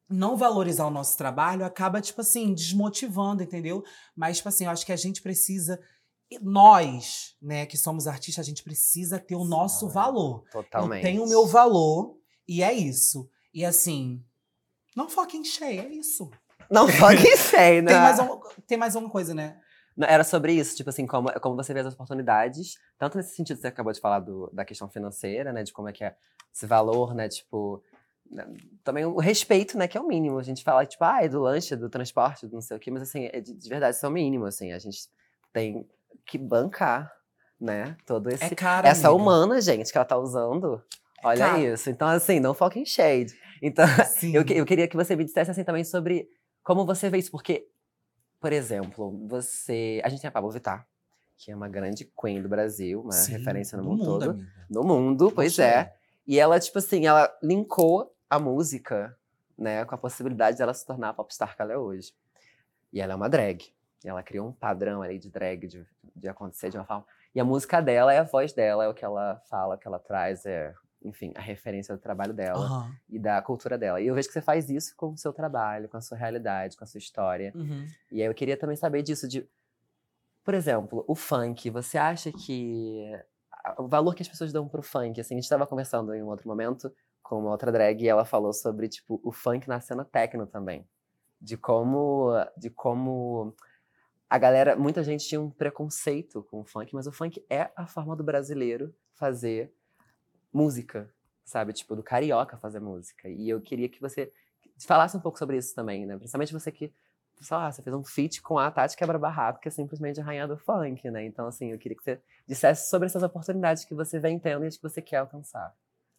não 0.09 0.37
valorizar 0.37 0.85
o 0.85 0.91
nosso 0.91 1.17
trabalho 1.17 1.65
acaba, 1.65 2.01
tipo 2.01 2.21
assim, 2.21 2.53
desmotivando, 2.53 3.43
entendeu? 3.43 3.83
Mas, 4.15 4.37
tipo 4.37 4.49
assim, 4.49 4.65
eu 4.65 4.71
acho 4.71 4.85
que 4.85 4.91
a 4.91 4.97
gente 4.97 5.21
precisa. 5.21 5.79
Nós, 6.41 7.35
né, 7.41 7.65
que 7.65 7.77
somos 7.77 8.07
artistas, 8.07 8.43
a 8.43 8.47
gente 8.47 8.63
precisa 8.63 9.19
ter 9.19 9.35
o 9.35 9.45
nosso 9.45 9.87
valor. 9.87 10.43
Totalmente. 10.51 10.99
Eu 10.99 11.03
tenho 11.03 11.23
o 11.23 11.29
meu 11.29 11.45
valor 11.45 12.17
e 12.47 12.63
é 12.63 12.73
isso. 12.73 13.29
E 13.53 13.63
assim, 13.63 14.23
não 14.95 15.07
foque 15.07 15.37
em 15.37 15.43
cheio, 15.43 15.81
é 15.81 15.87
isso. 15.89 16.31
Não 16.71 16.89
só 16.89 17.15
que 17.15 17.37
sei, 17.37 17.81
né? 17.81 17.91
Tem 17.91 18.01
mais, 18.01 18.19
um, 18.19 18.39
tem 18.65 18.77
mais 18.77 18.95
uma 18.95 19.09
coisa, 19.09 19.33
né? 19.33 19.59
Era 20.01 20.23
sobre 20.23 20.53
isso, 20.53 20.75
tipo 20.75 20.89
assim, 20.89 21.05
como, 21.05 21.31
como 21.39 21.55
você 21.55 21.73
vê 21.73 21.81
as 21.81 21.93
oportunidades, 21.93 22.77
tanto 22.97 23.17
nesse 23.17 23.35
sentido 23.35 23.57
que 23.57 23.61
você 23.61 23.67
acabou 23.67 23.93
de 23.93 23.99
falar 23.99 24.19
do- 24.19 24.49
da 24.51 24.65
questão 24.65 24.89
financeira, 24.89 25.53
né, 25.53 25.63
de 25.63 25.71
como 25.71 25.87
é 25.87 25.93
que 25.93 26.03
é 26.03 26.15
esse 26.53 26.65
valor, 26.65 27.13
né, 27.13 27.27
tipo, 27.29 27.83
né, 28.29 28.45
também 28.83 29.05
o 29.05 29.19
respeito, 29.19 29.77
né, 29.77 29.87
que 29.87 29.97
é 29.97 30.01
o 30.01 30.07
mínimo. 30.07 30.39
A 30.39 30.43
gente 30.43 30.63
fala, 30.63 30.85
tipo, 30.85 31.03
ah, 31.03 31.23
é 31.23 31.29
do 31.29 31.39
lanche, 31.41 31.75
do 31.75 31.89
transporte, 31.89 32.47
do 32.47 32.53
não 32.53 32.61
sei 32.61 32.77
o 32.77 32.79
quê, 32.79 32.89
mas 32.89 33.03
assim, 33.03 33.29
é 33.31 33.39
de, 33.39 33.53
de 33.53 33.69
verdade, 33.69 33.95
isso 33.95 34.05
é 34.05 34.09
o 34.09 34.11
mínimo, 34.11 34.45
assim, 34.45 34.71
a 34.71 34.79
gente 34.79 35.07
tem 35.51 35.87
que 36.25 36.37
bancar, 36.37 37.11
né, 37.59 37.95
todo 38.05 38.29
esse... 38.29 38.43
É 38.43 38.49
caro. 38.49 38.87
essa 38.87 39.09
amiga. 39.09 39.21
humana, 39.23 39.61
gente, 39.61 39.91
que 39.91 39.97
ela 39.97 40.05
tá 40.05 40.17
usando, 40.17 40.81
olha 41.23 41.45
caro. 41.49 41.61
isso. 41.61 41.89
Então, 41.89 42.07
assim, 42.07 42.39
não 42.39 42.53
foca 42.53 42.79
em 42.79 42.85
shade. 42.85 43.33
Então, 43.61 43.85
eu, 44.33 44.43
eu 44.57 44.65
queria 44.65 44.87
que 44.87 44.95
você 44.95 45.15
me 45.15 45.23
dissesse 45.23 45.51
assim 45.51 45.63
também 45.63 45.83
sobre 45.83 46.27
como 46.63 46.85
você 46.85 47.09
vê 47.09 47.17
isso, 47.19 47.29
porque, 47.31 47.67
por 48.43 48.51
exemplo, 48.51 49.25
você. 49.25 50.01
A 50.03 50.09
gente 50.09 50.19
tem 50.19 50.27
a 50.27 50.31
Pablo 50.31 50.51
Vittar, 50.51 50.85
que 51.37 51.49
é 51.49 51.55
uma 51.55 51.69
grande 51.69 52.03
queen 52.03 52.41
do 52.41 52.49
Brasil, 52.49 52.99
uma 52.99 53.13
Sim, 53.13 53.37
referência 53.37 53.77
no 53.77 53.85
do 53.85 53.89
mundo, 53.91 54.03
todo. 54.03 54.31
amiga. 54.31 54.47
No 54.69 54.83
mundo, 54.83 55.31
pois 55.31 55.57
é. 55.59 55.95
E 56.27 56.37
ela, 56.37 56.59
tipo 56.59 56.77
assim, 56.77 57.05
ela 57.05 57.33
linkou 57.41 58.13
a 58.29 58.37
música, 58.37 59.17
né, 59.57 59.85
com 59.85 59.95
a 59.95 59.97
possibilidade 59.97 60.57
dela 60.57 60.73
se 60.73 60.85
tornar 60.85 61.07
a 61.07 61.13
popstar 61.13 61.55
que 61.55 61.61
ela 61.61 61.71
é 61.71 61.77
hoje. 61.77 62.13
E 62.91 62.99
ela 62.99 63.13
é 63.13 63.15
uma 63.15 63.29
drag. 63.29 63.73
E 64.03 64.09
ela 64.09 64.21
criou 64.21 64.49
um 64.49 64.51
padrão 64.51 65.01
ali 65.01 65.17
de 65.17 65.29
drag, 65.29 65.65
de, 65.65 65.87
de 66.13 66.27
acontecer 66.27 66.69
de 66.69 66.75
uma 66.75 66.83
forma. 66.83 67.05
E 67.33 67.39
a 67.39 67.45
música 67.45 67.81
dela 67.81 68.13
é 68.13 68.19
a 68.19 68.23
voz 68.23 68.51
dela, 68.51 68.83
é 68.83 68.89
o 68.89 68.93
que 68.93 69.05
ela 69.05 69.41
fala, 69.49 69.75
o 69.75 69.77
que 69.77 69.87
ela 69.87 69.99
traz, 69.99 70.45
é, 70.45 70.73
enfim, 71.03 71.33
a 71.35 71.41
referência 71.41 71.95
do 71.95 72.01
trabalho 72.01 72.33
dela 72.33 72.65
Aham. 72.65 72.95
e 73.09 73.19
da 73.19 73.41
cultura 73.41 73.77
dela. 73.77 74.01
E 74.01 74.07
eu 74.07 74.15
vejo 74.15 74.27
que 74.27 74.33
você 74.33 74.41
faz 74.41 74.69
isso 74.69 74.95
com 74.95 75.11
o 75.11 75.17
seu 75.17 75.33
trabalho, 75.33 75.89
com 75.89 75.97
a 75.97 76.01
sua 76.01 76.17
realidade, 76.17 76.77
com 76.77 76.83
a 76.83 76.87
sua 76.87 76.97
história. 76.97 77.51
Uhum. 77.55 77.85
E 78.11 78.21
aí 78.21 78.27
eu 78.27 78.33
queria 78.33 78.57
também 78.57 78.75
saber 78.75 79.01
disso, 79.01 79.27
de, 79.27 79.47
por 80.43 80.53
exemplo, 80.53 81.03
o 81.07 81.15
funk, 81.15 81.69
você 81.69 81.97
acha 81.97 82.31
que 82.31 83.11
o 83.77 83.87
valor 83.87 84.13
que 84.13 84.21
as 84.21 84.27
pessoas 84.27 84.51
dão 84.51 84.67
pro 84.67 84.81
funk, 84.81 85.19
assim, 85.19 85.35
a 85.35 85.37
gente 85.37 85.45
estava 85.45 85.65
conversando 85.65 86.13
em 86.13 86.21
um 86.21 86.27
outro 86.27 86.47
momento 86.47 86.91
com 87.21 87.39
uma 87.39 87.51
outra 87.51 87.71
drag 87.71 88.03
e 88.03 88.07
ela 88.07 88.25
falou 88.25 88.51
sobre, 88.51 88.89
tipo, 88.89 89.21
o 89.23 89.31
funk 89.31 89.67
na 89.67 89.79
cena 89.79 90.03
techno 90.03 90.45
também. 90.45 90.85
De 91.39 91.57
como, 91.57 92.31
de 92.57 92.69
como 92.69 93.55
a 94.29 94.37
galera, 94.37 94.75
muita 94.75 95.03
gente 95.03 95.27
tinha 95.27 95.39
um 95.39 95.49
preconceito 95.49 96.43
com 96.43 96.61
o 96.61 96.65
funk, 96.65 96.93
mas 96.93 97.07
o 97.07 97.11
funk 97.11 97.45
é 97.49 97.69
a 97.75 97.85
forma 97.85 98.15
do 98.15 98.23
brasileiro 98.23 98.93
fazer 99.13 99.73
música, 100.53 101.13
sabe? 101.43 101.73
Tipo, 101.73 101.95
do 101.95 102.03
carioca 102.03 102.57
fazer 102.57 102.79
música. 102.79 103.27
E 103.27 103.49
eu 103.49 103.59
queria 103.61 103.89
que 103.89 103.99
você 103.99 104.31
falasse 104.85 105.17
um 105.17 105.19
pouco 105.19 105.37
sobre 105.37 105.57
isso 105.57 105.73
também, 105.73 106.05
né? 106.05 106.17
Principalmente 106.17 106.53
você 106.53 106.71
que, 106.71 106.93
sei 107.41 107.57
lá, 107.57 107.71
você 107.71 107.81
fez 107.81 107.95
um 107.95 108.03
feat 108.03 108.41
com 108.41 108.57
a 108.57 108.69
Tati 108.71 108.95
Quebra-Barraco, 108.95 109.59
que 109.59 109.67
é 109.67 109.71
simplesmente 109.71 110.21
a 110.21 110.23
rainha 110.23 110.47
do 110.47 110.57
funk, 110.57 111.09
né? 111.09 111.25
Então, 111.25 111.47
assim, 111.47 111.71
eu 111.71 111.77
queria 111.77 111.97
que 111.97 112.03
você 112.03 112.21
dissesse 112.47 112.89
sobre 112.89 113.07
essas 113.07 113.23
oportunidades 113.23 113.85
que 113.85 113.93
você 113.93 114.19
vem 114.19 114.39
tendo 114.39 114.63
e 114.63 114.67
as 114.67 114.77
que 114.77 114.83
você 114.83 115.01
quer 115.01 115.17
alcançar. 115.17 115.75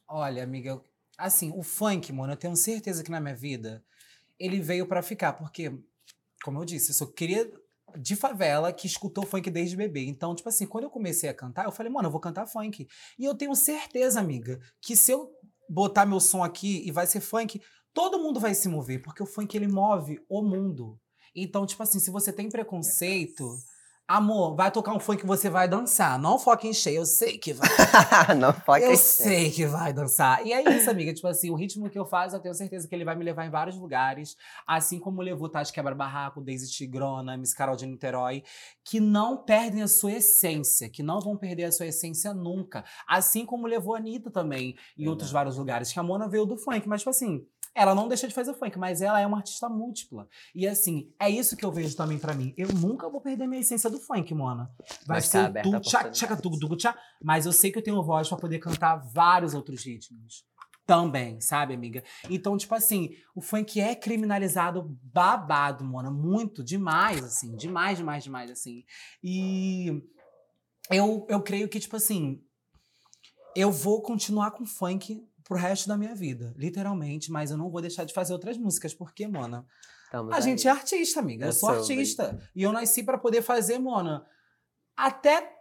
Olha, 0.09 0.43
amiga, 0.43 0.81
assim, 1.17 1.53
o 1.55 1.63
funk, 1.63 2.13
mano, 2.13 2.33
eu 2.33 2.37
tenho 2.37 2.57
certeza 2.57 3.03
que 3.03 3.11
na 3.11 3.21
minha 3.21 3.35
vida 3.35 3.83
ele 4.39 4.61
veio 4.61 4.87
pra 4.87 5.03
ficar, 5.03 5.33
porque 5.35 5.73
como 6.43 6.59
eu 6.59 6.65
disse, 6.65 6.91
eu 6.91 6.95
sou 6.95 7.07
cria 7.07 7.51
de 7.99 8.17
favela 8.17 8.73
que 8.73 8.87
escutou 8.87 9.25
funk 9.25 9.51
desde 9.51 9.77
bebê. 9.77 10.05
Então, 10.07 10.35
tipo 10.35 10.49
assim, 10.49 10.67
quando 10.67 10.85
eu 10.85 10.91
comecei 10.91 11.29
a 11.29 11.35
cantar, 11.35 11.65
eu 11.65 11.73
falei, 11.73 11.91
mano, 11.93 12.09
eu 12.09 12.13
vou 12.13 12.21
cantar 12.21 12.47
funk. 12.47 12.87
E 13.19 13.25
eu 13.25 13.35
tenho 13.35 13.55
certeza, 13.55 14.21
amiga, 14.21 14.59
que 14.81 14.97
se 14.97 15.13
eu 15.13 15.31
botar 15.69 16.07
meu 16.07 16.21
som 16.21 16.43
aqui 16.43 16.87
e 16.87 16.91
vai 16.91 17.07
ser 17.07 17.21
funk, 17.21 17.61
todo 17.93 18.19
mundo 18.19 18.41
vai 18.41 18.55
se 18.55 18.69
mover, 18.69 19.03
porque 19.03 19.23
o 19.23 19.27
funk 19.27 19.57
ele 19.57 19.69
move 19.69 20.19
o 20.29 20.43
mundo. 20.43 20.99
Então, 21.35 21.67
tipo 21.67 21.83
assim, 21.83 21.99
se 21.99 22.11
você 22.11 22.33
tem 22.33 22.49
preconceito, 22.49 23.49
amor, 24.07 24.55
vai 24.55 24.71
tocar 24.71 24.95
um 24.95 25.01
funk 25.01 25.23
que 25.23 25.27
você 25.27 25.49
vai 25.49 25.67
dançar. 25.67 26.19
Não 26.19 26.39
foca 26.39 26.67
em 26.67 26.73
cheio, 26.73 26.99
eu 26.99 27.07
sei 27.07 27.39
que 27.39 27.53
vai. 27.53 27.69
não 28.39 28.53
foca 28.53 28.81
eu 28.81 28.93
em 28.93 28.97
sei 28.97 29.51
que 29.51 29.67
vai 29.67 29.93
dançar. 29.93 30.47
E 30.47 30.53
é 30.53 30.63
isso, 30.77 30.91
amiga. 30.91 31.13
Tipo 31.13 31.29
assim, 31.29 31.51
o 31.51 31.55
ritmo 31.55 31.89
que 31.89 31.99
eu 31.99 32.05
faço, 32.05 32.37
eu 32.37 32.41
tenho 32.41 32.55
certeza 32.55 32.87
que 32.87 32.95
ele 32.95 33.05
vai 33.05 33.17
me 33.17 33.25
levar 33.25 33.47
em 33.47 33.51
vários 33.51 33.77
lugares. 33.77 34.37
Assim 34.67 34.99
como 34.99 35.23
levou 35.23 35.49
Tati 35.49 35.73
Quebra-Barraco, 35.73 36.41
Daisy 36.41 36.71
Tigrona, 36.71 37.37
Miss 37.37 37.55
Carol 37.55 37.77
de 37.77 37.87
Niterói, 37.87 38.43
que 38.85 39.01
não 39.01 39.37
perdem 39.37 39.83
a 39.83 39.89
sua 39.89 40.13
essência, 40.13 40.89
que 40.89 41.03
não 41.03 41.21
vão 41.21 41.37
perder 41.37 41.65
a 41.65 41.73
sua 41.73 41.87
essência 41.87 42.35
nunca. 42.35 42.85
Assim 43.09 43.47
como 43.47 43.67
levou 43.67 43.95
a 43.95 43.99
Anitta 43.99 44.31
também, 44.31 44.77
em 44.99 45.09
outros 45.09 45.31
vários 45.31 45.57
lugares. 45.57 45.93
Que 45.93 45.99
a 45.99 46.03
Mona 46.03 46.29
veio 46.29 46.45
do 46.45 46.57
funk, 46.57 46.87
mas 46.89 47.01
tipo 47.01 47.11
assim. 47.11 47.47
Ela 47.75 47.95
não 47.95 48.07
deixa 48.07 48.29
de 48.29 48.35
fazer 48.35 48.55
funk, 48.55 48.79
mas 48.79 49.03
ela 49.03 49.21
é 49.21 49.27
uma 49.27 49.39
artista 49.39 49.69
múltipla. 49.69 50.29
E 50.55 50.67
assim, 50.67 51.13
é 51.19 51.29
isso 51.29 51.57
que 51.57 51.65
eu 51.65 51.73
vejo 51.73 51.97
também 51.97 52.19
pra 52.19 52.33
mim. 52.33 52.55
Eu 52.57 52.69
nunca 52.69 53.09
vou 53.09 53.21
perder 53.21 53.49
minha 53.49 53.61
essência 53.61 53.91
do 53.91 53.99
funk, 53.99 54.33
Mona. 54.33 54.71
Vai 55.07 55.17
Mas 55.17 55.27
ser 55.27 55.39
tá 55.39 55.43
o 55.43 55.47
aberta 55.47 55.69
a 55.69 55.73
tu, 55.73 55.81
tchá, 55.81 55.99
oportunidades. 55.99 56.19
tchaca, 56.21 56.37
tugu, 56.37 56.59
tugu, 56.59 56.77
tchá. 56.77 56.97
Mas 57.23 57.47
eu 57.47 57.53
sei 57.53 57.73
que 57.73 57.79
eu 57.79 57.83
tenho 57.83 58.01
voz 58.03 58.29
pra 58.29 58.39
poder 58.39 58.61
cantar 58.61 58.97
vários 58.97 59.55
outros 59.55 59.85
ritmos. 59.85 60.45
Também, 60.87 61.41
sabe, 61.41 61.73
amiga? 61.75 62.05
Então, 62.29 62.57
tipo 62.59 62.75
assim, 62.75 63.17
o 63.35 63.41
funk 63.41 63.81
é 63.81 63.95
criminalizado 63.95 64.97
babado, 65.03 65.83
Mona. 65.83 66.11
Muito, 66.11 66.63
demais, 66.63 67.25
assim. 67.25 67.57
Demais, 67.57 67.97
demais, 67.99 68.23
demais, 68.23 68.51
assim. 68.51 68.85
E 69.23 70.03
eu, 70.91 71.27
eu 71.29 71.43
creio 71.43 71.69
que, 71.69 71.81
tipo 71.81 71.97
assim, 71.97 72.41
eu 73.57 73.73
vou 73.73 74.03
continuar 74.03 74.51
com 74.51 74.67
funk 74.67 75.27
pro 75.45 75.57
resto 75.57 75.87
da 75.89 75.97
minha 75.97 76.15
vida, 76.15 76.55
literalmente, 76.57 77.31
mas 77.31 77.51
eu 77.51 77.57
não 77.57 77.71
vou 77.71 77.81
deixar 77.81 78.05
de 78.05 78.15
fazer 78.15 78.33
outras 78.33 78.57
músicas, 78.57 78.95
porque, 78.95 79.29
Mona, 79.29 79.67
Estamos 80.07 80.33
a 80.33 80.37
aí. 80.37 80.43
gente 80.43 80.67
é 80.67 80.71
artista, 80.71 81.21
amiga. 81.21 81.45
Eu, 81.45 81.49
Eu 81.49 81.53
sou 81.53 81.69
artista. 81.69 82.39
E 82.55 82.63
eu 82.63 82.73
nasci 82.73 83.03
pra 83.03 83.19
poder 83.19 83.43
fazer, 83.43 83.79
Mona, 83.79 84.25
até. 84.97 85.53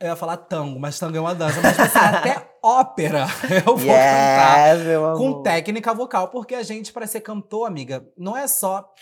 Eu 0.00 0.08
ia 0.08 0.16
falar 0.16 0.36
tango, 0.36 0.78
mas 0.78 0.98
tango 0.98 1.16
é 1.16 1.20
uma 1.20 1.34
dança, 1.34 1.60
mas 1.62 1.78
assim, 1.78 1.98
até 1.98 2.50
ópera 2.62 3.26
eu 3.64 3.76
vou 3.76 3.86
cantar 3.86 5.16
com 5.16 5.42
técnica 5.42 5.94
vocal, 5.94 6.28
porque 6.28 6.54
a 6.54 6.62
gente, 6.62 6.92
para 6.92 7.06
ser 7.06 7.20
cantor, 7.20 7.66
amiga, 7.66 8.06
não 8.16 8.36
é 8.36 8.46
só 8.46 8.92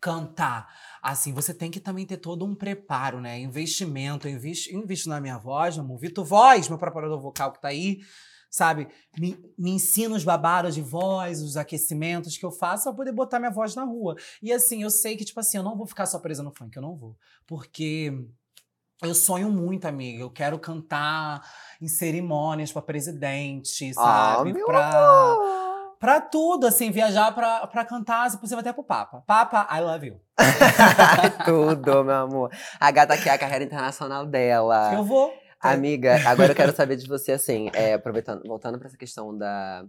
cantar. 0.00 0.66
Assim, 1.02 1.32
você 1.32 1.52
tem 1.52 1.70
que 1.70 1.80
também 1.80 2.06
ter 2.06 2.16
todo 2.16 2.44
um 2.44 2.54
preparo, 2.54 3.20
né? 3.20 3.38
Investimento. 3.38 4.26
Eu 4.28 4.32
invisto, 4.32 4.70
eu 4.70 4.80
invisto 4.80 5.08
na 5.08 5.20
minha 5.20 5.38
voz, 5.38 5.76
meu 5.76 5.84
amor. 5.84 5.98
Vitor 5.98 6.24
Voz, 6.24 6.68
meu 6.68 6.78
preparador 6.78 7.20
vocal 7.20 7.52
que 7.52 7.60
tá 7.60 7.68
aí, 7.68 7.98
sabe? 8.50 8.88
Me, 9.18 9.38
me 9.58 9.70
ensina 9.72 10.14
os 10.16 10.24
babados 10.24 10.74
de 10.74 10.82
voz, 10.82 11.42
os 11.42 11.56
aquecimentos 11.56 12.36
que 12.36 12.44
eu 12.46 12.50
faço 12.50 12.84
pra 12.84 12.92
poder 12.94 13.12
botar 13.12 13.38
minha 13.38 13.50
voz 13.50 13.74
na 13.74 13.84
rua. 13.84 14.14
E 14.42 14.52
assim, 14.52 14.82
eu 14.82 14.90
sei 14.90 15.16
que, 15.16 15.24
tipo 15.24 15.40
assim, 15.40 15.56
eu 15.58 15.62
não 15.62 15.76
vou 15.76 15.86
ficar 15.86 16.06
só 16.06 16.18
presa 16.18 16.42
no 16.42 16.50
funk, 16.54 16.74
eu 16.76 16.82
não 16.82 16.96
vou. 16.96 17.16
Porque 17.46 18.12
eu 19.02 19.14
sonho 19.14 19.50
muito, 19.50 19.86
amiga. 19.86 20.22
Eu 20.22 20.30
quero 20.30 20.58
cantar 20.58 21.40
em 21.80 21.86
cerimônias 21.88 22.72
pra 22.72 22.82
presidente, 22.82 23.92
Ah, 23.96 24.34
sabe? 24.36 24.52
meu 24.52 24.66
pra, 24.66 25.36
pra 26.00 26.20
tudo, 26.20 26.66
assim, 26.66 26.90
viajar 26.90 27.32
pra, 27.34 27.66
pra 27.66 27.84
cantar, 27.84 28.30
se 28.30 28.38
possível 28.38 28.60
até 28.60 28.72
pro 28.72 28.82
Papa. 28.82 29.22
Papa, 29.26 29.68
I 29.76 29.80
love 29.80 30.06
you. 30.08 30.20
Tudo, 31.44 32.04
meu 32.04 32.14
amor. 32.14 32.50
A 32.80 32.90
gata 32.90 33.16
quer 33.16 33.30
a 33.30 33.38
carreira 33.38 33.64
internacional 33.64 34.24
dela. 34.26 34.94
Eu 34.94 35.04
vou. 35.04 35.32
Amiga, 35.60 36.16
agora 36.28 36.52
eu 36.52 36.56
quero 36.56 36.74
saber 36.74 36.96
de 36.96 37.08
você, 37.08 37.32
assim, 37.32 37.68
é, 37.74 37.94
aproveitando, 37.94 38.42
voltando 38.46 38.78
pra 38.78 38.88
essa 38.88 38.96
questão 38.96 39.36
da. 39.36 39.84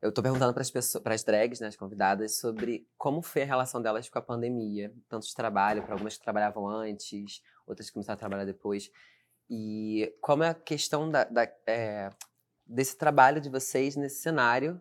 Eu 0.00 0.12
tô 0.12 0.22
perguntando 0.22 0.54
pras 0.54 0.70
pessoas, 0.70 1.02
pras 1.02 1.24
drags, 1.24 1.58
né, 1.58 1.66
as 1.66 1.76
convidadas, 1.76 2.38
sobre 2.38 2.86
como 2.96 3.20
foi 3.20 3.42
a 3.42 3.46
relação 3.46 3.82
delas 3.82 4.08
com 4.08 4.18
a 4.18 4.22
pandemia. 4.22 4.94
Tanto 5.08 5.26
de 5.26 5.34
trabalho, 5.34 5.82
para 5.82 5.92
algumas 5.92 6.16
que 6.16 6.22
trabalhavam 6.22 6.68
antes, 6.68 7.42
outras 7.66 7.88
que 7.88 7.94
começaram 7.94 8.14
a 8.14 8.18
trabalhar 8.18 8.44
depois. 8.44 8.90
E 9.50 10.14
como 10.20 10.44
é 10.44 10.50
a 10.50 10.54
questão 10.54 11.10
da, 11.10 11.24
da, 11.24 11.48
é, 11.66 12.10
desse 12.64 12.96
trabalho 12.96 13.40
de 13.40 13.48
vocês 13.48 13.96
nesse 13.96 14.22
cenário 14.22 14.80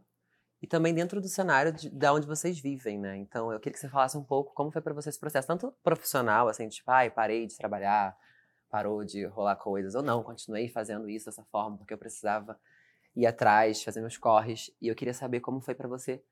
e 0.62 0.68
também 0.68 0.94
dentro 0.94 1.20
do 1.20 1.28
cenário 1.28 1.72
de, 1.72 1.90
da 1.90 2.14
onde 2.14 2.28
vocês 2.28 2.60
vivem, 2.60 3.00
né? 3.00 3.16
Então 3.18 3.52
eu 3.52 3.60
queria 3.60 3.74
que 3.74 3.80
você 3.80 3.90
falasse 3.90 4.18
um 4.18 4.24
pouco 4.24 4.54
como 4.54 4.72
foi 4.72 4.82
pra 4.82 4.94
você 4.94 5.10
esse 5.10 5.20
processo, 5.20 5.48
tanto 5.48 5.74
profissional, 5.84 6.48
assim, 6.48 6.68
tipo, 6.68 6.92
ai, 6.92 7.10
parei 7.10 7.48
de 7.48 7.56
trabalhar, 7.56 8.16
parou 8.70 9.04
de 9.04 9.26
rolar 9.26 9.56
coisas, 9.56 9.96
ou 9.96 10.02
não, 10.04 10.24
continuei 10.24 10.68
fazendo 10.70 11.10
isso 11.10 11.26
dessa 11.26 11.44
forma, 11.46 11.78
porque 11.78 11.94
eu 11.94 11.98
precisava 11.98 12.60
ir 13.16 13.26
atrás, 13.26 13.84
fazer 13.84 14.02
meus 14.02 14.18
corres. 14.18 14.72
E 14.82 14.88
eu 14.88 14.96
queria 14.96 15.14
saber 15.14 15.40
como 15.40 15.62
foi 15.62 15.76
pra 15.76 15.88
você 15.88 16.24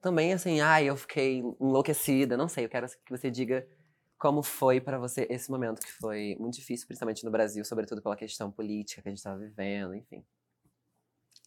também, 0.00 0.32
assim, 0.32 0.60
ai, 0.60 0.86
eu 0.86 0.96
fiquei 0.96 1.42
enlouquecida, 1.60 2.36
não 2.36 2.48
sei, 2.48 2.64
eu 2.64 2.68
quero 2.68 2.86
que 2.88 3.10
você 3.10 3.30
diga 3.30 3.66
como 4.18 4.42
foi 4.42 4.80
pra 4.80 4.98
você 4.98 5.26
esse 5.28 5.50
momento, 5.50 5.80
que 5.80 5.92
foi 5.92 6.36
muito 6.38 6.54
difícil, 6.54 6.86
principalmente 6.86 7.24
no 7.24 7.30
Brasil, 7.30 7.64
sobretudo 7.64 8.02
pela 8.02 8.16
questão 8.16 8.50
política 8.50 9.02
que 9.02 9.08
a 9.08 9.12
gente 9.12 9.22
tava 9.22 9.38
vivendo, 9.38 9.94
enfim. 9.94 10.24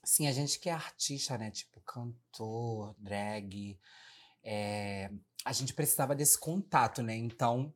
Sim, 0.03 0.27
a 0.27 0.31
gente 0.31 0.59
que 0.59 0.69
é 0.69 0.73
artista, 0.73 1.37
né? 1.37 1.51
Tipo, 1.51 1.81
cantor, 1.81 2.95
drag. 2.97 3.77
é, 4.43 5.09
A 5.45 5.51
gente 5.51 5.73
precisava 5.73 6.15
desse 6.15 6.39
contato, 6.39 7.01
né? 7.01 7.15
Então, 7.15 7.73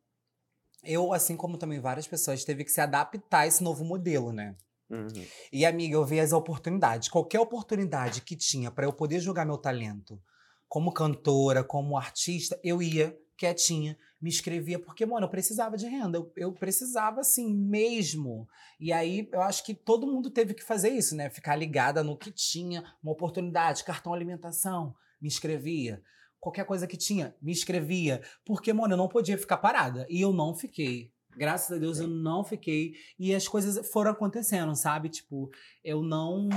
eu, 0.84 1.14
assim 1.14 1.36
como 1.36 1.58
também 1.58 1.80
várias 1.80 2.08
pessoas, 2.08 2.44
teve 2.44 2.64
que 2.64 2.72
se 2.72 2.82
adaptar 2.82 3.40
a 3.40 3.48
esse 3.48 3.64
novo 3.64 3.84
modelo, 3.84 4.32
né? 4.32 4.56
Uhum. 4.90 5.26
E, 5.52 5.66
amiga, 5.66 5.96
eu 5.96 6.06
vi 6.06 6.20
as 6.20 6.34
oportunidades. 6.34 7.10
Qualquer 7.10 7.40
oportunidade 7.40 8.22
que 8.22 8.36
tinha 8.36 8.70
para 8.70 8.86
eu 8.86 8.94
poder 8.94 9.20
jogar 9.20 9.46
meu 9.46 9.58
talento 9.58 10.22
como 10.68 10.92
cantora, 10.92 11.64
como 11.64 11.98
artista, 11.98 12.60
eu 12.64 12.82
ia 12.82 13.16
quietinha, 13.38 13.98
me 14.22 14.30
inscrevia, 14.30 14.80
porque, 14.80 15.06
mano, 15.06 15.26
eu 15.26 15.30
precisava 15.30 15.76
de 15.76 15.88
renda. 15.88 16.18
Eu, 16.18 16.32
eu 16.36 16.52
precisava, 16.54 17.22
assim, 17.22 17.54
mesmo. 17.54 18.48
E 18.80 18.94
aí, 18.94 19.28
eu 19.32 19.42
acho 19.42 19.66
que 19.66 19.74
todo 19.74 20.08
mundo 20.08 20.30
teve 20.30 20.54
que 20.54 20.64
fazer 20.64 20.90
isso, 20.90 21.16
né? 21.16 21.30
Ficar 21.30 21.56
ligada 21.56 22.04
no 22.04 22.18
que 22.18 22.32
tinha, 22.32 22.84
uma 23.04 23.12
oportunidade, 23.12 23.84
cartão 23.84 24.14
alimentação, 24.14 24.96
me 25.22 25.28
inscrevia. 25.28 26.02
Qualquer 26.44 26.66
coisa 26.66 26.86
que 26.86 26.98
tinha, 26.98 27.34
me 27.42 27.54
inscrevia. 27.54 28.22
Porque, 28.44 28.74
mano, 28.74 28.96
eu 28.96 28.98
não 28.98 29.08
podia 29.08 29.38
ficar 29.38 29.56
parada. 29.56 30.06
E 30.10 30.20
eu 30.20 30.34
não 30.34 30.54
fiquei. 30.54 31.10
Graças 31.38 31.72
a 31.72 31.80
Deus 31.80 32.00
eu 32.00 32.08
não 32.10 32.44
fiquei. 32.44 32.96
E 33.18 33.34
as 33.34 33.48
coisas 33.48 33.88
foram 33.88 34.12
acontecendo, 34.12 34.76
sabe? 34.76 35.08
Tipo, 35.08 35.50
eu 35.82 36.04
não 36.04 36.50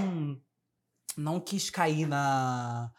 não 1.17 1.39
quis 1.39 1.71
cair 1.71 2.05
na, 2.05 2.93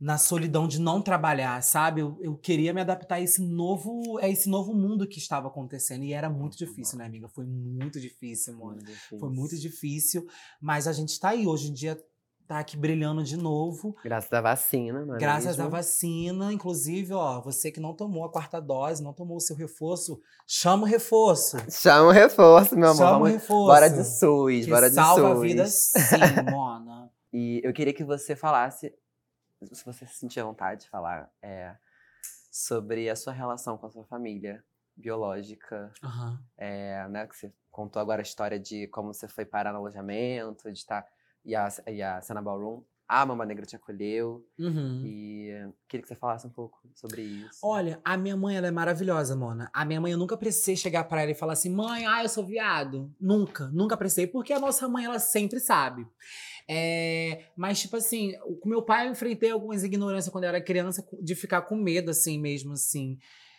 na 0.00 0.18
solidão 0.18 0.66
de 0.66 0.80
não 0.80 1.00
trabalhar, 1.00 1.62
sabe? 1.62 2.00
Eu, 2.00 2.18
eu 2.20 2.36
queria 2.36 2.74
me 2.74 2.80
adaptar 2.80 3.14
a 3.14 3.20
esse 3.20 3.40
novo 3.40 4.18
a 4.18 4.28
esse 4.28 4.48
novo 4.48 4.74
mundo 4.74 5.06
que 5.06 5.20
estava 5.20 5.46
acontecendo. 5.46 6.02
E 6.02 6.12
era 6.12 6.28
muito 6.28 6.58
difícil, 6.58 6.98
né, 6.98 7.06
amiga? 7.06 7.28
Foi 7.28 7.46
muito 7.46 8.00
difícil, 8.00 8.58
mano. 8.58 8.82
Foi 9.20 9.30
muito 9.30 9.56
difícil. 9.56 10.26
Mas 10.60 10.88
a 10.88 10.92
gente 10.92 11.20
tá 11.20 11.28
aí. 11.28 11.46
Hoje 11.46 11.68
em 11.68 11.72
dia 11.72 11.96
tá 12.46 12.58
aqui 12.60 12.76
brilhando 12.76 13.22
de 13.22 13.36
novo. 13.36 13.96
Graças 14.04 14.32
à 14.32 14.40
vacina, 14.40 15.04
não 15.04 15.16
é 15.16 15.18
Graças 15.18 15.54
à 15.58 15.64
mesmo? 15.64 15.70
vacina, 15.70 16.52
inclusive, 16.52 17.12
ó, 17.12 17.40
você 17.40 17.70
que 17.72 17.80
não 17.80 17.92
tomou 17.94 18.24
a 18.24 18.30
quarta 18.30 18.60
dose, 18.60 19.02
não 19.02 19.12
tomou 19.12 19.36
o 19.36 19.40
seu 19.40 19.56
reforço, 19.56 20.20
chama 20.46 20.84
o 20.84 20.86
reforço. 20.86 21.56
Chama 21.70 22.08
o 22.08 22.12
reforço, 22.12 22.76
meu 22.76 22.90
amor. 22.90 22.96
Chama 22.98 23.18
o 23.18 23.24
reforço. 23.24 23.66
Bora 23.66 23.90
de 23.90 24.04
SUS, 24.04 24.64
que 24.64 24.70
bora 24.70 24.88
de 24.88 24.94
salva 24.94 25.34
SUS. 25.34 25.42
vidas 25.42 25.72
sim, 25.72 26.16
Mona. 26.50 27.10
E 27.32 27.60
eu 27.64 27.72
queria 27.72 27.92
que 27.92 28.04
você 28.04 28.34
falasse, 28.36 28.94
se 29.72 29.84
você 29.84 30.06
se 30.06 30.14
sentir 30.14 30.40
à 30.40 30.44
vontade 30.44 30.82
de 30.82 30.88
falar, 30.88 31.30
é, 31.42 31.74
sobre 32.50 33.10
a 33.10 33.16
sua 33.16 33.32
relação 33.32 33.76
com 33.76 33.86
a 33.86 33.90
sua 33.90 34.04
família 34.04 34.64
biológica, 34.96 35.92
Aham. 36.02 36.40
é, 36.56 37.06
né? 37.08 37.26
Que 37.26 37.36
você 37.36 37.52
contou 37.70 38.00
agora 38.00 38.22
a 38.22 38.24
história 38.24 38.58
de 38.58 38.86
como 38.88 39.12
você 39.12 39.28
foi 39.28 39.44
parar 39.44 39.72
no 39.72 39.78
alojamento, 39.80 40.72
de 40.72 40.78
estar. 40.78 41.04
E 41.46 41.54
a, 41.54 41.68
e 41.86 42.02
a 42.02 42.20
Cena 42.20 42.42
Ballroom, 42.42 42.82
a 43.08 43.24
Mama 43.24 43.46
Negra 43.46 43.64
te 43.64 43.76
acolheu. 43.76 44.44
Uhum. 44.58 45.02
E 45.06 45.50
queria 45.88 46.02
que 46.02 46.08
você 46.08 46.16
falasse 46.16 46.44
um 46.44 46.50
pouco 46.50 46.76
sobre 46.92 47.22
isso. 47.22 47.60
Olha, 47.62 48.00
a 48.04 48.16
minha 48.16 48.36
mãe, 48.36 48.56
ela 48.56 48.66
é 48.66 48.70
maravilhosa, 48.72 49.36
Mona. 49.36 49.70
A 49.72 49.84
minha 49.84 50.00
mãe, 50.00 50.10
eu 50.10 50.18
nunca 50.18 50.36
precisei 50.36 50.74
chegar 50.74 51.04
pra 51.04 51.22
ela 51.22 51.30
e 51.30 51.34
falar 51.34 51.52
assim, 51.52 51.70
mãe, 51.70 52.04
ah, 52.04 52.24
eu 52.24 52.28
sou 52.28 52.44
viado. 52.44 53.14
Nunca, 53.20 53.68
nunca 53.68 53.96
precisei, 53.96 54.26
porque 54.26 54.52
a 54.52 54.58
nossa 54.58 54.88
mãe, 54.88 55.04
ela 55.04 55.20
sempre 55.20 55.60
sabe. 55.60 56.04
É, 56.68 57.44
mas, 57.56 57.80
tipo 57.80 57.96
assim, 57.96 58.34
o- 58.44 58.56
com 58.56 58.68
meu 58.68 58.82
pai 58.82 59.06
eu 59.06 59.12
enfrentei 59.12 59.52
algumas 59.52 59.84
ignorâncias 59.84 60.32
quando 60.32 60.44
eu 60.44 60.48
era 60.48 60.60
criança, 60.60 61.06
de 61.22 61.34
ficar 61.36 61.62
com 61.62 61.76
medo, 61.76 62.10
assim 62.10 62.40
mesmo, 62.40 62.72
assim. 62.72 63.18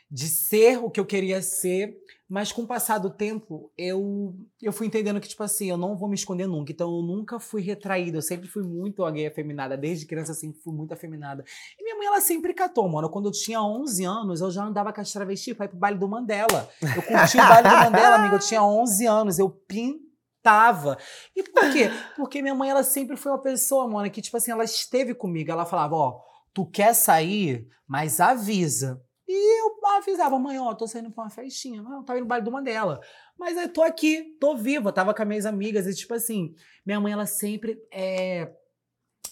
De 0.09 0.27
ser 0.27 0.77
o 0.77 0.89
que 0.89 0.99
eu 0.99 1.05
queria 1.05 1.41
ser. 1.41 1.97
Mas 2.29 2.51
com 2.51 2.63
o 2.63 2.67
passar 2.67 2.97
do 2.97 3.09
tempo, 3.09 3.71
eu, 3.77 4.35
eu 4.61 4.73
fui 4.73 4.85
entendendo 4.85 5.19
que, 5.21 5.29
tipo 5.29 5.43
assim, 5.43 5.69
eu 5.69 5.77
não 5.77 5.95
vou 5.95 6.09
me 6.09 6.15
esconder 6.15 6.45
nunca. 6.45 6.73
Então, 6.73 6.93
eu 6.93 7.01
nunca 7.01 7.39
fui 7.39 7.61
retraída. 7.61 8.17
Eu 8.17 8.21
sempre 8.21 8.49
fui 8.49 8.63
muito 8.63 9.09
gay 9.11 9.27
afeminada. 9.27 9.77
Desde 9.77 10.05
criança, 10.05 10.33
assim, 10.33 10.51
fui 10.51 10.73
muito 10.73 10.93
afeminada. 10.93 11.45
E 11.79 11.83
minha 11.83 11.95
mãe, 11.95 12.07
ela 12.07 12.19
sempre 12.19 12.53
catou, 12.53 12.87
mano. 12.89 13.09
Quando 13.09 13.29
eu 13.29 13.31
tinha 13.31 13.61
11 13.61 14.03
anos, 14.03 14.41
eu 14.41 14.51
já 14.51 14.65
andava 14.65 14.91
com 14.91 14.99
as 14.99 15.11
travestis 15.11 15.53
pra 15.53 15.65
ir 15.65 15.69
pro 15.69 15.77
baile 15.77 15.97
do 15.97 16.07
Mandela. 16.07 16.69
Eu 16.81 17.01
curti 17.01 17.37
o 17.37 17.47
baile 17.47 17.69
do 17.69 17.75
Mandela, 17.75 18.15
amiga. 18.15 18.35
Eu 18.35 18.39
tinha 18.39 18.61
11 18.61 19.05
anos. 19.05 19.39
Eu 19.39 19.49
pintava. 19.49 20.97
E 21.33 21.43
por 21.43 21.71
quê? 21.71 21.89
Porque 22.17 22.41
minha 22.41 22.55
mãe, 22.55 22.69
ela 22.69 22.83
sempre 22.83 23.15
foi 23.15 23.31
uma 23.31 23.41
pessoa, 23.41 23.87
mano, 23.87 24.11
que, 24.11 24.21
tipo 24.21 24.35
assim, 24.35 24.51
ela 24.51 24.65
esteve 24.65 25.15
comigo. 25.15 25.49
Ela 25.49 25.65
falava, 25.65 25.95
ó, 25.95 26.19
tu 26.53 26.65
quer 26.65 26.93
sair, 26.93 27.69
mas 27.87 28.19
avisa. 28.19 29.01
E 29.27 29.61
eu 29.61 29.77
avisava, 29.97 30.39
mãe, 30.39 30.57
ó, 30.57 30.73
tô 30.73 30.87
saindo 30.87 31.11
pra 31.11 31.25
uma 31.25 31.29
festinha. 31.29 31.81
Não, 31.81 32.03
tava 32.03 32.17
indo 32.19 32.23
no 32.23 32.29
baile 32.29 32.45
do 32.45 32.51
Mandela. 32.51 33.01
Mas 33.37 33.57
eu 33.57 33.67
tô 33.71 33.83
aqui, 33.83 34.37
tô 34.39 34.55
viva, 34.55 34.91
tava 34.93 35.13
com 35.13 35.21
as 35.21 35.27
minhas 35.27 35.45
amigas. 35.45 35.85
E, 35.85 35.93
tipo 35.93 36.13
assim, 36.13 36.55
minha 36.85 36.99
mãe, 36.99 37.11
ela 37.11 37.25
sempre 37.25 37.77
é. 37.91 38.49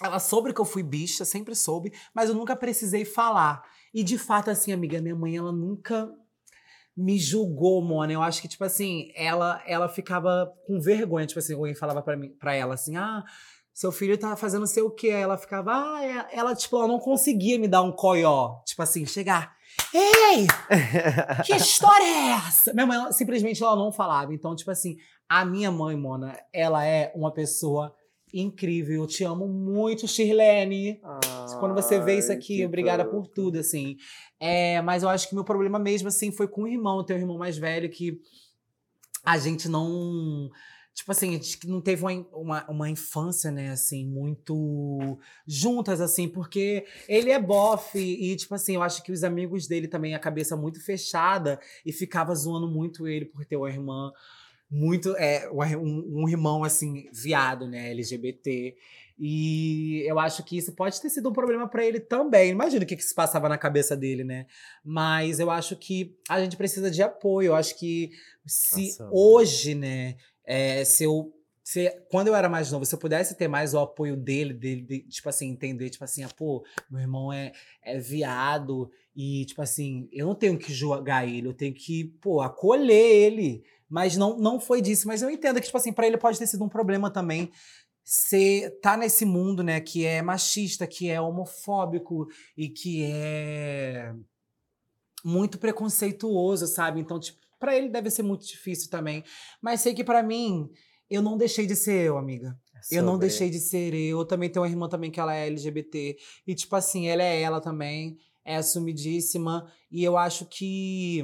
Ela 0.03 0.19
soube 0.19 0.53
que 0.53 0.59
eu 0.59 0.65
fui 0.65 0.83
bicha, 0.83 1.23
sempre 1.23 1.55
soube, 1.55 1.93
mas 2.13 2.27
eu 2.29 2.35
nunca 2.35 2.53
precisei 2.55 3.05
falar. 3.05 3.63
E 3.93 4.03
de 4.03 4.17
fato, 4.17 4.49
assim, 4.51 4.73
amiga, 4.73 4.99
minha 5.01 5.15
mãe, 5.15 5.37
ela 5.37 5.53
nunca 5.53 6.11
me 6.95 7.17
julgou, 7.17 7.81
mano. 7.81 8.11
Eu 8.11 8.21
acho 8.21 8.41
que, 8.41 8.47
tipo 8.49 8.63
assim, 8.65 9.11
ela 9.15 9.61
ela 9.65 9.87
ficava 9.87 10.53
com 10.67 10.79
vergonha. 10.79 11.25
Tipo 11.25 11.39
assim, 11.39 11.53
alguém 11.53 11.73
falava 11.75 12.01
pra, 12.01 12.17
mim, 12.17 12.29
pra 12.37 12.53
ela 12.53 12.73
assim, 12.73 12.97
ah, 12.97 13.23
seu 13.73 13.91
filho 13.93 14.17
tá 14.17 14.35
fazendo 14.35 14.67
sei 14.67 14.83
o 14.83 14.91
quê. 14.91 15.07
Ela 15.09 15.37
ficava, 15.37 15.71
ah, 15.71 16.03
é- 16.05 16.37
ela, 16.37 16.53
tipo, 16.53 16.75
ela 16.75 16.87
não 16.87 16.99
conseguia 16.99 17.57
me 17.57 17.67
dar 17.67 17.81
um 17.81 17.91
coió. 17.93 18.61
Tipo 18.65 18.81
assim, 18.81 19.05
chegar. 19.05 19.54
Ei! 19.93 20.47
Que 21.45 21.55
história 21.55 22.03
é 22.03 22.31
essa? 22.47 22.73
Minha 22.73 22.85
mãe 22.85 22.97
ela- 22.97 23.11
simplesmente 23.11 23.63
ela 23.63 23.75
não 23.75 23.91
falava. 23.91 24.33
Então, 24.33 24.55
tipo 24.55 24.71
assim, 24.71 24.97
a 25.29 25.45
minha 25.45 25.71
mãe, 25.71 25.95
Mona, 25.95 26.37
ela 26.53 26.85
é 26.85 27.11
uma 27.15 27.31
pessoa 27.31 27.93
incrível. 28.33 29.01
Eu 29.01 29.07
te 29.07 29.23
amo 29.23 29.47
muito, 29.47 30.07
Shirlene. 30.07 30.99
Quando 31.59 31.73
você 31.73 31.99
vê 31.99 32.17
isso 32.17 32.31
Ai, 32.31 32.37
aqui, 32.37 32.65
obrigada 32.65 33.05
por 33.05 33.27
tudo, 33.27 33.59
assim. 33.59 33.95
É, 34.39 34.81
mas 34.81 35.03
eu 35.03 35.09
acho 35.09 35.29
que 35.29 35.35
meu 35.35 35.43
problema 35.45 35.79
mesmo, 35.79 36.09
assim, 36.09 36.31
foi 36.31 36.47
com 36.47 36.63
o 36.63 36.67
irmão. 36.67 36.97
Eu 36.97 37.03
tenho 37.03 37.19
um 37.19 37.21
irmão 37.21 37.37
mais 37.37 37.57
velho 37.57 37.89
que 37.89 38.19
a 39.23 39.37
gente 39.37 39.69
não. 39.69 40.49
Tipo 40.95 41.11
assim, 41.11 41.29
a 41.29 41.31
gente 41.33 41.67
não 41.67 41.81
teve 41.81 42.01
uma, 42.01 42.25
uma, 42.31 42.71
uma 42.71 42.89
infância, 42.89 43.51
né, 43.51 43.71
assim, 43.71 44.07
muito 44.07 45.19
juntas, 45.45 45.99
assim, 45.99 46.25
porque 46.25 46.85
ele 47.05 47.31
é 47.31 47.39
bofe 47.39 47.99
e, 47.99 48.33
tipo 48.37 48.55
assim, 48.55 48.75
eu 48.75 48.81
acho 48.81 49.03
que 49.03 49.11
os 49.11 49.21
amigos 49.21 49.67
dele 49.67 49.89
também, 49.89 50.15
a 50.15 50.19
cabeça 50.19 50.55
muito 50.55 50.81
fechada 50.81 51.59
e 51.85 51.91
ficava 51.91 52.33
zoando 52.33 52.69
muito 52.69 53.09
ele 53.09 53.25
por 53.25 53.43
ter 53.43 53.57
uma 53.57 53.69
irmã 53.69 54.13
muito, 54.71 55.13
é, 55.17 55.49
um, 55.51 56.23
um 56.23 56.29
irmão, 56.29 56.63
assim, 56.63 57.09
viado, 57.11 57.67
né, 57.67 57.91
LGBT. 57.91 58.75
E 59.19 60.03
eu 60.07 60.17
acho 60.17 60.43
que 60.43 60.57
isso 60.57 60.73
pode 60.73 60.99
ter 61.01 61.09
sido 61.09 61.29
um 61.29 61.33
problema 61.33 61.67
pra 61.67 61.85
ele 61.85 61.99
também. 61.99 62.51
Imagina 62.51 62.83
o 62.83 62.87
que, 62.87 62.95
que 62.95 63.03
se 63.03 63.13
passava 63.13 63.47
na 63.47 63.57
cabeça 63.57 63.95
dele, 63.95 64.23
né? 64.23 64.45
Mas 64.83 65.39
eu 65.39 65.49
acho 65.49 65.75
que 65.75 66.17
a 66.27 66.41
gente 66.41 66.57
precisa 66.57 66.91
de 66.91 67.01
apoio. 67.01 67.47
Eu 67.47 67.55
acho 67.55 67.77
que 67.77 68.11
se 68.45 68.87
Nossa, 68.87 69.09
hoje, 69.13 69.75
né, 69.75 70.17
é, 70.45 70.83
se 70.85 71.03
eu. 71.03 71.31
Se, 71.63 71.89
quando 72.11 72.27
eu 72.27 72.35
era 72.35 72.47
mais 72.47 72.71
novo, 72.71 72.85
se 72.85 72.93
eu 72.93 72.99
pudesse 72.99 73.35
ter 73.35 73.47
mais 73.47 73.73
o 73.73 73.79
apoio 73.79 74.15
dele, 74.15 74.53
dele, 74.53 74.81
de- 74.83 74.99
tipo 75.09 75.27
assim, 75.27 75.49
entender, 75.49 75.89
tipo 75.89 76.03
assim, 76.03 76.23
ah, 76.23 76.29
pô, 76.29 76.63
meu 76.91 77.01
irmão 77.01 77.33
é, 77.33 77.53
é 77.81 77.97
viado 77.97 78.91
e, 79.15 79.45
tipo 79.45 79.63
assim, 79.63 80.07
eu 80.11 80.27
não 80.27 80.35
tenho 80.35 80.59
que 80.59 80.71
julgar 80.71 81.27
ele, 81.27 81.47
eu 81.47 81.55
tenho 81.55 81.73
que, 81.73 82.03
pô, 82.21 82.39
acolher 82.41 82.93
ele. 82.93 83.63
Mas 83.89 84.15
não, 84.15 84.37
não 84.37 84.59
foi 84.59 84.79
disso. 84.79 85.07
Mas 85.07 85.23
eu 85.23 85.29
entendo 85.31 85.59
que, 85.59 85.65
tipo 85.65 85.77
assim, 85.77 85.91
pra 85.91 86.05
ele 86.05 86.17
pode 86.17 86.37
ter 86.37 86.45
sido 86.45 86.63
um 86.63 86.69
problema 86.69 87.09
também 87.09 87.51
ser 88.03 88.79
tá 88.81 88.95
nesse 88.95 89.25
mundo, 89.25 89.63
né, 89.63 89.79
que 89.81 90.05
é 90.05 90.21
machista, 90.21 90.85
que 90.85 91.09
é 91.09 91.19
homofóbico 91.19 92.27
e 92.55 92.69
que 92.69 93.03
é 93.11 94.13
muito 95.23 95.57
preconceituoso, 95.57 96.67
sabe? 96.67 96.99
Então, 96.99 97.19
tipo, 97.19 97.39
para 97.59 97.75
ele 97.75 97.89
deve 97.89 98.09
ser 98.09 98.23
muito 98.23 98.45
difícil 98.45 98.89
também. 98.89 99.23
Mas 99.61 99.81
sei 99.81 99.93
que 99.93 100.03
pra 100.03 100.21
mim 100.23 100.69
eu 101.09 101.21
não 101.21 101.37
deixei 101.37 101.65
de 101.67 101.75
ser 101.75 102.05
eu, 102.05 102.17
amiga. 102.17 102.57
Eu 102.91 103.01
não 103.03 103.13
Sobre- 103.13 103.27
deixei 103.27 103.49
de 103.49 103.59
ser 103.59 103.93
eu. 103.93 104.19
Eu 104.19 104.25
também 104.25 104.49
tenho 104.49 104.63
uma 104.63 104.69
irmã 104.69 104.87
também 104.89 105.09
que 105.09 105.19
ela 105.19 105.33
é 105.33 105.47
LGBT. 105.47 106.17
E, 106.45 106.53
tipo 106.55 106.75
assim, 106.75 107.07
ela 107.07 107.23
é 107.23 107.41
ela 107.41 107.59
também. 107.61 108.17
É 108.43 108.57
assumidíssima. 108.57 109.71
E 109.91 110.03
eu 110.03 110.17
acho 110.17 110.45
que 110.45 111.23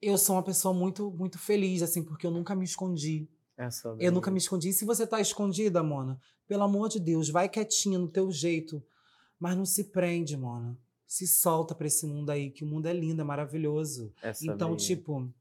eu 0.00 0.18
sou 0.18 0.34
uma 0.36 0.42
pessoa 0.42 0.74
muito, 0.74 1.10
muito 1.12 1.38
feliz, 1.38 1.82
assim, 1.82 2.02
porque 2.02 2.26
eu 2.26 2.30
nunca 2.30 2.54
me 2.56 2.64
escondi. 2.64 3.28
É 3.56 3.70
sobre 3.70 4.04
Eu 4.04 4.10
nunca 4.10 4.30
me 4.30 4.38
escondi. 4.38 4.70
E 4.70 4.72
se 4.72 4.84
você 4.84 5.06
tá 5.06 5.20
escondida, 5.20 5.82
Mona, 5.82 6.18
pelo 6.48 6.64
amor 6.64 6.88
de 6.88 6.98
Deus, 6.98 7.28
vai 7.28 7.48
quietinha 7.48 7.98
no 7.98 8.08
teu 8.08 8.30
jeito. 8.32 8.82
Mas 9.38 9.56
não 9.56 9.64
se 9.64 9.84
prende, 9.84 10.36
Mona. 10.36 10.76
Se 11.06 11.26
solta 11.26 11.74
pra 11.74 11.86
esse 11.86 12.06
mundo 12.06 12.30
aí, 12.30 12.50
que 12.50 12.64
o 12.64 12.66
mundo 12.66 12.86
é 12.86 12.92
lindo, 12.92 13.20
é 13.20 13.24
maravilhoso. 13.24 14.12
É 14.22 14.32
sobre- 14.32 14.54
Então, 14.54 14.74
tipo, 14.76 15.32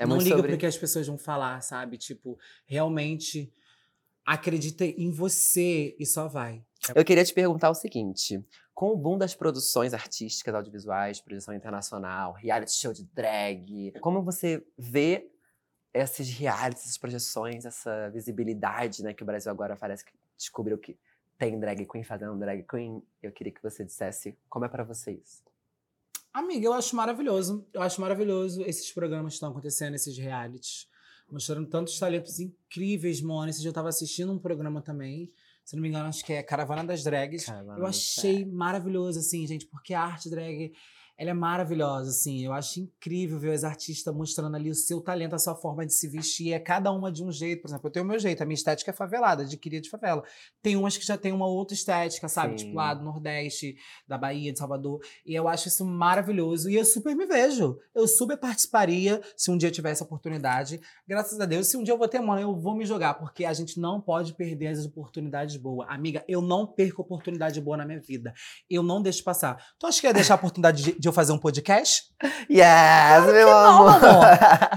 é 0.00 0.06
não 0.06 0.16
liga 0.16 0.36
sobre... 0.36 0.48
pro 0.48 0.58
que 0.58 0.66
as 0.66 0.78
pessoas 0.78 1.06
vão 1.06 1.18
falar, 1.18 1.60
sabe? 1.60 1.98
Tipo, 1.98 2.38
realmente 2.64 3.52
acredita 4.24 4.84
em 4.84 5.10
você 5.10 5.94
e 5.98 6.06
só 6.06 6.26
vai. 6.26 6.64
Eu 6.94 7.04
queria 7.04 7.22
te 7.22 7.34
perguntar 7.34 7.68
o 7.68 7.74
seguinte: 7.74 8.42
com 8.72 8.92
o 8.92 8.96
boom 8.96 9.18
das 9.18 9.34
produções 9.34 9.92
artísticas, 9.92 10.54
audiovisuais, 10.54 11.20
projeção 11.20 11.54
internacional, 11.54 12.32
reality 12.32 12.72
show 12.72 12.94
de 12.94 13.04
drag, 13.04 13.92
como 14.00 14.22
você 14.22 14.64
vê 14.78 15.30
esses 15.92 16.30
realities, 16.30 16.84
essas 16.84 16.98
projeções, 16.98 17.66
essa 17.66 18.08
visibilidade, 18.08 19.02
né? 19.02 19.12
Que 19.12 19.22
o 19.22 19.26
Brasil 19.26 19.52
agora 19.52 19.76
parece 19.76 20.02
que 20.04 20.12
descobriu 20.34 20.78
que 20.78 20.96
tem 21.36 21.60
drag 21.60 21.84
queen 21.84 22.04
fazendo 22.04 22.38
drag 22.38 22.62
queen. 22.62 23.02
Eu 23.22 23.32
queria 23.32 23.52
que 23.52 23.62
você 23.62 23.84
dissesse 23.84 24.34
como 24.48 24.64
é 24.64 24.68
pra 24.68 24.82
vocês. 24.82 25.42
Amiga, 26.32 26.66
eu 26.66 26.72
acho 26.72 26.94
maravilhoso. 26.94 27.66
Eu 27.72 27.82
acho 27.82 28.00
maravilhoso 28.00 28.62
esses 28.62 28.92
programas 28.92 29.32
que 29.32 29.36
estão 29.36 29.50
acontecendo, 29.50 29.94
esses 29.94 30.16
realities. 30.16 30.86
Mostrando 31.30 31.68
tantos 31.68 31.98
talentos 31.98 32.38
incríveis, 32.38 33.20
Mona. 33.20 33.50
Esse 33.50 33.60
dia 33.60 33.70
eu 33.70 33.74
tava 33.74 33.88
assistindo 33.88 34.32
um 34.32 34.38
programa 34.38 34.80
também. 34.80 35.32
Se 35.64 35.76
não 35.76 35.82
me 35.82 35.88
engano, 35.88 36.08
acho 36.08 36.24
que 36.24 36.32
é 36.32 36.42
Caravana 36.42 36.84
das 36.84 37.04
Drags. 37.04 37.46
Eu 37.48 37.86
achei 37.86 38.44
maravilhoso, 38.44 39.20
assim, 39.20 39.46
gente, 39.46 39.66
porque 39.66 39.94
a 39.94 40.02
arte 40.02 40.28
drag, 40.28 40.72
ela 41.20 41.32
é 41.32 41.34
maravilhosa, 41.34 42.08
assim. 42.08 42.42
Eu 42.42 42.50
acho 42.54 42.80
incrível 42.80 43.38
ver 43.38 43.54
os 43.54 43.62
artistas 43.62 44.14
mostrando 44.14 44.56
ali 44.56 44.70
o 44.70 44.74
seu 44.74 45.02
talento, 45.02 45.34
a 45.34 45.38
sua 45.38 45.54
forma 45.54 45.84
de 45.84 45.92
se 45.92 46.08
vestir. 46.08 46.54
É 46.54 46.58
cada 46.58 46.90
uma 46.90 47.12
de 47.12 47.22
um 47.22 47.30
jeito. 47.30 47.60
Por 47.60 47.68
exemplo, 47.68 47.88
eu 47.88 47.92
tenho 47.92 48.06
o 48.06 48.08
meu 48.08 48.18
jeito, 48.18 48.42
a 48.42 48.46
minha 48.46 48.54
estética 48.54 48.90
é 48.90 48.94
favelada, 48.94 49.42
adquirida 49.42 49.82
de 49.82 49.90
favela. 49.90 50.24
Tem 50.62 50.76
umas 50.76 50.96
que 50.96 51.04
já 51.04 51.18
tem 51.18 51.30
uma 51.30 51.46
outra 51.46 51.74
estética, 51.74 52.26
sabe? 52.26 52.58
Sim. 52.58 52.64
Tipo 52.64 52.76
lá 52.78 52.94
do 52.94 53.04
Nordeste, 53.04 53.76
da 54.08 54.16
Bahia, 54.16 54.50
de 54.50 54.58
Salvador. 54.58 55.02
E 55.26 55.34
eu 55.34 55.46
acho 55.46 55.68
isso 55.68 55.84
maravilhoso. 55.84 56.70
E 56.70 56.76
eu 56.76 56.86
super 56.86 57.14
me 57.14 57.26
vejo. 57.26 57.78
Eu 57.94 58.08
super 58.08 58.38
participaria 58.38 59.20
se 59.36 59.50
um 59.50 59.58
dia 59.58 59.68
eu 59.68 59.72
tivesse 59.72 60.02
a 60.02 60.06
oportunidade. 60.06 60.80
Graças 61.06 61.38
a 61.38 61.44
Deus, 61.44 61.66
se 61.66 61.76
um 61.76 61.82
dia 61.82 61.92
eu 61.92 61.98
vou 61.98 62.08
ter 62.08 62.20
mãe, 62.20 62.44
eu 62.44 62.56
vou 62.56 62.74
me 62.74 62.86
jogar, 62.86 63.12
porque 63.12 63.44
a 63.44 63.52
gente 63.52 63.78
não 63.78 64.00
pode 64.00 64.32
perder 64.32 64.68
as 64.68 64.86
oportunidades 64.86 65.58
boas. 65.58 65.86
Amiga, 65.90 66.24
eu 66.26 66.40
não 66.40 66.66
perco 66.66 67.02
oportunidade 67.02 67.60
boa 67.60 67.76
na 67.76 67.84
minha 67.84 68.00
vida. 68.00 68.32
Eu 68.70 68.82
não 68.82 69.02
deixo 69.02 69.22
passar. 69.22 69.62
Tu 69.78 69.86
acha 69.86 70.00
que 70.00 70.06
ia 70.06 70.14
deixar 70.14 70.32
a 70.32 70.36
oportunidade 70.36 70.82
de, 70.82 70.98
de 70.98 71.09
eu 71.10 71.14
fazer 71.14 71.32
um 71.32 71.38
podcast? 71.38 72.04
Yes, 72.50 73.26
meu 73.32 73.46
Não, 73.46 73.86
amor! 73.88 74.04
amor. 74.04 74.24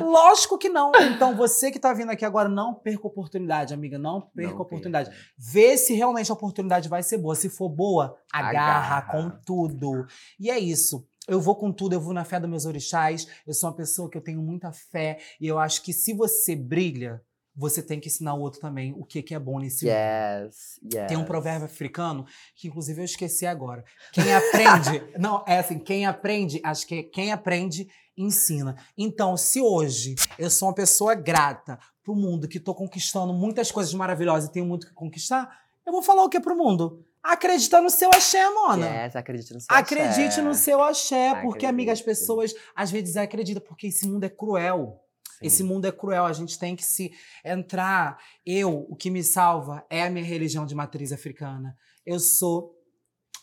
Lógico 0.12 0.58
que 0.58 0.70
não. 0.70 0.92
Então, 0.96 1.36
você 1.36 1.72
que 1.72 1.80
tá 1.80 1.92
vindo 1.94 2.12
aqui 2.12 2.24
agora, 2.24 2.48
não 2.48 2.74
perca 2.76 3.02
a 3.06 3.08
oportunidade, 3.08 3.74
amiga. 3.74 3.98
Não 3.98 4.22
perca 4.22 4.52
Não 4.54 4.60
a 4.60 4.62
oportunidade. 4.62 5.10
perca. 5.10 5.24
Vê 5.38 5.76
se 5.78 5.94
realmente 5.94 6.30
a 6.30 6.34
oportunidade 6.36 6.88
vai 6.88 7.02
ser 7.02 7.18
boa. 7.18 7.36
Se 7.36 7.50
for 7.50 7.70
boa, 7.70 8.16
agarra, 8.32 8.98
Agarra. 8.98 9.12
com 9.12 9.30
tudo. 9.46 10.06
E 10.40 10.50
é 10.52 10.60
isso. 10.60 11.06
Eu 11.28 11.40
vou 11.42 11.56
com 11.56 11.72
tudo, 11.72 11.94
eu 11.94 12.02
vou 12.02 12.14
na 12.14 12.24
fé 12.26 12.40
dos 12.40 12.50
meus 12.50 12.66
orixás. 12.66 13.28
Eu 13.48 13.54
sou 13.54 13.70
uma 13.70 13.76
pessoa 13.76 14.10
que 14.10 14.18
eu 14.18 14.22
tenho 14.24 14.42
muita 14.42 14.72
fé. 14.72 15.18
E 15.42 15.48
eu 15.48 15.58
acho 15.58 15.82
que 15.82 15.94
se 15.94 16.14
você 16.14 16.56
brilha, 16.56 17.22
você 17.56 17.82
tem 17.82 18.00
que 18.00 18.08
ensinar 18.08 18.34
o 18.34 18.42
outro 18.42 18.60
também 18.60 18.94
o 18.98 19.06
que, 19.06 19.22
que 19.22 19.36
é 19.36 19.40
bom 19.40 19.60
nesse 19.60 19.86
mundo. 19.86 19.94
Yes. 19.94 21.08
Tem 21.08 21.18
um 21.18 21.26
provérbio 21.26 21.66
africano 21.66 22.26
que, 22.56 22.68
inclusive, 22.68 23.02
eu 23.02 23.06
esqueci 23.06 23.46
agora. 23.46 23.84
Quem 24.12 24.34
aprende. 24.34 25.04
não, 25.20 25.44
é 25.48 25.60
assim, 25.60 25.78
quem 25.78 26.06
aprende, 26.06 26.60
acho 26.64 26.88
que 26.88 26.96
é 26.96 27.04
quem 27.04 27.32
aprende, 27.32 27.88
ensina. 28.18 28.76
Então, 28.98 29.38
se 29.38 29.62
hoje 29.62 30.16
eu 30.38 30.50
sou 30.50 30.68
uma 30.68 30.76
pessoa 30.76 31.14
grata 31.16 31.80
pro 32.04 32.16
mundo, 32.16 32.48
que 32.48 32.60
tô 32.60 32.74
conquistando 32.74 33.34
muitas 33.34 33.72
coisas 33.72 33.94
maravilhosas 33.94 34.50
e 34.50 34.52
tenho 34.52 34.66
muito 34.66 34.88
que 34.88 34.94
conquistar, 34.94 35.50
eu 35.86 35.92
vou 35.92 36.02
falar 36.02 36.24
o 36.24 36.30
que 36.30 36.40
pro 36.40 36.58
mundo? 36.58 37.06
Acredita 37.24 37.80
no 37.80 37.90
seu 37.90 38.10
axé, 38.10 38.50
mona. 38.50 38.86
Yes, 38.86 39.16
acredite 39.16 39.54
no 39.54 39.62
seu 39.62 39.74
Acredite 39.74 40.22
axé. 40.28 40.42
no 40.42 40.54
seu 40.54 40.84
axé, 40.84 41.42
porque, 41.42 41.66
amiga, 41.66 41.94
as 41.94 42.00
Acredite. 42.00 42.20
pessoas 42.20 42.54
às 42.76 42.92
vezes 42.92 43.10
desacreditam, 43.10 43.64
porque 43.66 43.88
esse 43.88 44.06
mundo 44.06 44.26
é 44.26 44.30
cruel. 44.30 45.00
Sim. 45.44 45.48
Esse 45.48 45.64
mundo 45.64 45.86
é 45.86 45.92
cruel, 45.92 46.26
a 46.26 46.34
gente 46.34 46.58
tem 46.58 46.76
que 46.76 46.84
se 46.84 47.12
entrar. 47.44 48.18
Eu, 48.46 48.86
o 48.90 48.96
que 48.96 49.10
me 49.10 49.24
salva 49.24 49.86
é 49.90 50.04
a 50.04 50.10
minha 50.10 50.26
religião 50.26 50.66
de 50.66 50.74
matriz 50.74 51.12
africana. 51.12 51.76
Eu 52.06 52.20
sou 52.20 52.74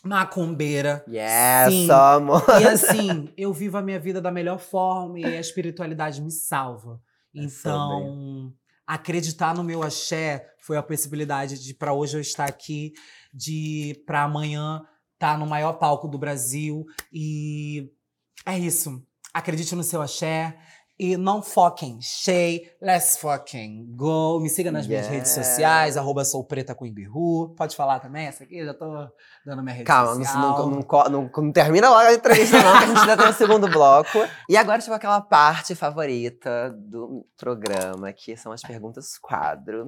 macumbeira. 0.03 1.05
Yes, 1.07 1.73
Sim. 1.73 1.87
somos. 1.87 2.41
E 2.61 2.67
assim, 2.67 3.31
eu 3.37 3.53
vivo 3.53 3.77
a 3.77 3.81
minha 3.81 3.99
vida 3.99 4.19
da 4.19 4.31
melhor 4.31 4.59
forma 4.59 5.19
e 5.19 5.25
a 5.25 5.39
espiritualidade 5.39 6.21
me 6.21 6.31
salva. 6.31 6.99
Então, 7.33 8.53
acreditar 8.85 9.55
no 9.55 9.63
meu 9.63 9.83
axé 9.83 10.45
foi 10.59 10.77
a 10.77 10.83
possibilidade 10.83 11.63
de 11.63 11.73
para 11.73 11.93
hoje 11.93 12.17
eu 12.17 12.21
estar 12.21 12.45
aqui, 12.45 12.93
de 13.33 14.03
para 14.05 14.23
amanhã 14.23 14.81
estar 15.13 15.37
no 15.37 15.45
maior 15.45 15.73
palco 15.73 16.07
do 16.07 16.17
Brasil 16.17 16.85
e 17.13 17.89
é 18.45 18.57
isso. 18.57 19.01
Acredite 19.33 19.75
no 19.75 19.83
seu 19.83 20.01
axé. 20.01 20.57
E 21.03 21.17
não 21.17 21.41
foquem, 21.41 21.97
Shay, 21.99 22.61
let's 22.79 23.17
fucking 23.17 23.87
go. 23.95 24.39
Me 24.39 24.47
siga 24.51 24.71
nas 24.71 24.85
minhas 24.85 25.07
Yeah. 25.07 25.17
redes 25.17 25.31
sociais, 25.31 25.97
arroba 25.97 26.23
sou 26.23 26.43
preta 26.43 26.75
com 26.75 26.85
Imbiru. 26.85 27.55
Pode 27.57 27.75
falar 27.75 27.99
também 27.99 28.27
essa 28.27 28.43
aqui? 28.43 28.59
Eu 28.59 28.67
já 28.67 28.73
tô 28.75 28.85
dando 29.43 29.63
minha 29.63 29.73
rede 29.73 29.85
Calma, 29.85 30.13
não, 30.13 30.23
social. 30.23 30.59
não, 30.59 30.69
não, 30.69 30.81
co- 30.83 31.09
não- 31.09 31.27
não 31.35 31.51
termina 31.51 31.89
logo 31.89 32.01
a 32.07 32.13
entrevista, 32.13 32.55
não, 32.61 32.77
que 32.77 32.83
a 32.83 32.87
gente 32.87 32.99
ainda 32.99 33.17
tem 33.17 33.27
o 33.29 33.33
segundo 33.33 33.67
bloco. 33.67 34.19
E 34.47 34.55
agora 34.55 34.79
chegou 34.79 34.95
aquela 34.95 35.19
parte 35.21 35.73
favorita 35.73 36.69
do 36.77 37.25
programa, 37.35 38.13
que 38.13 38.37
são 38.37 38.51
as 38.51 38.61
perguntas 38.61 39.17
quadro. 39.17 39.87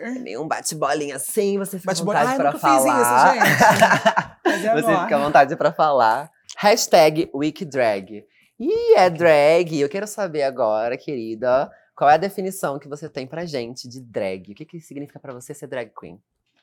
É 0.00 0.10
meio 0.12 0.42
um 0.42 0.48
bate-bolinha 0.48 1.16
assim, 1.16 1.58
você 1.58 1.78
fica 1.78 1.92
à 1.92 1.94
vontade 1.96 2.30
Ai, 2.30 2.36
pra 2.36 2.46
nunca 2.46 2.58
falar. 2.60 3.32
fiz 3.34 3.44
isso, 3.44 3.44
gente. 3.44 4.64
É 4.66 4.72
Você 4.80 4.96
fica 5.02 5.16
à 5.16 5.18
vontade 5.18 5.54
pra 5.56 5.70
falar. 5.70 6.30
Hashtag 6.56 7.28
WeekDrag. 7.34 8.24
E 8.58 8.96
é 8.96 9.10
drag. 9.10 9.80
Eu 9.80 9.88
quero 9.88 10.06
saber 10.06 10.42
agora, 10.42 10.96
querida, 10.96 11.70
qual 11.94 12.08
é 12.08 12.14
a 12.14 12.18
definição 12.18 12.78
que 12.78 12.88
você 12.88 13.08
tem 13.08 13.26
pra 13.26 13.44
gente 13.44 13.88
de 13.88 14.00
drag? 14.00 14.52
O 14.52 14.54
que, 14.54 14.64
que 14.64 14.80
significa 14.80 15.18
pra 15.18 15.32
você 15.32 15.52
ser 15.52 15.66
drag 15.66 15.92
queen? 15.98 16.22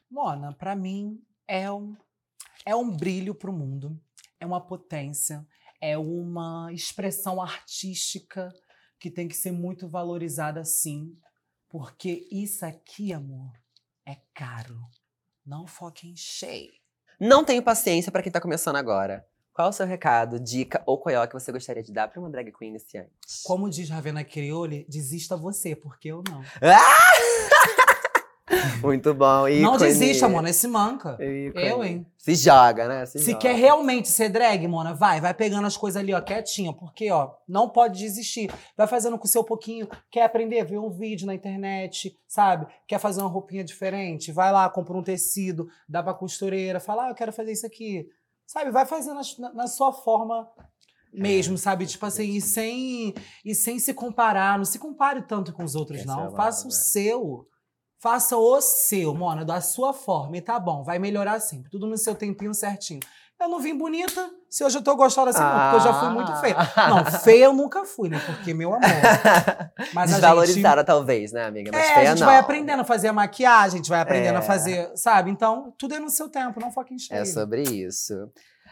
Mona, 0.10 0.54
pra 0.54 0.76
mim 0.76 1.22
é 1.48 1.72
um, 1.72 1.96
é 2.66 2.76
um 2.76 2.92
brilho 2.92 3.36
pro 3.36 3.54
mundo, 3.54 4.00
é 4.40 4.46
uma 4.46 4.60
potência, 4.60 5.46
é 5.80 5.98
uma 5.98 6.72
expressão 6.74 7.42
artística 7.42 8.54
que 9.00 9.10
tem 9.10 9.28
que 9.28 9.36
ser 9.36 9.52
muito 9.52 9.88
valorizada 9.88 10.64
sim, 10.64 11.18
porque 11.68 12.28
isso 12.32 12.66
aqui, 12.66 13.14
amor, 13.14 13.52
é 14.06 14.18
caro. 14.34 14.80
Não 15.46 15.66
foque 15.66 16.08
em 16.08 16.16
cheio. 16.16 16.72
Não 17.20 17.44
tenho 17.44 17.64
paciência 17.64 18.12
pra 18.12 18.22
quem 18.22 18.32
tá 18.32 18.40
começando 18.40 18.76
agora. 18.76 19.26
Qual 19.62 19.70
o 19.70 19.74
seu 19.74 19.86
recado, 19.86 20.40
dica 20.40 20.82
ou 20.88 20.98
coió 20.98 21.28
que 21.28 21.34
você 21.34 21.52
gostaria 21.52 21.84
de 21.84 21.94
dar 21.94 22.08
pra 22.08 22.20
uma 22.20 22.32
drag 22.32 22.52
queen 22.52 22.72
iniciante? 22.72 23.12
Como 23.44 23.70
diz 23.70 23.92
Ravena 23.92 24.24
Criole, 24.24 24.88
desista 24.90 25.38
você, 25.38 25.76
porque 25.76 26.08
eu 26.08 26.24
não. 26.28 26.42
Muito 28.82 29.14
bom. 29.14 29.42
Não 29.42 29.48
ícone. 29.48 29.78
desista, 29.78 30.28
Mona, 30.28 30.52
se 30.52 30.68
manca. 30.68 31.16
Ícone. 31.24 31.68
Eu, 31.68 31.84
hein? 31.84 32.06
Se 32.18 32.34
joga, 32.34 32.88
né? 32.88 33.06
Se, 33.06 33.20
Se 33.20 33.32
joga. 33.32 33.38
quer 33.38 33.56
realmente 33.56 34.10
ser 34.10 34.30
drag, 34.30 34.68
Mona, 34.68 34.96
vai, 34.96 35.22
vai 35.22 35.34
pegando 35.34 35.68
as 35.68 35.78
coisas 35.78 36.02
ali, 36.02 36.12
ó, 36.12 36.20
quietinho, 36.20 36.74
porque, 36.74 37.12
ó, 37.12 37.32
não 37.48 37.70
pode 37.70 38.00
desistir. 38.00 38.52
Vai 38.76 38.88
fazendo 38.88 39.18
com 39.20 39.26
o 39.26 39.30
seu 39.30 39.44
pouquinho, 39.44 39.88
quer 40.10 40.24
aprender, 40.24 40.66
vê 40.66 40.80
um 40.80 40.90
vídeo 40.90 41.28
na 41.28 41.36
internet, 41.36 42.18
sabe? 42.28 42.66
Quer 42.88 43.00
fazer 43.00 43.22
uma 43.22 43.30
roupinha 43.30 43.64
diferente, 43.64 44.32
vai 44.32 44.52
lá, 44.52 44.68
compra 44.72 44.98
um 44.98 45.04
tecido, 45.04 45.70
dá 45.88 46.02
pra 46.02 46.16
costureira, 46.16 46.80
fala, 46.80 47.06
ah, 47.06 47.10
eu 47.10 47.16
quero 47.16 47.32
fazer 47.32 47.52
isso 47.52 47.68
aqui. 47.68 48.08
Sabe, 48.46 48.72
vai 48.72 48.86
fazendo 48.86 49.22
na, 49.40 49.54
na 49.54 49.68
sua 49.68 49.94
forma 49.94 50.50
mesmo, 51.14 51.58
sabe? 51.58 51.86
Tipo 51.86 52.06
assim, 52.06 52.36
e 52.36 52.42
sem, 52.42 53.14
e 53.44 53.54
sem 53.54 53.80
se 53.80 53.94
comparar, 53.94 54.58
não 54.58 54.66
se 54.66 54.80
compare 54.80 55.22
tanto 55.24 55.54
com 55.54 55.64
os 55.64 55.76
outros, 55.76 56.06
não. 56.06 56.28
é 56.28 56.32
Faça 56.32 56.68
o 56.68 56.70
palavra. 56.70 56.72
seu. 56.72 57.48
Faça 58.00 58.36
o 58.36 58.60
seu, 58.62 59.14
Mona, 59.14 59.46
da 59.46 59.62
sua 59.62 59.94
forma. 59.94 60.36
E 60.36 60.42
tá 60.42 60.60
bom, 60.60 60.84
vai 60.84 60.98
melhorar 60.98 61.40
sempre. 61.40 61.70
Tudo 61.70 61.86
no 61.86 61.98
seu 61.98 62.16
tempinho 62.16 62.54
certinho. 62.54 63.00
Eu 63.42 63.50
não 63.50 63.60
vim 63.60 63.76
bonita, 63.76 64.30
se 64.48 64.64
hoje 64.64 64.78
eu 64.78 64.84
tô 64.84 64.96
gostosa 64.96 65.32
assim, 65.32 65.40
não, 65.40 65.62
porque 65.72 65.76
eu 65.76 65.80
já 65.80 66.00
fui 66.00 66.10
muito 66.10 66.36
feia. 66.40 66.56
Não, 66.90 67.06
feia 67.22 67.46
eu 67.46 67.54
nunca 67.54 67.84
fui, 67.86 68.08
né? 68.08 68.22
Porque, 68.24 68.54
meu 68.54 68.70
amor. 68.74 68.82
Mas 69.94 70.12
a 70.12 70.14
gente, 70.14 70.22
Desvalorizada, 70.22 70.84
talvez, 70.84 71.32
né, 71.32 71.46
amiga? 71.46 71.72
Mas 71.74 71.82
é, 71.90 71.94
feia 71.94 72.08
a 72.08 72.12
gente 72.12 72.20
não. 72.20 72.28
vai 72.28 72.38
aprendendo 72.38 72.82
a 72.82 72.86
fazer 72.86 73.08
a 73.08 73.14
maquiagem, 73.14 73.74
a 73.74 73.78
gente 73.78 73.90
vai 73.90 74.00
aprendendo 74.00 74.36
É. 74.36 74.38
a 74.38 74.42
fazer, 74.44 74.92
sabe? 74.96 75.32
Então, 75.32 75.74
tudo 75.78 75.96
é 75.96 76.00
no 76.00 76.10
seu 76.10 76.30
tempo, 76.30 76.60
não 76.60 76.72
foque 76.72 76.94
em 76.94 77.00
cheio. 77.00 77.20
É 77.20 77.26
sobre 77.26 77.64
isso. 77.64 78.14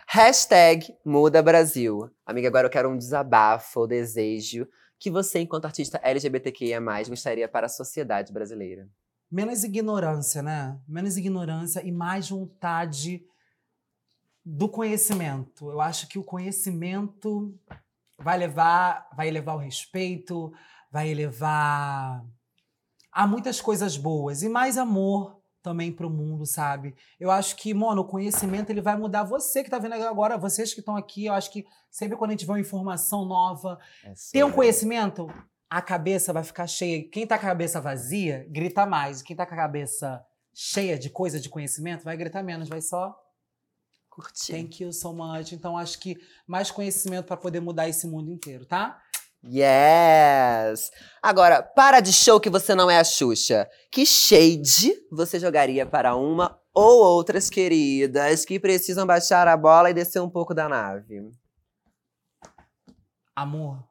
Hashtag 0.08 0.96
Muda 1.06 1.42
Brasil. 1.42 2.10
Amiga, 2.26 2.48
agora 2.48 2.68
eu 2.68 2.72
quero 2.72 2.90
um 2.90 2.98
desabafo, 2.98 3.88
desejo 3.88 4.68
que 5.00 5.10
você, 5.10 5.40
enquanto 5.40 5.66
artista 5.66 6.00
LGBTQIA+, 6.04 6.80
gostaria 7.08 7.48
para 7.48 7.68
a 7.68 7.70
sociedade 7.70 8.34
brasileira. 8.34 8.88
Menos 9.32 9.64
ignorância, 9.64 10.42
né? 10.42 10.78
Menos 10.88 11.16
ignorância 11.16 11.82
e 11.86 11.92
mais 11.92 12.30
vontade 12.30 13.24
do 14.52 14.68
conhecimento. 14.68 15.70
Eu 15.70 15.80
acho 15.80 16.08
que 16.08 16.18
o 16.18 16.24
conhecimento 16.24 17.56
vai 18.18 18.36
levar, 18.36 19.08
vai 19.16 19.28
elevar 19.28 19.56
o 19.56 19.60
respeito, 19.60 20.52
vai 20.92 21.08
elevar 21.08 22.26
a 23.12 23.28
muitas 23.28 23.62
coisas 23.62 23.96
boas 23.96 24.42
e 24.42 24.50
mais 24.50 24.76
amor 24.76 25.40
também 25.62 25.92
para 25.92 26.08
o 26.08 26.10
mundo, 26.10 26.48
sabe? 26.48 26.96
Eu 27.20 27.30
acho 27.30 27.56
que, 27.58 27.74
mano, 27.76 28.02
o 28.02 28.08
conhecimento 28.08 28.72
ele 28.72 28.82
vai 28.82 28.98
mudar 28.98 29.24
você 29.24 29.64
que 29.64 29.70
tá 29.70 29.78
vendo 29.78 29.94
agora, 29.94 30.38
vocês 30.38 30.74
que 30.74 30.80
estão 30.80 30.96
aqui, 30.96 31.26
eu 31.26 31.34
acho 31.34 31.52
que 31.52 31.66
sempre 31.92 32.18
quando 32.18 32.32
a 32.32 32.34
gente 32.34 32.46
vê 32.46 32.52
uma 32.52 32.60
informação 32.60 33.26
nova, 33.26 33.78
É 34.04 34.14
tem 34.32 34.44
um 34.44 34.52
conhecimento, 34.52 35.28
a 35.70 35.82
cabeça 35.82 36.34
vai 36.34 36.44
ficar 36.44 36.66
cheia. 36.66 37.08
Quem 37.10 37.28
tá 37.28 37.38
com 37.38 37.46
a 37.46 37.50
cabeça 37.50 37.80
vazia, 37.80 38.48
grita 38.50 38.86
mais. 38.86 39.22
Quem 39.22 39.36
tá 39.36 39.46
com 39.46 39.54
a 39.54 39.58
cabeça 39.58 40.26
cheia 40.54 40.98
de 40.98 41.10
coisa, 41.12 41.40
de 41.40 41.50
conhecimento, 41.50 42.04
vai 42.04 42.18
gritar 42.18 42.42
menos, 42.42 42.68
vai 42.68 42.82
só 42.82 43.16
Curtir. 44.10 44.54
thank 44.54 44.84
you 44.84 44.92
so 44.92 45.14
much. 45.14 45.54
Então 45.54 45.78
acho 45.78 46.00
que 46.00 46.18
mais 46.48 46.72
conhecimento 46.72 47.26
para 47.26 47.38
poder 47.38 47.60
mudar 47.60 47.88
esse 47.88 48.08
mundo 48.08 48.32
inteiro, 48.32 48.66
tá? 48.66 49.02
Yes! 49.44 50.92
Agora, 51.22 51.64
para 51.64 52.02
de 52.02 52.12
show 52.12 52.40
que 52.40 52.50
você 52.50 52.76
não 52.76 52.92
é 52.92 53.00
a 53.00 53.04
Xuxa. 53.04 53.70
Que 53.90 54.06
shade 54.06 54.94
você 55.10 55.40
jogaria 55.40 55.86
para 55.86 56.16
uma 56.16 56.60
ou 56.74 57.04
outras 57.04 57.50
queridas 57.50 58.44
que 58.44 58.60
precisam 58.60 59.08
baixar 59.08 59.48
a 59.48 59.56
bola 59.56 59.90
e 59.90 59.94
descer 59.94 60.22
um 60.22 60.30
pouco 60.30 60.54
da 60.54 60.68
nave? 60.68 61.32
Amor, 63.34 63.82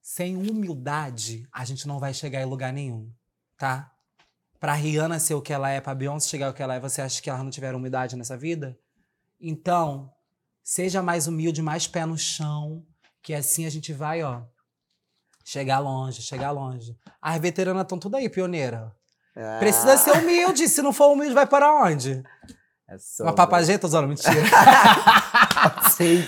sem 0.00 0.36
humildade, 0.36 1.46
a 1.52 1.64
gente 1.64 1.86
não 1.86 2.00
vai 2.00 2.12
chegar 2.12 2.42
em 2.42 2.46
lugar 2.46 2.72
nenhum, 2.72 3.08
tá? 3.56 3.92
Pra 4.58 4.74
Rihanna 4.74 5.20
ser 5.20 5.34
o 5.34 5.42
que 5.42 5.52
ela 5.52 5.70
é, 5.70 5.80
pra 5.80 5.94
Beyoncé 5.94 6.28
chegar 6.28 6.50
o 6.50 6.54
que 6.54 6.62
ela 6.62 6.74
é, 6.74 6.80
você 6.80 7.00
acha 7.00 7.22
que 7.22 7.30
elas 7.30 7.42
não 7.42 7.50
tiveram 7.50 7.78
humildade 7.78 8.16
nessa 8.16 8.36
vida? 8.36 8.76
Então, 9.42 10.08
seja 10.62 11.02
mais 11.02 11.26
humilde, 11.26 11.60
mais 11.60 11.88
pé 11.88 12.06
no 12.06 12.16
chão, 12.16 12.84
que 13.20 13.34
assim 13.34 13.66
a 13.66 13.70
gente 13.70 13.92
vai, 13.92 14.22
ó, 14.22 14.42
chegar 15.44 15.80
longe, 15.80 16.22
chegar 16.22 16.52
longe. 16.52 16.96
As 17.20 17.40
veteranas 17.40 17.82
estão 17.82 17.98
tudo 17.98 18.16
aí, 18.16 18.28
pioneira. 18.28 18.94
Precisa 19.58 19.94
Ah, 19.94 19.96
ser 19.96 20.12
humilde, 20.12 20.68
se 20.68 20.80
não 20.80 20.92
for 20.92 21.10
humilde, 21.12 21.34
vai 21.34 21.46
para 21.46 21.74
onde? 21.84 22.22
é 22.88 23.22
Uma 23.22 23.34
papagê, 23.34 23.78
tô 23.78 23.88
zoando, 23.88 24.08
mentira. 24.08 24.32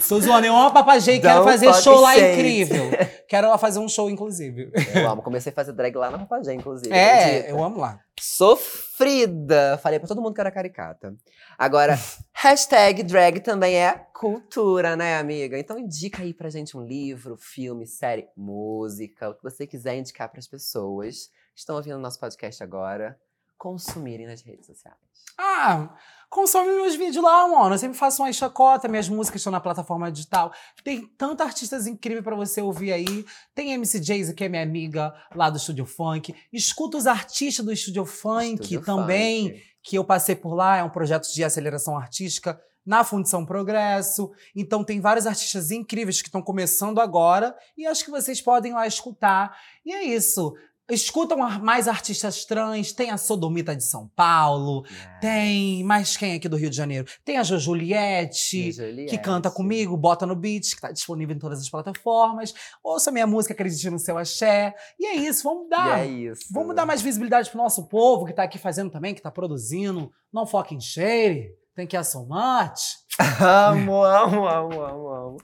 Tô 0.09 0.21
zoando, 0.21 0.47
eu 0.47 0.57
amo 0.57 0.73
papagê 0.73 1.15
e 1.15 1.21
quero 1.21 1.45
fazer 1.45 1.73
show 1.75 2.01
lá 2.01 2.17
incrível. 2.17 2.85
Quero 3.29 3.49
lá 3.49 3.59
fazer 3.59 3.79
um 3.79 3.89
show, 3.89 4.11
inclusive. 4.11 4.71
Eu 4.95 5.09
amo. 5.09 5.23
Comecei 5.23 5.51
a 5.51 5.55
fazer 5.55 5.73
drag 5.73 5.97
lá 5.97 6.11
na 6.11 6.19
Papagé, 6.19 6.53
inclusive. 6.53 6.95
É, 6.95 7.25
acredita? 7.25 7.49
eu 7.49 7.65
amo 7.65 7.81
lá. 7.81 8.01
Sofrida! 8.21 9.79
Falei 9.83 9.99
pra 9.99 10.09
todo 10.09 10.21
mundo 10.21 10.35
que 10.35 10.41
era 10.41 10.51
caricata. 10.51 11.15
Agora, 11.59 11.99
hashtag 12.33 13.03
drag 13.03 13.41
também 13.41 13.77
é 13.77 14.07
cultura, 14.15 14.97
né, 14.97 15.19
amiga? 15.19 15.59
Então 15.59 15.79
indica 15.79 16.23
aí 16.23 16.33
pra 16.33 16.51
gente 16.51 16.77
um 16.77 16.83
livro, 16.83 17.37
filme, 17.37 17.87
série, 17.87 18.29
música, 18.37 19.31
o 19.31 19.35
que 19.35 19.43
você 19.43 19.67
quiser 19.67 19.97
indicar 19.97 20.31
pras 20.31 20.47
pessoas 20.47 21.29
que 21.55 21.61
estão 21.61 21.77
ouvindo 21.77 21.99
nosso 21.99 22.19
podcast 22.19 22.63
agora, 22.63 23.19
consumirem 23.65 24.27
nas 24.27 24.43
redes 24.43 24.67
sociais. 24.67 24.95
Ah, 25.39 25.97
consome 26.29 26.71
meus 26.71 26.95
vídeos 26.95 27.25
lá, 27.25 27.49
mano. 27.49 27.75
Eu 27.75 27.79
sempre 27.79 27.97
faço 27.97 28.23
uma 28.23 28.31
chacota, 28.31 28.87
minhas 28.89 29.09
músicas 29.09 29.41
estão 29.41 29.51
na 29.51 29.59
plataforma 29.59 30.13
digital. 30.13 30.53
Tem 30.85 31.07
tantos 31.17 31.47
artistas 31.47 31.87
incríveis 31.87 32.23
pra 32.23 32.37
você 32.37 32.61
ouvir 32.61 32.93
aí. 32.93 33.25
Tem 33.55 33.73
MC 33.73 34.03
Jayce, 34.03 34.35
que 34.35 34.45
é 34.45 34.51
minha 34.51 34.63
amiga 34.63 35.15
lá 35.35 35.49
do 35.49 35.57
Estúdio 35.57 35.87
Funk. 35.87 36.35
Escuta 36.53 36.99
os 36.99 37.07
artistas 37.07 37.65
do 37.65 37.73
Estúdio 37.73 38.05
Funk 38.05 38.65
Estúdio 38.65 38.85
também. 38.85 39.49
Funk. 39.49 39.63
que 39.83 39.97
eu 39.97 40.05
passei 40.05 40.37
por 40.37 40.53
lá, 40.55 40.77
é 40.77 40.85
um 40.85 40.91
projeto 40.91 41.27
de 41.33 41.43
aceleração 41.43 41.97
artística 41.97 42.61
na 42.85 43.03
Fundição 43.03 43.47
Progresso. 43.47 44.31
Então 44.55 44.85
tem 44.85 45.01
vários 45.01 45.27
artistas 45.27 45.71
incríveis 45.71 46.21
que 46.21 46.29
estão 46.29 46.43
começando 46.43 47.01
agora 47.01 47.57
e 47.79 47.87
acho 47.87 48.05
que 48.05 48.11
vocês 48.11 48.43
podem 48.43 48.75
lá 48.75 48.87
escutar. 48.87 49.59
E 49.87 49.93
é 49.95 50.05
isso. 50.05 50.55
Escutam 50.91 51.39
mais 51.63 51.89
artistas 51.89 52.45
trans, 52.45 52.93
tem 52.93 53.11
a 53.11 53.17
Sodomita 53.17 53.75
de 53.75 53.83
São 53.83 54.07
Paulo, 54.15 54.85
Yeah. 54.87 55.19
tem 55.19 55.83
mais 55.83 56.15
quem 56.15 56.35
aqui 56.35 56.47
do 56.47 56.57
Rio 56.59 56.69
de 56.69 56.77
Janeiro? 56.77 57.07
Tem 57.25 57.39
a 57.39 57.43
Jo 57.43 57.59
Juliette, 57.59 58.69
E 58.69 58.73
Juliette. 58.73 59.11
que 59.11 59.17
canta 59.19 59.51
comigo, 59.51 59.97
bota 59.97 60.27
no 60.27 60.37
beat, 60.37 60.75
que 60.75 60.81
tá 60.83 60.93
disponível 60.93 61.35
em 61.35 61.39
todas 61.39 61.59
as 61.61 61.71
plataformas. 61.71 62.53
Ouça 62.83 63.11
minha 63.11 63.27
música, 63.27 63.55
acredite 63.55 63.89
no 63.89 63.99
seu 63.99 64.19
axé. 64.19 64.75
E 65.01 65.07
é 65.07 65.15
isso, 65.17 65.43
vamos 65.45 65.67
E 65.67 65.71
dar. 65.71 66.01
é 66.01 66.07
isso. 66.07 66.45
Vamos 66.53 66.77
dar 66.77 66.85
mais 66.85 67.01
visibilidade 67.01 67.49
pro 67.49 67.59
nosso 67.59 67.89
povo 67.89 68.27
que 68.27 68.35
tá 68.35 68.43
aqui 68.43 68.59
fazendo 68.59 68.91
também, 68.91 69.15
que 69.15 69.23
tá 69.23 69.31
produzindo. 69.31 70.11
Não 70.31 70.47
foque 70.47 70.75
em 70.75 70.81
share. 70.81 71.49
Thank 71.75 71.97
you 71.97 72.05
so 72.05 72.21
much. 72.27 73.03
Amo, 73.41 74.05
amo, 74.05 74.47
amo, 74.47 74.81
amo, 74.83 75.09
amo. 75.09 75.37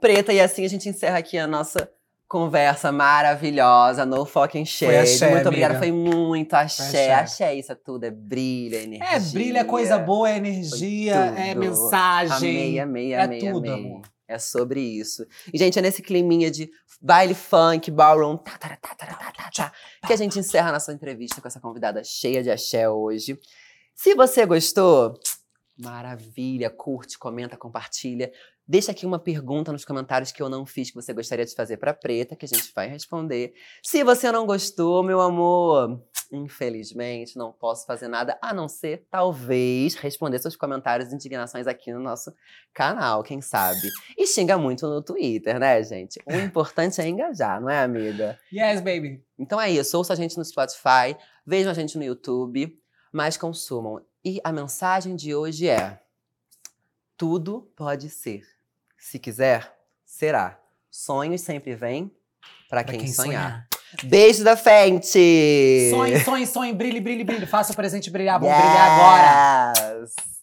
Preta, 0.00 0.32
e 0.32 0.40
assim 0.40 0.64
a 0.64 0.68
gente 0.68 0.88
encerra 0.88 1.18
aqui 1.18 1.36
a 1.38 1.46
nossa 1.46 1.90
conversa 2.28 2.90
maravilhosa 2.90 4.04
no 4.04 4.24
fucking 4.24 4.64
shade. 4.64 4.96
axé, 4.96 5.30
Muito 5.30 5.48
obrigada, 5.48 5.78
foi 5.78 5.92
muito 5.92 6.54
axé. 6.54 7.12
axé. 7.12 7.14
Axé, 7.14 7.54
isso 7.54 7.72
é 7.72 7.74
tudo, 7.74 8.04
é 8.04 8.10
brilho, 8.10 8.76
é 8.76 8.82
energia. 8.82 9.16
É, 9.16 9.20
brilha, 9.20 9.58
é 9.60 9.64
coisa 9.64 9.98
boa, 9.98 10.30
é 10.30 10.36
energia, 10.36 11.14
é 11.14 11.54
mensagem. 11.54 12.34
Amei, 12.34 12.80
amei, 12.80 13.12
é 13.12 13.22
amei, 13.22 13.38
tudo, 13.38 13.70
amei. 13.70 13.86
amor. 13.86 14.02
É 14.26 14.38
sobre 14.38 14.80
isso. 14.80 15.26
E, 15.52 15.58
gente, 15.58 15.78
é 15.78 15.82
nesse 15.82 16.02
climinha 16.02 16.50
de 16.50 16.70
baile 17.00 17.34
funk, 17.34 17.90
ballroom, 17.90 18.38
tá, 18.38 18.52
tá, 18.52 18.68
tá, 18.80 18.94
tá, 18.94 19.06
tá, 19.06 19.32
tá, 19.32 19.50
tá, 19.54 19.72
que 20.06 20.12
a 20.12 20.16
gente 20.16 20.38
encerra 20.38 20.70
a 20.70 20.72
nossa 20.72 20.92
entrevista 20.92 21.40
com 21.42 21.48
essa 21.48 21.60
convidada 21.60 22.02
cheia 22.02 22.42
de 22.42 22.50
axé 22.50 22.88
hoje. 22.88 23.38
Se 23.94 24.14
você 24.14 24.46
gostou, 24.46 25.14
maravilha, 25.76 26.70
curte, 26.70 27.18
comenta, 27.18 27.56
compartilha. 27.56 28.32
Deixa 28.66 28.92
aqui 28.92 29.04
uma 29.04 29.18
pergunta 29.18 29.70
nos 29.70 29.84
comentários 29.84 30.32
que 30.32 30.42
eu 30.42 30.48
não 30.48 30.64
fiz 30.64 30.88
que 30.88 30.94
você 30.94 31.12
gostaria 31.12 31.44
de 31.44 31.54
fazer 31.54 31.76
pra 31.76 31.92
Preta, 31.92 32.34
que 32.34 32.46
a 32.46 32.48
gente 32.48 32.72
vai 32.74 32.88
responder. 32.88 33.52
Se 33.82 34.02
você 34.02 34.32
não 34.32 34.46
gostou, 34.46 35.02
meu 35.02 35.20
amor, 35.20 36.02
infelizmente 36.32 37.36
não 37.36 37.52
posso 37.52 37.84
fazer 37.84 38.08
nada 38.08 38.38
a 38.40 38.54
não 38.54 38.66
ser, 38.66 39.06
talvez, 39.10 39.96
responder 39.96 40.38
seus 40.38 40.56
comentários 40.56 41.12
e 41.12 41.14
indignações 41.14 41.66
aqui 41.66 41.92
no 41.92 42.00
nosso 42.00 42.32
canal, 42.72 43.22
quem 43.22 43.42
sabe. 43.42 43.86
E 44.16 44.26
xinga 44.26 44.56
muito 44.56 44.86
no 44.86 45.02
Twitter, 45.02 45.58
né, 45.58 45.82
gente? 45.82 46.18
O 46.26 46.34
importante 46.34 46.98
é 47.02 47.06
engajar, 47.06 47.60
não 47.60 47.68
é, 47.68 47.82
amiga? 47.82 48.38
Yes, 48.50 48.80
baby. 48.80 49.22
Então 49.38 49.60
é 49.60 49.70
isso, 49.70 49.94
ouça 49.98 50.14
a 50.14 50.16
gente 50.16 50.38
no 50.38 50.44
Spotify, 50.44 51.14
vejam 51.46 51.70
a 51.70 51.74
gente 51.74 51.98
no 51.98 52.04
YouTube, 52.04 52.80
mas 53.12 53.36
consumam. 53.36 54.00
E 54.24 54.40
a 54.42 54.50
mensagem 54.50 55.14
de 55.14 55.34
hoje 55.34 55.68
é: 55.68 56.00
tudo 57.14 57.70
pode 57.76 58.08
ser. 58.08 58.53
Se 59.04 59.18
quiser, 59.18 59.70
será. 60.02 60.58
Sonhos 60.90 61.42
sempre 61.42 61.74
vêm 61.74 62.10
para 62.70 62.82
quem, 62.82 63.00
quem 63.00 63.12
sonhar. 63.12 63.68
sonhar. 63.92 64.10
Beijo 64.10 64.42
da 64.42 64.56
frente! 64.56 65.90
Sonhe, 65.90 66.24
sonhe, 66.24 66.46
sonhe, 66.46 66.72
brilhe, 66.72 67.02
brilhe, 67.02 67.22
brilhe. 67.22 67.44
Faça 67.44 67.74
o 67.74 67.76
presente 67.76 68.10
brilhar, 68.10 68.40
vamos 68.40 68.56
brilhar 68.56 68.90
agora. 68.90 70.00
Yes! 70.00 70.33